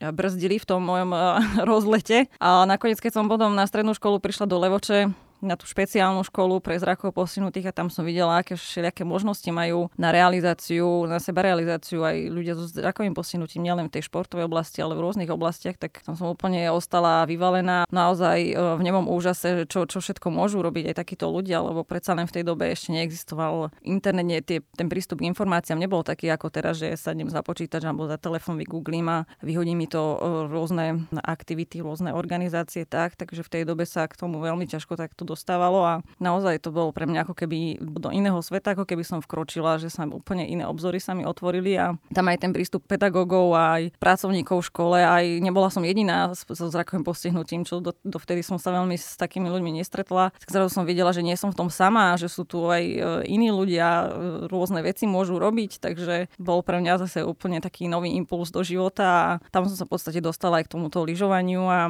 brzdili 0.00 0.56
v 0.56 0.68
tom 0.68 0.80
mojom 0.84 1.10
e, 1.12 1.18
rozlete. 1.70 2.32
A 2.40 2.64
nakoniec, 2.64 2.98
keď 2.98 3.20
som 3.20 3.28
potom 3.28 3.52
na 3.52 3.68
strednú 3.68 3.92
školu 3.92 4.18
prišla 4.18 4.48
do 4.48 4.56
Levoče, 4.56 5.12
na 5.40 5.56
tú 5.56 5.64
špeciálnu 5.64 6.20
školu 6.28 6.60
pre 6.60 6.76
zrakov 6.76 7.16
postihnutých 7.16 7.72
a 7.72 7.76
tam 7.76 7.88
som 7.88 8.04
videla, 8.04 8.40
aké 8.40 8.56
všelijaké 8.56 9.02
možnosti 9.08 9.48
majú 9.48 9.88
na 9.96 10.12
realizáciu, 10.12 11.08
na 11.08 11.16
seba 11.18 11.44
realizáciu 11.44 12.04
aj 12.04 12.16
ľudia 12.28 12.54
so 12.56 12.68
zrakovým 12.68 13.16
postihnutím, 13.16 13.64
nielen 13.64 13.88
v 13.88 13.98
tej 13.98 14.06
športovej 14.06 14.46
oblasti, 14.46 14.84
ale 14.84 14.96
v 14.96 15.04
rôznych 15.04 15.32
oblastiach, 15.32 15.80
tak 15.80 16.04
tam 16.04 16.14
som 16.14 16.28
úplne 16.28 16.68
ostala 16.68 17.24
vyvalená 17.24 17.88
naozaj 17.88 18.38
e, 18.52 18.54
v 18.56 18.82
nemom 18.84 19.08
úžase, 19.08 19.64
čo, 19.66 19.88
čo 19.88 19.98
všetko 20.04 20.28
môžu 20.28 20.60
robiť 20.60 20.92
aj 20.92 20.98
takíto 21.00 21.32
ľudia, 21.32 21.64
lebo 21.64 21.82
predsa 21.82 22.12
len 22.12 22.28
v 22.28 22.40
tej 22.40 22.44
dobe 22.44 22.68
ešte 22.68 22.92
neexistoval 22.92 23.72
internet, 23.82 24.26
nie, 24.28 24.40
tie, 24.44 24.60
ten 24.76 24.92
prístup 24.92 25.24
k 25.24 25.28
informáciám 25.32 25.80
nebol 25.80 26.04
taký 26.04 26.28
ako 26.28 26.52
teraz, 26.52 26.76
že 26.78 26.92
sadnem 26.94 27.32
za 27.32 27.40
počítač 27.40 27.82
alebo 27.88 28.04
za 28.04 28.20
telefón, 28.20 28.60
vygooglím 28.60 29.08
a 29.08 29.18
vyhodí 29.40 29.72
mi 29.72 29.88
to 29.88 30.16
e, 30.16 30.16
rôzne 30.52 31.08
aktivity, 31.24 31.80
rôzne 31.80 32.12
organizácie 32.12 32.84
tak, 32.84 33.16
takže 33.16 33.40
v 33.40 33.52
tej 33.52 33.62
dobe 33.64 33.88
sa 33.88 34.04
k 34.04 34.18
tomu 34.18 34.42
veľmi 34.42 34.68
ťažko 34.68 34.98
takto 34.98 35.29
dostávalo 35.30 35.80
a 35.86 35.94
naozaj 36.18 36.58
to 36.60 36.74
bolo 36.74 36.90
pre 36.90 37.06
mňa 37.06 37.22
ako 37.22 37.34
keby 37.38 37.78
do 37.78 38.10
iného 38.10 38.38
sveta, 38.42 38.74
ako 38.74 38.84
keby 38.84 39.06
som 39.06 39.22
vkročila, 39.22 39.78
že 39.78 39.88
sa 39.88 40.04
úplne 40.10 40.44
iné 40.44 40.66
obzory 40.66 40.98
sa 40.98 41.14
mi 41.14 41.22
otvorili 41.22 41.78
a 41.78 41.94
tam 42.10 42.26
aj 42.26 42.42
ten 42.42 42.50
prístup 42.50 42.82
pedagógov 42.90 43.54
aj 43.54 43.94
pracovníkov 44.02 44.60
v 44.60 44.68
škole, 44.68 44.98
aj 44.98 45.24
nebola 45.38 45.70
som 45.70 45.86
jediná 45.86 46.34
so 46.34 46.66
zrakovým 46.66 47.06
postihnutím, 47.06 47.62
čo 47.62 47.78
do, 47.78 47.94
dovtedy 48.02 48.42
som 48.42 48.58
sa 48.58 48.74
veľmi 48.74 48.98
s 48.98 49.14
takými 49.14 49.46
ľuďmi 49.46 49.80
nestretla. 49.80 50.34
Zrazu 50.44 50.70
som 50.72 50.84
videla, 50.84 51.14
že 51.14 51.22
nie 51.22 51.38
som 51.38 51.54
v 51.54 51.58
tom 51.58 51.68
sama, 51.70 52.18
že 52.18 52.26
sú 52.26 52.42
tu 52.42 52.66
aj 52.66 52.82
e, 52.82 52.98
iní 53.30 53.54
ľudia, 53.54 53.86
e, 53.86 54.06
rôzne 54.50 54.82
veci 54.82 55.06
môžu 55.06 55.38
robiť, 55.38 55.78
takže 55.78 56.32
bol 56.40 56.64
pre 56.66 56.82
mňa 56.82 57.06
zase 57.06 57.22
úplne 57.22 57.62
taký 57.62 57.86
nový 57.86 58.12
impuls 58.16 58.50
do 58.50 58.64
života 58.66 59.06
a 59.06 59.28
tam 59.54 59.68
som 59.68 59.76
sa 59.76 59.86
v 59.86 59.92
podstate 59.94 60.20
dostala 60.20 60.60
aj 60.60 60.68
k 60.68 60.72
tomuto 60.74 61.04
lyžovaniu 61.04 61.62
a 61.68 61.80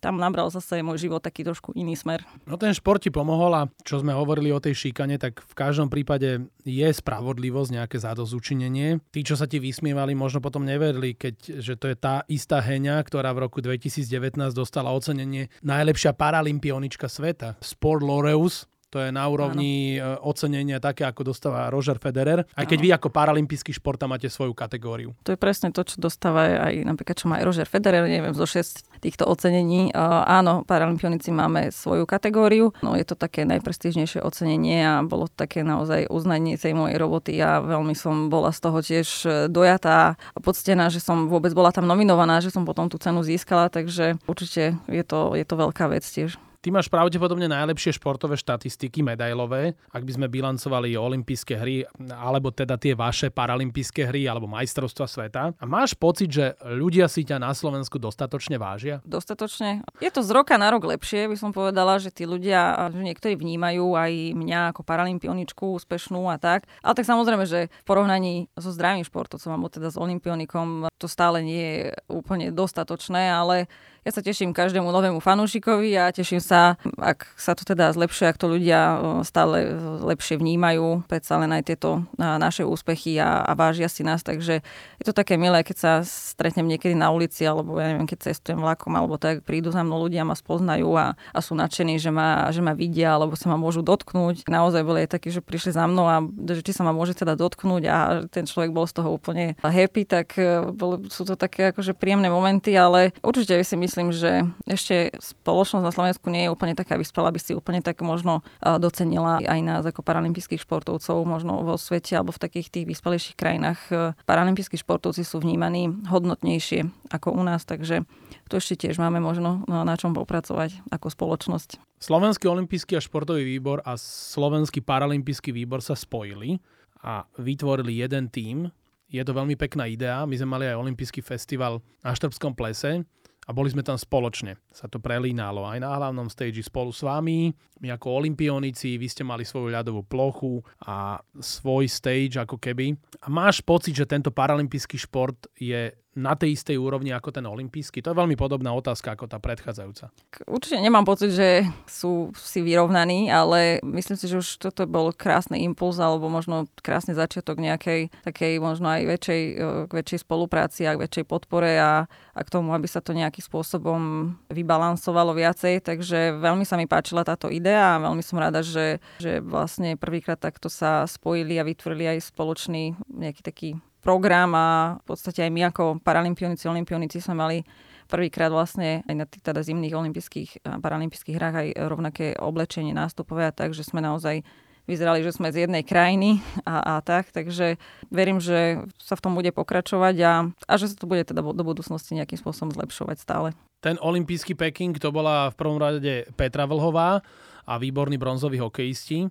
tam 0.00 0.20
nabral 0.20 0.48
zase 0.52 0.80
môj 0.84 1.08
život 1.08 1.20
taký 1.22 1.42
trošku 1.46 1.72
iný 1.74 1.96
smer. 1.96 2.22
No 2.44 2.60
ten 2.60 2.72
šport 2.72 3.02
ti 3.02 3.10
pomohol 3.10 3.52
a 3.56 3.62
čo 3.82 4.00
sme 4.00 4.12
hovorili 4.12 4.52
o 4.52 4.62
tej 4.62 4.76
šikane, 4.76 5.16
tak 5.16 5.42
v 5.42 5.54
každom 5.56 5.88
prípade 5.88 6.46
je 6.66 6.88
spravodlivosť, 6.88 7.70
nejaké 7.82 7.96
zadozučinenie. 8.02 9.02
Tí, 9.10 9.20
čo 9.22 9.38
sa 9.38 9.46
ti 9.46 9.62
vysmievali, 9.62 10.14
možno 10.18 10.42
potom 10.42 10.66
neverili, 10.66 11.14
keď, 11.14 11.62
že 11.62 11.74
to 11.78 11.90
je 11.90 11.96
tá 11.96 12.26
istá 12.26 12.58
Heňa, 12.58 13.00
ktorá 13.06 13.30
v 13.32 13.46
roku 13.46 13.58
2019 13.62 14.36
dostala 14.54 14.90
ocenenie 14.92 15.48
najlepšia 15.62 16.14
paralympionička 16.14 17.06
sveta. 17.06 17.58
Sport 17.62 18.02
Loreus, 18.02 18.66
to 18.96 19.04
je 19.04 19.12
na 19.12 19.28
úrovni 19.28 20.00
Áno. 20.00 20.16
E, 20.16 20.24
ocenenia 20.24 20.80
také, 20.80 21.04
ako 21.04 21.28
dostáva 21.28 21.68
Roger 21.68 22.00
Federer. 22.00 22.48
Aj 22.56 22.64
keď 22.64 22.78
Áno. 22.80 22.84
vy 22.88 22.88
ako 22.96 23.08
paralympijský 23.12 23.76
šport 23.76 24.00
tam 24.00 24.16
máte 24.16 24.32
svoju 24.32 24.56
kategóriu. 24.56 25.12
To 25.28 25.36
je 25.36 25.38
presne 25.38 25.68
to, 25.68 25.84
čo 25.84 26.00
dostáva 26.00 26.72
aj 26.72 26.88
napríklad, 26.88 27.16
čo 27.20 27.28
má 27.28 27.36
aj 27.36 27.44
Roger 27.44 27.68
Federer, 27.68 28.08
neviem, 28.08 28.32
zo 28.32 28.48
6 28.48 29.04
týchto 29.04 29.28
ocenení. 29.28 29.92
Uh, 29.92 30.24
áno, 30.24 30.64
paralympionici 30.64 31.28
máme 31.28 31.68
svoju 31.68 32.08
kategóriu. 32.08 32.72
No 32.80 32.96
je 32.96 33.04
to 33.04 33.12
také 33.12 33.44
najprestížnejšie 33.44 34.24
ocenenie 34.24 34.80
a 34.80 35.04
bolo 35.04 35.28
to 35.28 35.36
také 35.44 35.60
naozaj 35.60 36.08
uznanie 36.08 36.56
tej 36.56 36.72
mojej 36.72 36.96
roboty 36.96 37.36
a 37.44 37.60
veľmi 37.60 37.92
som 37.92 38.32
bola 38.32 38.48
z 38.56 38.60
toho 38.64 38.78
tiež 38.80 39.08
e, 39.22 39.28
dojatá 39.52 40.16
a 40.16 40.38
poctená, 40.40 40.88
že 40.88 41.04
som 41.04 41.28
vôbec 41.28 41.52
bola 41.52 41.68
tam 41.68 41.84
nominovaná, 41.84 42.40
že 42.40 42.48
som 42.48 42.64
potom 42.64 42.88
tú 42.88 42.96
cenu 42.96 43.20
získala, 43.20 43.68
takže 43.68 44.16
určite 44.24 44.80
je 44.88 45.04
to, 45.04 45.36
je 45.36 45.44
to 45.44 45.54
veľká 45.60 45.92
vec 45.92 46.02
tiež. 46.02 46.40
Ty 46.66 46.74
máš 46.74 46.90
pravdepodobne 46.90 47.46
najlepšie 47.46 47.94
športové 47.94 48.34
štatistiky 48.34 48.98
medailové, 48.98 49.78
ak 49.94 50.02
by 50.02 50.12
sme 50.18 50.26
bilancovali 50.26 50.98
olympijské 50.98 51.54
hry, 51.62 51.86
alebo 52.10 52.50
teda 52.50 52.74
tie 52.74 52.90
vaše 52.98 53.30
paralympijské 53.30 54.10
hry, 54.10 54.26
alebo 54.26 54.50
majstrovstva 54.50 55.06
sveta. 55.06 55.54
A 55.54 55.62
máš 55.62 55.94
pocit, 55.94 56.26
že 56.26 56.58
ľudia 56.66 57.06
si 57.06 57.22
ťa 57.22 57.38
na 57.38 57.54
Slovensku 57.54 58.02
dostatočne 58.02 58.58
vážia? 58.58 58.98
Dostatočne. 59.06 59.86
Je 60.02 60.10
to 60.10 60.26
z 60.26 60.30
roka 60.34 60.58
na 60.58 60.74
rok 60.74 60.90
lepšie, 60.90 61.30
by 61.30 61.38
som 61.38 61.54
povedala, 61.54 62.02
že 62.02 62.10
tí 62.10 62.26
ľudia, 62.26 62.90
že 62.90 62.98
niektorí 62.98 63.38
vnímajú 63.38 63.94
aj 63.94 64.34
mňa 64.34 64.74
ako 64.74 64.82
paralympioničku 64.82 65.70
úspešnú 65.70 66.26
a 66.26 66.34
tak. 66.34 66.66
Ale 66.82 66.98
tak 66.98 67.06
samozrejme, 67.06 67.46
že 67.46 67.70
v 67.70 67.86
porovnaní 67.86 68.50
so 68.58 68.74
zdravým 68.74 69.06
športovcom, 69.06 69.54
alebo 69.54 69.70
teda 69.70 69.94
s 69.94 70.02
olympionikom, 70.02 70.90
to 70.98 71.06
stále 71.06 71.46
nie 71.46 71.62
je 71.62 71.94
úplne 72.10 72.50
dostatočné, 72.50 73.30
ale 73.30 73.70
ja 74.06 74.14
sa 74.14 74.22
teším 74.22 74.54
každému 74.54 74.86
novému 74.86 75.18
fanúšikovi 75.18 75.98
a 75.98 76.14
teším 76.14 76.38
sa, 76.38 76.78
ak 76.94 77.26
sa 77.34 77.58
to 77.58 77.66
teda 77.66 77.90
zlepšuje, 77.90 78.30
ak 78.30 78.38
to 78.38 78.46
ľudia 78.46 79.02
stále 79.26 79.74
lepšie 80.06 80.38
vnímajú, 80.38 81.02
predsa 81.10 81.42
len 81.42 81.50
aj 81.50 81.74
tieto 81.74 82.06
naše 82.14 82.62
úspechy 82.62 83.18
a, 83.18 83.42
a 83.42 83.58
vážia 83.58 83.90
si 83.90 84.06
nás, 84.06 84.22
takže 84.22 84.62
je 85.02 85.04
to 85.04 85.10
také 85.10 85.34
milé, 85.34 85.66
keď 85.66 85.76
sa 85.76 85.92
stretnem 86.06 86.70
niekedy 86.70 86.94
na 86.94 87.10
ulici, 87.10 87.42
alebo 87.42 87.82
ja 87.82 87.90
neviem, 87.90 88.06
keď 88.06 88.30
cestujem 88.30 88.62
vlakom, 88.62 88.94
alebo 88.94 89.18
tak 89.18 89.42
prídu 89.42 89.74
za 89.74 89.82
mnou 89.82 89.98
ľudia, 90.06 90.22
ma 90.22 90.38
spoznajú 90.38 90.86
a, 90.94 91.18
a 91.18 91.38
sú 91.42 91.58
nadšení, 91.58 91.98
že 91.98 92.14
ma, 92.14 92.46
že 92.54 92.62
ma 92.62 92.78
vidia, 92.78 93.18
alebo 93.18 93.34
sa 93.34 93.50
ma 93.50 93.58
môžu 93.58 93.82
dotknúť. 93.82 94.46
Naozaj 94.46 94.86
boli 94.86 95.02
aj 95.02 95.18
takí, 95.18 95.34
že 95.34 95.42
prišli 95.42 95.74
za 95.74 95.82
mnou 95.90 96.06
a 96.06 96.22
že 96.54 96.62
či 96.62 96.70
sa 96.70 96.86
ma 96.86 96.94
môže 96.94 97.18
teda 97.18 97.34
dotknúť 97.34 97.82
a 97.90 97.96
ten 98.30 98.46
človek 98.46 98.70
bol 98.70 98.86
z 98.86 99.02
toho 99.02 99.18
úplne 99.18 99.58
happy, 99.66 100.06
tak 100.06 100.38
e, 100.38 100.62
bol, 100.70 101.02
sú 101.10 101.26
to 101.26 101.34
také 101.34 101.74
akože 101.74 101.98
príjemné 101.98 102.30
momenty, 102.30 102.70
ale 102.78 103.10
určite 103.26 103.58
si 103.66 103.74
myslím, 103.74 103.95
myslím, 103.96 104.12
že 104.12 104.44
ešte 104.68 105.16
spoločnosť 105.16 105.80
na 105.80 105.88
Slovensku 105.88 106.28
nie 106.28 106.44
je 106.44 106.52
úplne 106.52 106.76
taká 106.76 107.00
vyspelá, 107.00 107.32
aby 107.32 107.40
si 107.40 107.56
úplne 107.56 107.80
tak 107.80 108.04
možno 108.04 108.44
docenila 108.60 109.40
aj 109.40 109.60
nás 109.64 109.82
ako 109.88 110.04
paralympijských 110.04 110.60
športovcov, 110.60 111.24
možno 111.24 111.64
vo 111.64 111.80
svete 111.80 112.12
alebo 112.12 112.36
v 112.36 112.44
takých 112.44 112.68
tých 112.68 112.84
vyspelejších 112.92 113.40
krajinách. 113.40 113.80
Paralympijskí 114.28 114.76
športovci 114.76 115.24
sú 115.24 115.40
vnímaní 115.40 115.88
hodnotnejšie 116.12 116.92
ako 117.08 117.32
u 117.32 117.40
nás, 117.40 117.64
takže 117.64 118.04
to 118.52 118.60
ešte 118.60 118.84
tiež 118.84 119.00
máme 119.00 119.16
možno 119.16 119.64
na 119.64 119.96
čom 119.96 120.12
popracovať 120.12 120.84
ako 120.92 121.08
spoločnosť. 121.08 121.80
Slovenský 121.96 122.52
olimpijský 122.52 123.00
a 123.00 123.00
športový 123.00 123.48
výbor 123.48 123.80
a 123.80 123.96
Slovenský 123.96 124.84
paralympijský 124.84 125.56
výbor 125.56 125.80
sa 125.80 125.96
spojili 125.96 126.60
a 127.00 127.24
vytvorili 127.40 128.04
jeden 128.04 128.28
tím. 128.28 128.68
Je 129.08 129.24
to 129.24 129.32
veľmi 129.32 129.56
pekná 129.56 129.88
idea. 129.88 130.28
My 130.28 130.36
sme 130.36 130.52
mali 130.52 130.68
aj 130.68 130.76
olimpijský 130.76 131.24
festival 131.24 131.80
na 132.04 132.12
Štrbskom 132.12 132.52
plese 132.52 133.06
a 133.46 133.50
boli 133.54 133.70
sme 133.70 133.86
tam 133.86 133.94
spoločne. 133.94 134.58
Sa 134.74 134.90
to 134.90 134.98
prelínalo 134.98 135.62
aj 135.70 135.78
na 135.78 135.94
hlavnom 135.94 136.26
stage 136.26 136.66
spolu 136.66 136.90
s 136.90 137.06
vami. 137.06 137.54
My 137.78 137.94
ako 137.94 138.18
olimpionici, 138.18 138.98
vy 138.98 139.06
ste 139.06 139.22
mali 139.22 139.46
svoju 139.46 139.70
ľadovú 139.70 140.02
plochu 140.02 140.58
a 140.82 141.22
svoj 141.38 141.86
stage 141.86 142.42
ako 142.42 142.58
keby. 142.58 142.98
A 143.22 143.30
máš 143.30 143.62
pocit, 143.62 143.94
že 143.94 144.10
tento 144.10 144.34
paralympijský 144.34 144.98
šport 144.98 145.46
je 145.54 145.94
na 146.16 146.32
tej 146.32 146.56
istej 146.56 146.80
úrovni 146.80 147.12
ako 147.12 147.28
ten 147.30 147.44
olimpijský? 147.44 148.00
To 148.00 148.16
je 148.16 148.20
veľmi 148.24 148.34
podobná 148.40 148.72
otázka 148.72 149.12
ako 149.12 149.28
tá 149.28 149.36
predchádzajúca. 149.36 150.08
Určite 150.48 150.80
nemám 150.80 151.04
pocit, 151.04 151.36
že 151.36 151.68
sú 151.84 152.32
si 152.34 152.64
vyrovnaní, 152.64 153.28
ale 153.28 153.84
myslím 153.84 154.16
si, 154.16 154.26
že 154.26 154.40
už 154.40 154.48
toto 154.58 154.88
bol 154.88 155.12
krásny 155.12 155.60
impuls 155.62 156.00
alebo 156.00 156.32
možno 156.32 156.64
krásny 156.80 157.12
začiatok 157.12 157.60
nejakej 157.60 158.08
takej 158.24 158.58
možno 158.58 158.88
aj 158.88 159.02
väčšej, 159.04 159.42
k 159.86 159.92
väčšej 159.92 160.20
spolupráci 160.24 160.88
a 160.88 160.96
k 160.96 161.04
väčšej 161.04 161.24
podpore 161.28 161.76
a, 161.76 162.08
a 162.08 162.40
k 162.40 162.52
tomu, 162.52 162.72
aby 162.72 162.88
sa 162.88 163.04
to 163.04 163.12
nejakým 163.12 163.44
spôsobom 163.44 164.32
vybalansovalo 164.48 165.36
viacej. 165.36 165.84
Takže 165.84 166.40
veľmi 166.40 166.64
sa 166.64 166.80
mi 166.80 166.88
páčila 166.88 167.22
táto 167.28 167.52
idea 167.52 168.00
a 168.00 168.02
veľmi 168.02 168.24
som 168.24 168.40
rada, 168.40 168.64
že, 168.64 169.04
že 169.20 169.44
vlastne 169.44 170.00
prvýkrát 170.00 170.40
takto 170.40 170.72
sa 170.72 171.04
spojili 171.04 171.60
a 171.60 171.66
vytvorili 171.68 172.16
aj 172.16 172.32
spoločný 172.32 172.96
nejaký 173.12 173.42
taký 173.44 173.70
program 174.06 174.54
a 174.54 174.68
v 175.02 175.04
podstate 175.10 175.42
aj 175.42 175.50
my 175.50 175.74
ako 175.74 175.98
paralympionici, 175.98 176.70
olimpionici 176.70 177.18
sme 177.18 177.34
mali 177.34 177.58
prvýkrát 178.06 178.54
vlastne 178.54 179.02
aj 179.10 179.14
na 179.18 179.26
tých 179.26 179.42
teda 179.42 179.66
zimných 179.66 179.98
olympijských 179.98 180.50
a 180.62 180.78
paralympijských 180.78 181.34
hrách 181.34 181.56
aj 181.58 181.68
rovnaké 181.90 182.26
oblečenie 182.38 182.94
nástupové 182.94 183.50
a 183.50 183.52
tak, 183.52 183.74
že 183.74 183.82
sme 183.82 183.98
naozaj 183.98 184.46
vyzerali, 184.86 185.26
že 185.26 185.34
sme 185.34 185.50
z 185.50 185.66
jednej 185.66 185.82
krajiny 185.82 186.38
a, 186.62 186.96
a 186.98 187.02
tak, 187.02 187.34
takže 187.34 187.82
verím, 188.14 188.38
že 188.38 188.86
sa 189.02 189.18
v 189.18 189.22
tom 189.26 189.34
bude 189.34 189.50
pokračovať 189.50 190.16
a, 190.22 190.32
a 190.54 190.72
že 190.78 190.94
sa 190.94 190.96
to 190.96 191.10
bude 191.10 191.26
teda 191.26 191.42
do 191.42 191.64
budúcnosti 191.66 192.14
nejakým 192.14 192.38
spôsobom 192.38 192.70
zlepšovať 192.70 193.16
stále. 193.18 193.48
Ten 193.82 193.98
olimpijský 193.98 194.54
Peking 194.54 194.94
to 195.02 195.10
bola 195.10 195.50
v 195.50 195.58
prvom 195.58 195.82
rade 195.82 196.30
Petra 196.38 196.70
Vlhová 196.70 197.20
a 197.66 197.72
výborní 197.82 198.16
bronzoví 198.16 198.62
hokejisti. 198.62 199.26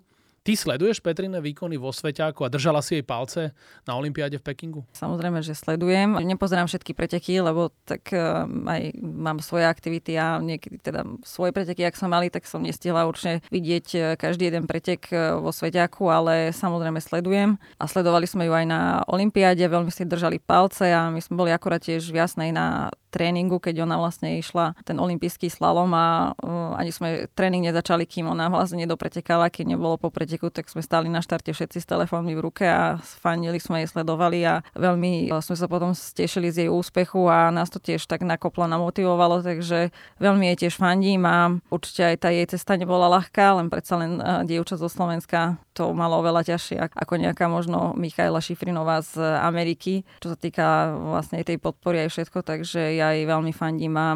Ty 0.45 0.53
sleduješ 0.53 1.01
Petrine 1.01 1.41
výkony 1.41 1.73
vo 1.73 1.89
Sveťáku 1.89 2.45
a 2.45 2.53
držala 2.53 2.85
si 2.85 3.01
jej 3.01 3.01
palce 3.01 3.49
na 3.89 3.97
Olympiáde 3.97 4.37
v 4.37 4.45
Pekingu? 4.45 4.85
Samozrejme, 4.93 5.41
že 5.41 5.57
sledujem. 5.57 6.21
Nepozerám 6.21 6.69
všetky 6.69 6.93
preteky, 6.93 7.41
lebo 7.41 7.73
tak 7.81 8.13
uh, 8.13 8.45
aj 8.45 8.93
mám 9.01 9.41
svoje 9.41 9.65
aktivity 9.65 10.13
a 10.21 10.37
niekedy 10.37 10.77
teda 10.77 11.01
svoje 11.25 11.49
preteky, 11.49 11.89
ak 11.89 11.97
som 11.97 12.13
mali, 12.13 12.29
tak 12.29 12.45
som 12.45 12.61
nestihla 12.61 13.09
určite 13.09 13.41
vidieť 13.49 13.87
eh, 13.97 14.01
každý 14.21 14.53
jeden 14.53 14.69
pretek 14.69 15.09
eh, 15.09 15.33
vo 15.33 15.49
Sveťáku, 15.49 16.05
ale 16.13 16.53
samozrejme 16.53 17.01
sledujem. 17.01 17.57
A 17.81 17.89
sledovali 17.89 18.29
sme 18.29 18.45
ju 18.45 18.53
aj 18.53 18.65
na 18.69 19.01
Olympiáde, 19.09 19.65
veľmi 19.65 19.89
si 19.89 20.05
držali 20.05 20.37
palce 20.37 20.93
a 20.93 21.09
my 21.09 21.25
sme 21.25 21.41
boli 21.41 21.57
akorát 21.57 21.81
tiež 21.81 22.05
v 22.13 22.21
jasnej 22.21 22.53
na 22.53 22.93
tréningu, 23.15 23.63
keď 23.63 23.87
ona 23.87 23.95
vlastne 23.95 24.35
išla 24.35 24.75
ten 24.83 24.99
olimpijský 24.99 25.47
slalom 25.47 25.87
a 25.95 26.35
uh, 26.35 26.75
ani 26.75 26.91
sme 26.91 27.31
tréning 27.31 27.63
nezačali, 27.63 28.03
kým 28.03 28.27
ona 28.27 28.51
vlastne 28.51 28.83
nedopretekala, 28.83 29.47
keď 29.47 29.79
nebolo 29.79 29.95
po 29.95 30.11
preteku, 30.11 30.51
tak 30.51 30.67
sme 30.67 30.83
stali 30.83 31.07
na 31.07 31.23
štarte 31.23 31.55
všetci 31.55 31.79
s 31.79 31.87
telefónmi 31.87 32.35
v 32.35 32.43
ruke 32.43 32.67
a 32.67 32.99
fandili 32.99 33.63
sme 33.63 33.87
jej, 33.87 33.95
sledovali 33.95 34.43
a 34.43 34.59
veľmi 34.75 35.31
uh, 35.31 35.39
sme 35.39 35.55
sa 35.55 35.71
potom 35.71 35.95
stešili 35.95 36.51
z 36.51 36.67
jej 36.67 36.69
úspechu 36.69 37.23
a 37.31 37.55
nás 37.55 37.71
to 37.71 37.79
tiež 37.79 38.03
tak 38.03 38.27
nakoplo, 38.27 38.67
namotivovalo, 38.67 39.39
takže 39.39 39.95
veľmi 40.19 40.51
jej 40.51 40.67
tiež 40.67 40.75
fandím 40.75 41.23
a 41.23 41.55
určite 41.71 42.03
aj 42.03 42.17
tá 42.19 42.29
jej 42.35 42.43
cesta 42.51 42.75
nebola 42.75 43.07
ľahká, 43.07 43.63
len 43.63 43.71
predsa 43.71 43.95
len 43.95 44.19
uh, 44.19 44.43
dievča 44.43 44.75
zo 44.75 44.91
Slovenska 44.91 45.55
to 45.75 45.91
malo 45.91 46.23
oveľa 46.23 46.55
ťažšie 46.55 46.79
ako 46.95 47.13
nejaká 47.19 47.51
možno 47.51 47.91
Michaela 47.99 48.39
Šifrinová 48.39 49.03
z 49.03 49.19
Ameriky, 49.43 50.07
čo 50.23 50.31
sa 50.31 50.37
týka 50.39 50.95
vlastne 50.95 51.43
tej 51.43 51.59
podpory 51.59 52.07
aj 52.07 52.15
všetko, 52.15 52.39
takže 52.47 52.95
ja 52.95 53.11
jej 53.11 53.27
veľmi 53.27 53.51
fandím 53.51 53.99
a 53.99 54.15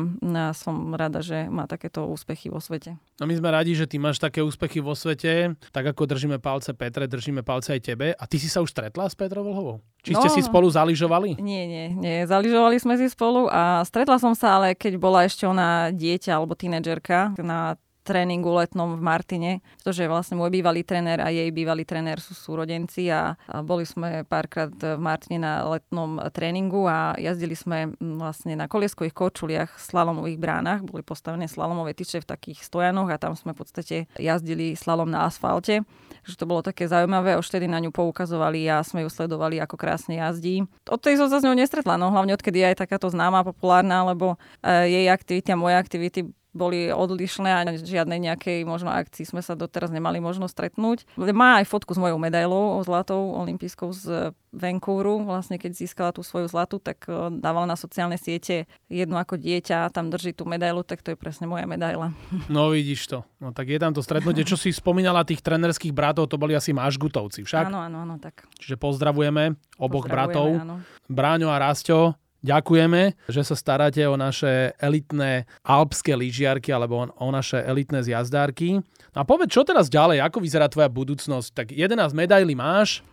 som 0.55 0.95
rada, 0.95 1.19
že 1.19 1.51
má 1.51 1.67
takéto 1.67 2.07
úspechy 2.07 2.47
vo 2.47 2.63
svete. 2.63 2.95
No 3.19 3.27
my 3.27 3.35
sme 3.35 3.51
radi, 3.51 3.75
že 3.75 3.83
ty 3.83 3.99
máš 3.99 4.23
také 4.23 4.39
úspechy 4.39 4.79
vo 4.79 4.95
svete, 4.95 5.59
tak 5.75 5.83
ako 5.83 6.07
držíme 6.07 6.39
palce 6.39 6.71
Petre, 6.71 7.11
držíme 7.11 7.43
palce 7.43 7.75
aj 7.75 7.81
tebe. 7.83 8.15
A 8.15 8.23
ty 8.23 8.39
si 8.39 8.47
sa 8.47 8.63
už 8.63 8.71
stretla 8.71 9.11
s 9.11 9.19
Petrou 9.19 9.43
Vlhovou? 9.43 9.83
Či 9.99 10.15
no, 10.15 10.23
ste 10.23 10.31
si 10.31 10.41
spolu 10.47 10.71
zaližovali? 10.71 11.35
Nie, 11.43 11.67
nie, 11.67 11.91
nie. 11.91 12.23
Zaližovali 12.23 12.79
sme 12.79 12.95
si 12.95 13.11
spolu 13.11 13.51
a 13.51 13.83
stretla 13.83 14.15
som 14.15 14.31
sa, 14.31 14.55
ale 14.55 14.71
keď 14.71 14.95
bola 14.95 15.27
ešte 15.27 15.43
ona 15.43 15.91
dieťa 15.91 16.39
alebo 16.39 16.55
tínedžerka 16.55 17.35
na 17.43 17.75
tréningu 18.09 18.49
letnom 18.49 18.97
v 18.97 19.05
Martine, 19.05 19.51
pretože 19.77 20.09
vlastne 20.09 20.41
môj 20.41 20.49
bývalý 20.49 20.81
trenér 20.81 21.21
a 21.21 21.29
jej 21.29 21.53
bývalý 21.53 21.85
trenér 21.85 22.17
sú 22.17 22.33
súrodenci 22.33 23.13
a, 23.13 23.37
boli 23.61 23.85
sme 23.85 24.25
párkrát 24.25 24.73
v 24.73 24.97
Martine 24.97 25.37
na 25.37 25.61
letnom 25.69 26.17
tréningu 26.33 26.89
a 26.89 27.13
jazdili 27.21 27.53
sme 27.53 27.93
vlastne 28.01 28.57
na 28.57 28.65
kolieskových 28.65 29.13
kočuliach 29.13 29.77
v 29.77 29.83
slalomových 29.85 30.41
bránach, 30.41 30.81
boli 30.81 31.05
postavené 31.05 31.45
slalomové 31.45 31.93
tyče 31.93 32.25
v 32.25 32.29
takých 32.33 32.65
stojanoch 32.65 33.13
a 33.13 33.21
tam 33.21 33.37
sme 33.37 33.53
v 33.53 33.59
podstate 33.61 33.95
jazdili 34.17 34.73
slalom 34.73 35.13
na 35.13 35.29
asfalte. 35.29 35.85
že 36.25 36.35
to 36.35 36.49
bolo 36.49 36.65
také 36.65 36.89
zaujímavé, 36.89 37.37
už 37.37 37.47
vtedy 37.47 37.69
na 37.69 37.77
ňu 37.77 37.93
poukazovali 37.93 38.65
a 38.71 38.81
sme 38.81 39.05
ju 39.05 39.09
sledovali, 39.11 39.61
ako 39.61 39.75
krásne 39.77 40.17
jazdí. 40.17 40.65
Od 40.89 40.99
tej 41.01 41.21
som 41.21 41.27
sa 41.29 41.41
s 41.41 41.45
ňou 41.45 41.53
nestretla, 41.53 41.99
no 41.99 42.09
hlavne 42.09 42.33
odkedy 42.33 42.61
je 42.63 42.69
aj 42.73 42.81
takáto 42.85 43.09
známa, 43.11 43.45
populárna, 43.45 44.05
lebo 44.07 44.39
e, 44.61 44.89
jej 44.89 45.05
aktivity 45.09 45.49
a 45.53 45.57
moje 45.59 45.75
aktivity 45.75 46.19
boli 46.49 46.89
odlišné 46.89 47.49
a 47.49 47.61
žiadnej 47.77 48.17
nejakej 48.17 48.65
možno 48.65 48.89
akcii 48.89 49.25
sme 49.25 49.41
sa 49.45 49.53
doteraz 49.53 49.93
nemali 49.93 50.17
možnosť 50.17 50.53
stretnúť. 50.53 51.05
Má 51.17 51.61
aj 51.61 51.69
fotku 51.69 51.93
s 51.93 52.01
mojou 52.01 52.17
medailou 52.17 52.81
zlatou 52.81 53.37
olympijskou 53.37 53.93
z 53.93 54.33
Vancouveru, 54.49 55.29
vlastne 55.29 55.61
keď 55.61 55.71
získala 55.77 56.09
tú 56.09 56.25
svoju 56.25 56.49
zlatu, 56.49 56.81
tak 56.81 57.05
e, 57.05 57.29
dávala 57.37 57.69
na 57.69 57.77
sociálne 57.77 58.17
siete 58.17 58.65
jednu 58.89 59.21
ako 59.21 59.37
dieťa 59.37 59.85
a 59.85 59.91
tam 59.93 60.09
drží 60.09 60.33
tú 60.33 60.49
medailu, 60.49 60.81
tak 60.81 61.05
to 61.05 61.13
je 61.13 61.17
presne 61.19 61.45
moja 61.45 61.69
medaila. 61.69 62.09
No 62.49 62.73
vidíš 62.73 63.05
to. 63.05 63.19
No 63.37 63.53
tak 63.53 63.69
je 63.69 63.77
tam 63.77 63.93
to 63.93 64.01
stretnutie. 64.01 64.41
Čo 64.41 64.57
si 64.57 64.73
spomínala 64.73 65.21
tých 65.21 65.45
trenerských 65.45 65.93
bratov, 65.93 66.33
to 66.33 66.41
boli 66.41 66.57
asi 66.57 66.73
Mašgutovci 66.73 67.45
však? 67.45 67.69
Áno, 67.69 67.77
áno, 67.77 68.01
áno, 68.01 68.15
tak. 68.17 68.49
Čiže 68.57 68.81
pozdravujeme 68.81 69.53
oboch 69.77 70.09
Pozdravujeme, 70.09 70.09
bratov. 70.09 70.47
Áno. 70.65 70.75
Bráňo 71.05 71.53
a 71.53 71.57
Rasťo, 71.61 72.17
ďakujeme, 72.43 73.15
že 73.27 73.41
sa 73.43 73.55
staráte 73.55 74.03
o 74.07 74.15
naše 74.15 74.75
elitné 74.79 75.47
alpské 75.63 76.15
lyžiarky 76.15 76.71
alebo 76.71 77.07
o 77.07 77.27
naše 77.31 77.59
elitné 77.63 78.03
zjazdárky. 78.03 78.79
A 79.15 79.25
povedz, 79.25 79.51
čo 79.51 79.65
teraz 79.67 79.91
ďalej? 79.91 80.23
Ako 80.23 80.39
vyzerá 80.39 80.69
tvoja 80.71 80.87
budúcnosť? 80.87 81.49
Tak 81.51 81.67
11 81.75 82.13
medailí 82.15 82.55
máš, 82.55 83.03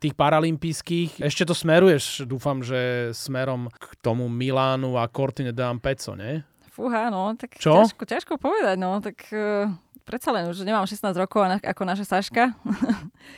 tých 0.00 0.16
paralympijských. 0.16 1.20
Ešte 1.20 1.44
to 1.44 1.52
smeruješ, 1.52 2.24
dúfam, 2.24 2.64
že 2.64 3.12
smerom 3.12 3.68
k 3.68 3.84
tomu 4.00 4.30
Milánu 4.30 4.96
a 4.96 5.04
Cortine 5.10 5.52
d'Ampezzo, 5.52 6.16
nie? 6.16 6.40
Fúha, 6.70 7.12
no, 7.12 7.34
tak 7.36 7.60
Čo? 7.60 7.82
ťažko, 7.82 8.02
ťažko 8.08 8.32
povedať, 8.40 8.80
no, 8.80 9.02
tak 9.04 9.26
uh, 9.34 9.68
predsa 10.10 10.34
len 10.34 10.50
už 10.50 10.66
nemám 10.66 10.82
16 10.82 11.14
rokov 11.14 11.46
ako 11.62 11.82
naša 11.86 12.18
Saška. 12.18 12.50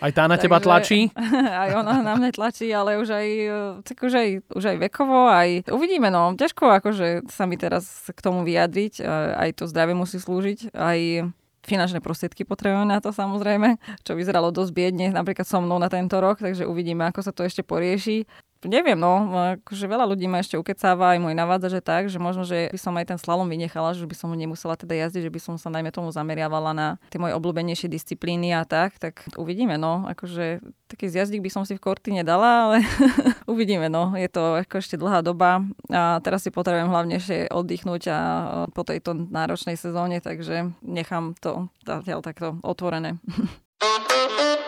Aj 0.01 0.11
tá 0.17 0.25
na 0.25 0.41
teba 0.43 0.57
Takže- 0.57 0.65
tlačí? 0.65 1.01
aj 1.63 1.71
ona 1.77 2.01
na 2.01 2.17
mňa 2.17 2.31
tlačí, 2.33 2.73
ale 2.73 2.97
už 2.97 3.13
aj, 3.13 3.29
tak 3.85 4.01
už 4.01 4.13
aj, 4.17 4.29
už 4.57 4.65
aj 4.73 4.77
vekovo, 4.89 5.29
aj 5.29 5.69
uvidíme, 5.69 6.09
no. 6.09 6.33
Ťažko 6.33 6.81
akože 6.81 7.29
sa 7.29 7.45
mi 7.45 7.61
teraz 7.61 8.09
k 8.09 8.17
tomu 8.25 8.41
vyjadriť, 8.49 9.05
e, 9.05 9.05
aj 9.37 9.61
to 9.61 9.69
zdravie 9.69 9.93
musí 9.93 10.17
slúžiť, 10.17 10.73
aj 10.73 11.29
finančné 11.63 12.03
prostriedky 12.03 12.43
potrebujeme 12.43 12.91
na 12.91 12.99
to 12.99 13.15
samozrejme, 13.15 13.79
čo 14.03 14.19
vyzeralo 14.19 14.51
dosť 14.51 14.73
biedne 14.75 15.15
napríklad 15.15 15.47
so 15.47 15.63
mnou 15.63 15.79
na 15.79 15.87
tento 15.87 16.19
rok, 16.19 16.43
takže 16.43 16.67
uvidíme, 16.67 17.07
ako 17.07 17.21
sa 17.23 17.31
to 17.31 17.47
ešte 17.47 17.63
porieši. 17.63 18.27
Neviem, 18.63 18.95
no, 18.95 19.27
akože 19.59 19.91
veľa 19.91 20.07
ľudí 20.07 20.31
ma 20.31 20.39
ešte 20.39 20.55
ukecáva, 20.55 21.15
aj 21.15 21.19
môj 21.19 21.35
navádza, 21.35 21.69
že 21.79 21.81
tak, 21.83 22.07
že 22.07 22.23
možno, 22.23 22.47
že 22.47 22.71
by 22.71 22.79
som 22.79 22.95
aj 22.95 23.07
ten 23.11 23.19
slalom 23.19 23.51
vynechala, 23.51 23.91
že 23.91 24.07
by 24.07 24.15
som 24.15 24.31
ho 24.31 24.37
nemusela 24.39 24.79
teda 24.79 24.95
jazdiť, 24.95 25.27
že 25.27 25.35
by 25.35 25.41
som 25.43 25.55
sa 25.59 25.67
najmä 25.67 25.91
tomu 25.91 26.15
zameriavala 26.15 26.71
na 26.71 26.89
tie 27.11 27.19
moje 27.19 27.35
obľúbenejšie 27.35 27.91
disciplíny 27.91 28.55
a 28.55 28.63
tak, 28.63 29.03
tak 29.03 29.27
uvidíme, 29.35 29.75
no, 29.75 30.07
akože 30.07 30.63
taký 30.87 31.11
zjazdík 31.11 31.43
by 31.43 31.51
som 31.51 31.67
si 31.67 31.75
v 31.75 31.83
korty 31.83 32.15
nedala, 32.15 32.71
ale 32.71 32.77
uvidíme, 33.53 33.91
no, 33.91 34.15
je 34.15 34.31
to 34.31 34.63
ako 34.63 34.79
ešte 34.79 34.95
dlhá 34.95 35.27
doba 35.27 35.67
a 35.91 36.23
teraz 36.23 36.47
si 36.47 36.55
potrebujem 36.55 36.87
hlavne 36.87 37.19
ešte 37.19 37.51
oddychnúť 37.51 38.03
a 38.15 38.19
po 38.71 38.87
tejto 38.87 39.17
náročnej 39.17 39.75
sezóne, 39.75 40.23
takže 40.23 40.71
nechám 40.87 41.35
to 41.43 41.67
zatiaľ 41.83 42.23
takto 42.23 42.63
otvorené. 42.63 43.19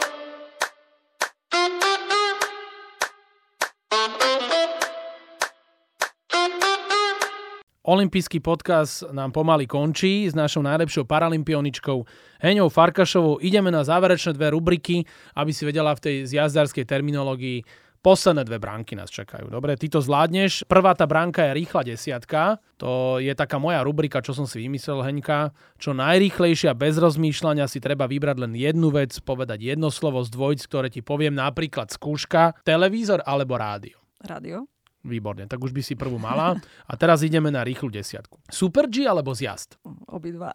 Olympijský 7.84 8.40
podcast 8.40 9.04
nám 9.12 9.28
pomaly 9.28 9.68
končí 9.68 10.24
s 10.24 10.32
našou 10.32 10.64
najlepšou 10.64 11.04
paralympioničkou 11.04 12.00
Heňou 12.40 12.72
Farkašovou. 12.72 13.44
Ideme 13.44 13.68
na 13.68 13.84
záverečné 13.84 14.32
dve 14.32 14.56
rubriky, 14.56 15.04
aby 15.36 15.52
si 15.52 15.68
vedela 15.68 15.92
v 15.92 16.00
tej 16.00 16.16
zjazdárskej 16.32 16.88
terminológii 16.88 17.60
Posledné 18.04 18.44
dve 18.44 18.60
bránky 18.60 18.92
nás 18.96 19.08
čakajú. 19.08 19.48
Dobre, 19.48 19.80
ty 19.80 19.88
to 19.88 20.00
zvládneš. 20.00 20.68
Prvá 20.68 20.92
tá 20.92 21.08
bránka 21.08 21.40
je 21.48 21.56
rýchla 21.56 21.88
desiatka. 21.88 22.60
To 22.76 23.16
je 23.16 23.32
taká 23.32 23.56
moja 23.56 23.80
rubrika, 23.80 24.20
čo 24.20 24.36
som 24.36 24.44
si 24.44 24.60
vymyslel, 24.60 25.00
Heňka. 25.00 25.56
Čo 25.80 25.96
najrýchlejšia, 25.96 26.76
bez 26.76 27.00
rozmýšľania 27.00 27.64
si 27.64 27.80
treba 27.80 28.04
vybrať 28.04 28.44
len 28.44 28.52
jednu 28.56 28.92
vec, 28.92 29.12
povedať 29.24 29.72
jedno 29.72 29.88
slovo 29.88 30.20
z 30.20 30.32
dvojic, 30.36 30.60
ktoré 30.68 30.88
ti 30.92 31.00
poviem, 31.00 31.32
napríklad 31.32 31.92
skúška, 31.92 32.52
televízor 32.64 33.24
alebo 33.24 33.56
rádio. 33.56 33.96
Rádio? 34.20 34.68
Výborne, 35.04 35.44
tak 35.44 35.60
už 35.60 35.76
by 35.76 35.84
si 35.84 35.94
prvú 35.94 36.16
mala. 36.16 36.56
A 36.88 36.92
teraz 36.96 37.20
ideme 37.20 37.52
na 37.52 37.60
rýchlu 37.60 37.92
desiatku. 37.92 38.40
Super 38.48 38.88
G 38.88 39.04
alebo 39.04 39.36
zjazd? 39.36 39.76
Obidva. 40.08 40.48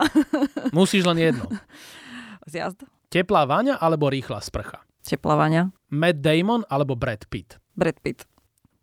Musíš 0.74 1.06
len 1.06 1.22
jedno. 1.22 1.46
Zjazd? 2.50 2.82
Teplá 3.14 3.46
vaňa 3.46 3.78
alebo 3.78 4.10
rýchla 4.10 4.42
sprcha? 4.42 4.82
Teplavania? 5.06 5.74
Matt 5.90 6.22
Damon 6.22 6.62
alebo 6.70 6.94
Brad 6.94 7.26
Pitt? 7.30 7.58
Brad 7.74 7.98
Pitt? 8.02 8.26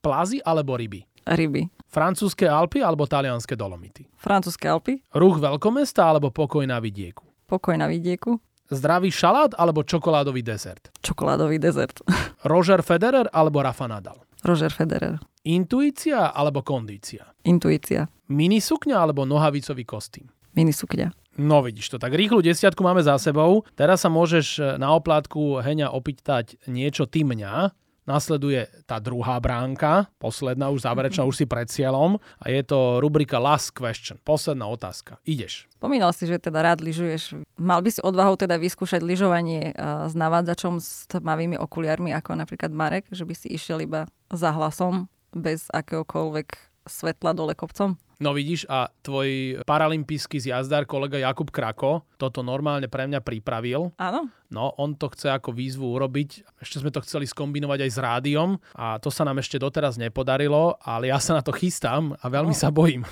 Plazy 0.03 0.43
alebo 0.43 0.75
ryby? 0.79 1.03
Ryby? 1.27 1.67
Francúzske 1.91 2.47
Alpy 2.47 2.83
alebo 2.83 3.07
talianske 3.07 3.59
Dolomity? 3.59 4.07
Francúzske 4.19 4.71
Alpy? 4.71 5.03
Ruch 5.15 5.43
veľkomesta 5.43 6.07
alebo 6.07 6.31
pokoj 6.31 6.63
na 6.63 6.79
vidieku? 6.79 7.27
Pokoj 7.47 7.75
na 7.79 7.91
vidieku? 7.91 8.39
Zdravý 8.67 9.15
šalát 9.15 9.55
alebo 9.55 9.87
čokoládový 9.87 10.43
dezert? 10.43 10.91
Čokoládový 11.03 11.63
dezert? 11.63 12.03
Roger 12.43 12.83
Federer 12.83 13.31
alebo 13.31 13.63
Rafa 13.63 13.87
Nadal? 13.87 14.19
Roger 14.47 14.71
Federer? 14.71 15.19
Intuícia 15.43 16.31
alebo 16.31 16.63
kondícia? 16.63 17.35
Intuícia? 17.43 18.07
Minisukňa 18.31 18.97
alebo 18.99 19.27
nohavicový 19.27 19.83
kostým? 19.83 20.31
Minisukňa? 20.55 21.13
No 21.37 21.61
vidíš 21.61 21.93
to, 21.93 21.97
tak 22.01 22.17
rýchlu 22.17 22.41
desiatku 22.41 22.81
máme 22.81 23.05
za 23.05 23.21
sebou. 23.21 23.61
Teraz 23.77 24.01
sa 24.01 24.09
môžeš 24.09 24.47
e, 24.57 24.61
na 24.81 24.97
oplátku 24.97 25.61
Heňa 25.61 25.93
opýtať 25.93 26.57
niečo 26.65 27.05
ty 27.05 27.29
mňa. 27.29 27.77
Nasleduje 28.07 28.71
tá 28.87 29.03
druhá 29.03 29.43
bránka, 29.43 30.07
posledná 30.23 30.71
už 30.71 30.87
záverečná, 30.87 31.27
už 31.27 31.43
si 31.43 31.47
pred 31.47 31.67
cieľom. 31.67 32.23
A 32.39 32.55
je 32.55 32.63
to 32.63 33.03
rubrika 33.03 33.43
Last 33.43 33.75
Question, 33.75 34.23
posledná 34.23 34.71
otázka. 34.71 35.19
Ideš. 35.27 35.67
Spomínal 35.75 36.15
si, 36.15 36.31
že 36.31 36.39
teda 36.39 36.63
rád 36.63 36.87
lyžuješ. 36.87 37.35
Mal 37.59 37.83
by 37.83 37.91
si 37.91 38.01
odvahu 38.01 38.39
teda 38.39 38.63
vyskúšať 38.63 39.03
lyžovanie 39.03 39.75
uh, 39.75 40.07
s 40.07 40.15
navádzačom 40.15 40.79
s 40.79 41.11
tmavými 41.11 41.59
okuliarmi, 41.59 42.15
ako 42.15 42.39
napríklad 42.39 42.71
Marek, 42.71 43.11
že 43.11 43.27
by 43.27 43.35
si 43.35 43.51
išiel 43.51 43.83
iba 43.83 44.07
za 44.31 44.55
hlasom, 44.55 45.11
bez 45.35 45.67
akéhokoľvek 45.75 46.49
svetla 46.87 47.35
dole 47.35 47.59
kopcom? 47.59 47.99
No 48.17 48.33
vidíš, 48.33 48.65
a 48.73 48.89
tvoj 49.05 49.61
paralympijský 49.69 50.41
zjazdár 50.41 50.89
kolega 50.89 51.21
Jakub 51.21 51.53
Krako 51.53 52.01
toto 52.17 52.41
normálne 52.41 52.89
pre 52.89 53.05
mňa 53.05 53.21
pripravil. 53.21 53.93
Áno. 54.01 54.33
No, 54.49 54.73
on 54.81 54.97
to 54.97 55.13
chce 55.13 55.37
ako 55.37 55.53
výzvu 55.53 55.85
urobiť. 55.85 56.49
Ešte 56.65 56.81
sme 56.81 56.89
to 56.89 57.05
chceli 57.05 57.29
skombinovať 57.29 57.85
aj 57.85 57.91
s 57.93 57.99
rádiom 58.01 58.57
a 58.73 58.97
to 58.97 59.13
sa 59.13 59.29
nám 59.29 59.37
ešte 59.45 59.61
doteraz 59.61 60.01
nepodarilo, 60.01 60.81
ale 60.81 61.13
ja 61.13 61.21
sa 61.21 61.37
na 61.37 61.45
to 61.45 61.53
chystám 61.53 62.17
a 62.17 62.27
veľmi 62.33 62.57
No. 62.57 62.61
sa 62.65 62.73
bojím. 62.73 63.05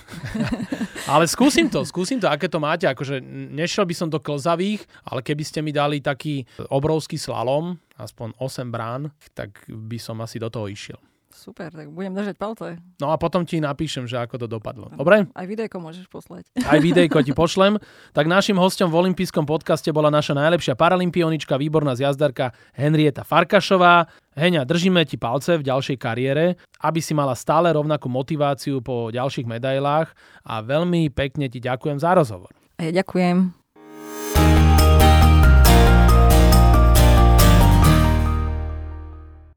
ale 1.13 1.29
skúsim 1.29 1.69
to, 1.69 1.85
skúsim 1.85 2.17
to, 2.17 2.25
aké 2.25 2.49
to 2.49 2.57
máte. 2.57 2.89
Akože 2.89 3.21
nešiel 3.53 3.85
by 3.85 3.93
som 3.93 4.09
do 4.09 4.17
klzavých, 4.17 4.89
ale 5.05 5.21
keby 5.21 5.45
ste 5.45 5.61
mi 5.61 5.69
dali 5.69 6.01
taký 6.01 6.49
obrovský 6.73 7.21
slalom, 7.21 7.77
aspoň 8.01 8.41
8 8.41 8.73
brán, 8.73 9.13
tak 9.37 9.53
by 9.69 10.01
som 10.01 10.17
asi 10.25 10.41
do 10.41 10.49
toho 10.49 10.65
išiel. 10.65 10.97
Super, 11.35 11.75
tak 11.75 11.91
budem 11.91 12.15
držať 12.15 12.39
palce. 12.39 12.79
No 13.03 13.11
a 13.11 13.19
potom 13.19 13.43
ti 13.43 13.59
napíšem, 13.59 14.07
že 14.07 14.23
ako 14.23 14.39
to 14.39 14.47
dopadlo. 14.47 14.87
Dobre? 14.95 15.27
Aj 15.35 15.43
videjko 15.43 15.83
môžeš 15.83 16.07
poslať. 16.07 16.47
Aj 16.63 16.79
videjko 16.79 17.27
ti 17.27 17.35
pošlem. 17.43 17.83
Tak 18.15 18.31
našim 18.31 18.55
hostom 18.55 18.87
v 18.87 19.03
olympijskom 19.03 19.43
podcaste 19.43 19.91
bola 19.91 20.15
naša 20.15 20.39
najlepšia 20.39 20.79
paralympionička, 20.79 21.59
výborná 21.59 21.99
zjazdarka 21.99 22.55
Henrieta 22.79 23.27
Farkašová. 23.27 24.07
Heňa, 24.39 24.63
držíme 24.63 25.03
ti 25.11 25.19
palce 25.19 25.59
v 25.59 25.67
ďalšej 25.67 25.99
kariére, 25.99 26.55
aby 26.87 27.03
si 27.03 27.19
mala 27.19 27.35
stále 27.35 27.75
rovnakú 27.75 28.07
motiváciu 28.07 28.79
po 28.79 29.11
ďalších 29.11 29.51
medailách 29.51 30.15
a 30.47 30.63
veľmi 30.63 31.11
pekne 31.11 31.51
ti 31.51 31.59
ďakujem 31.59 31.99
za 31.99 32.15
rozhovor. 32.15 32.55
A 32.79 32.87
ja 32.87 33.03
ďakujem. 33.03 34.74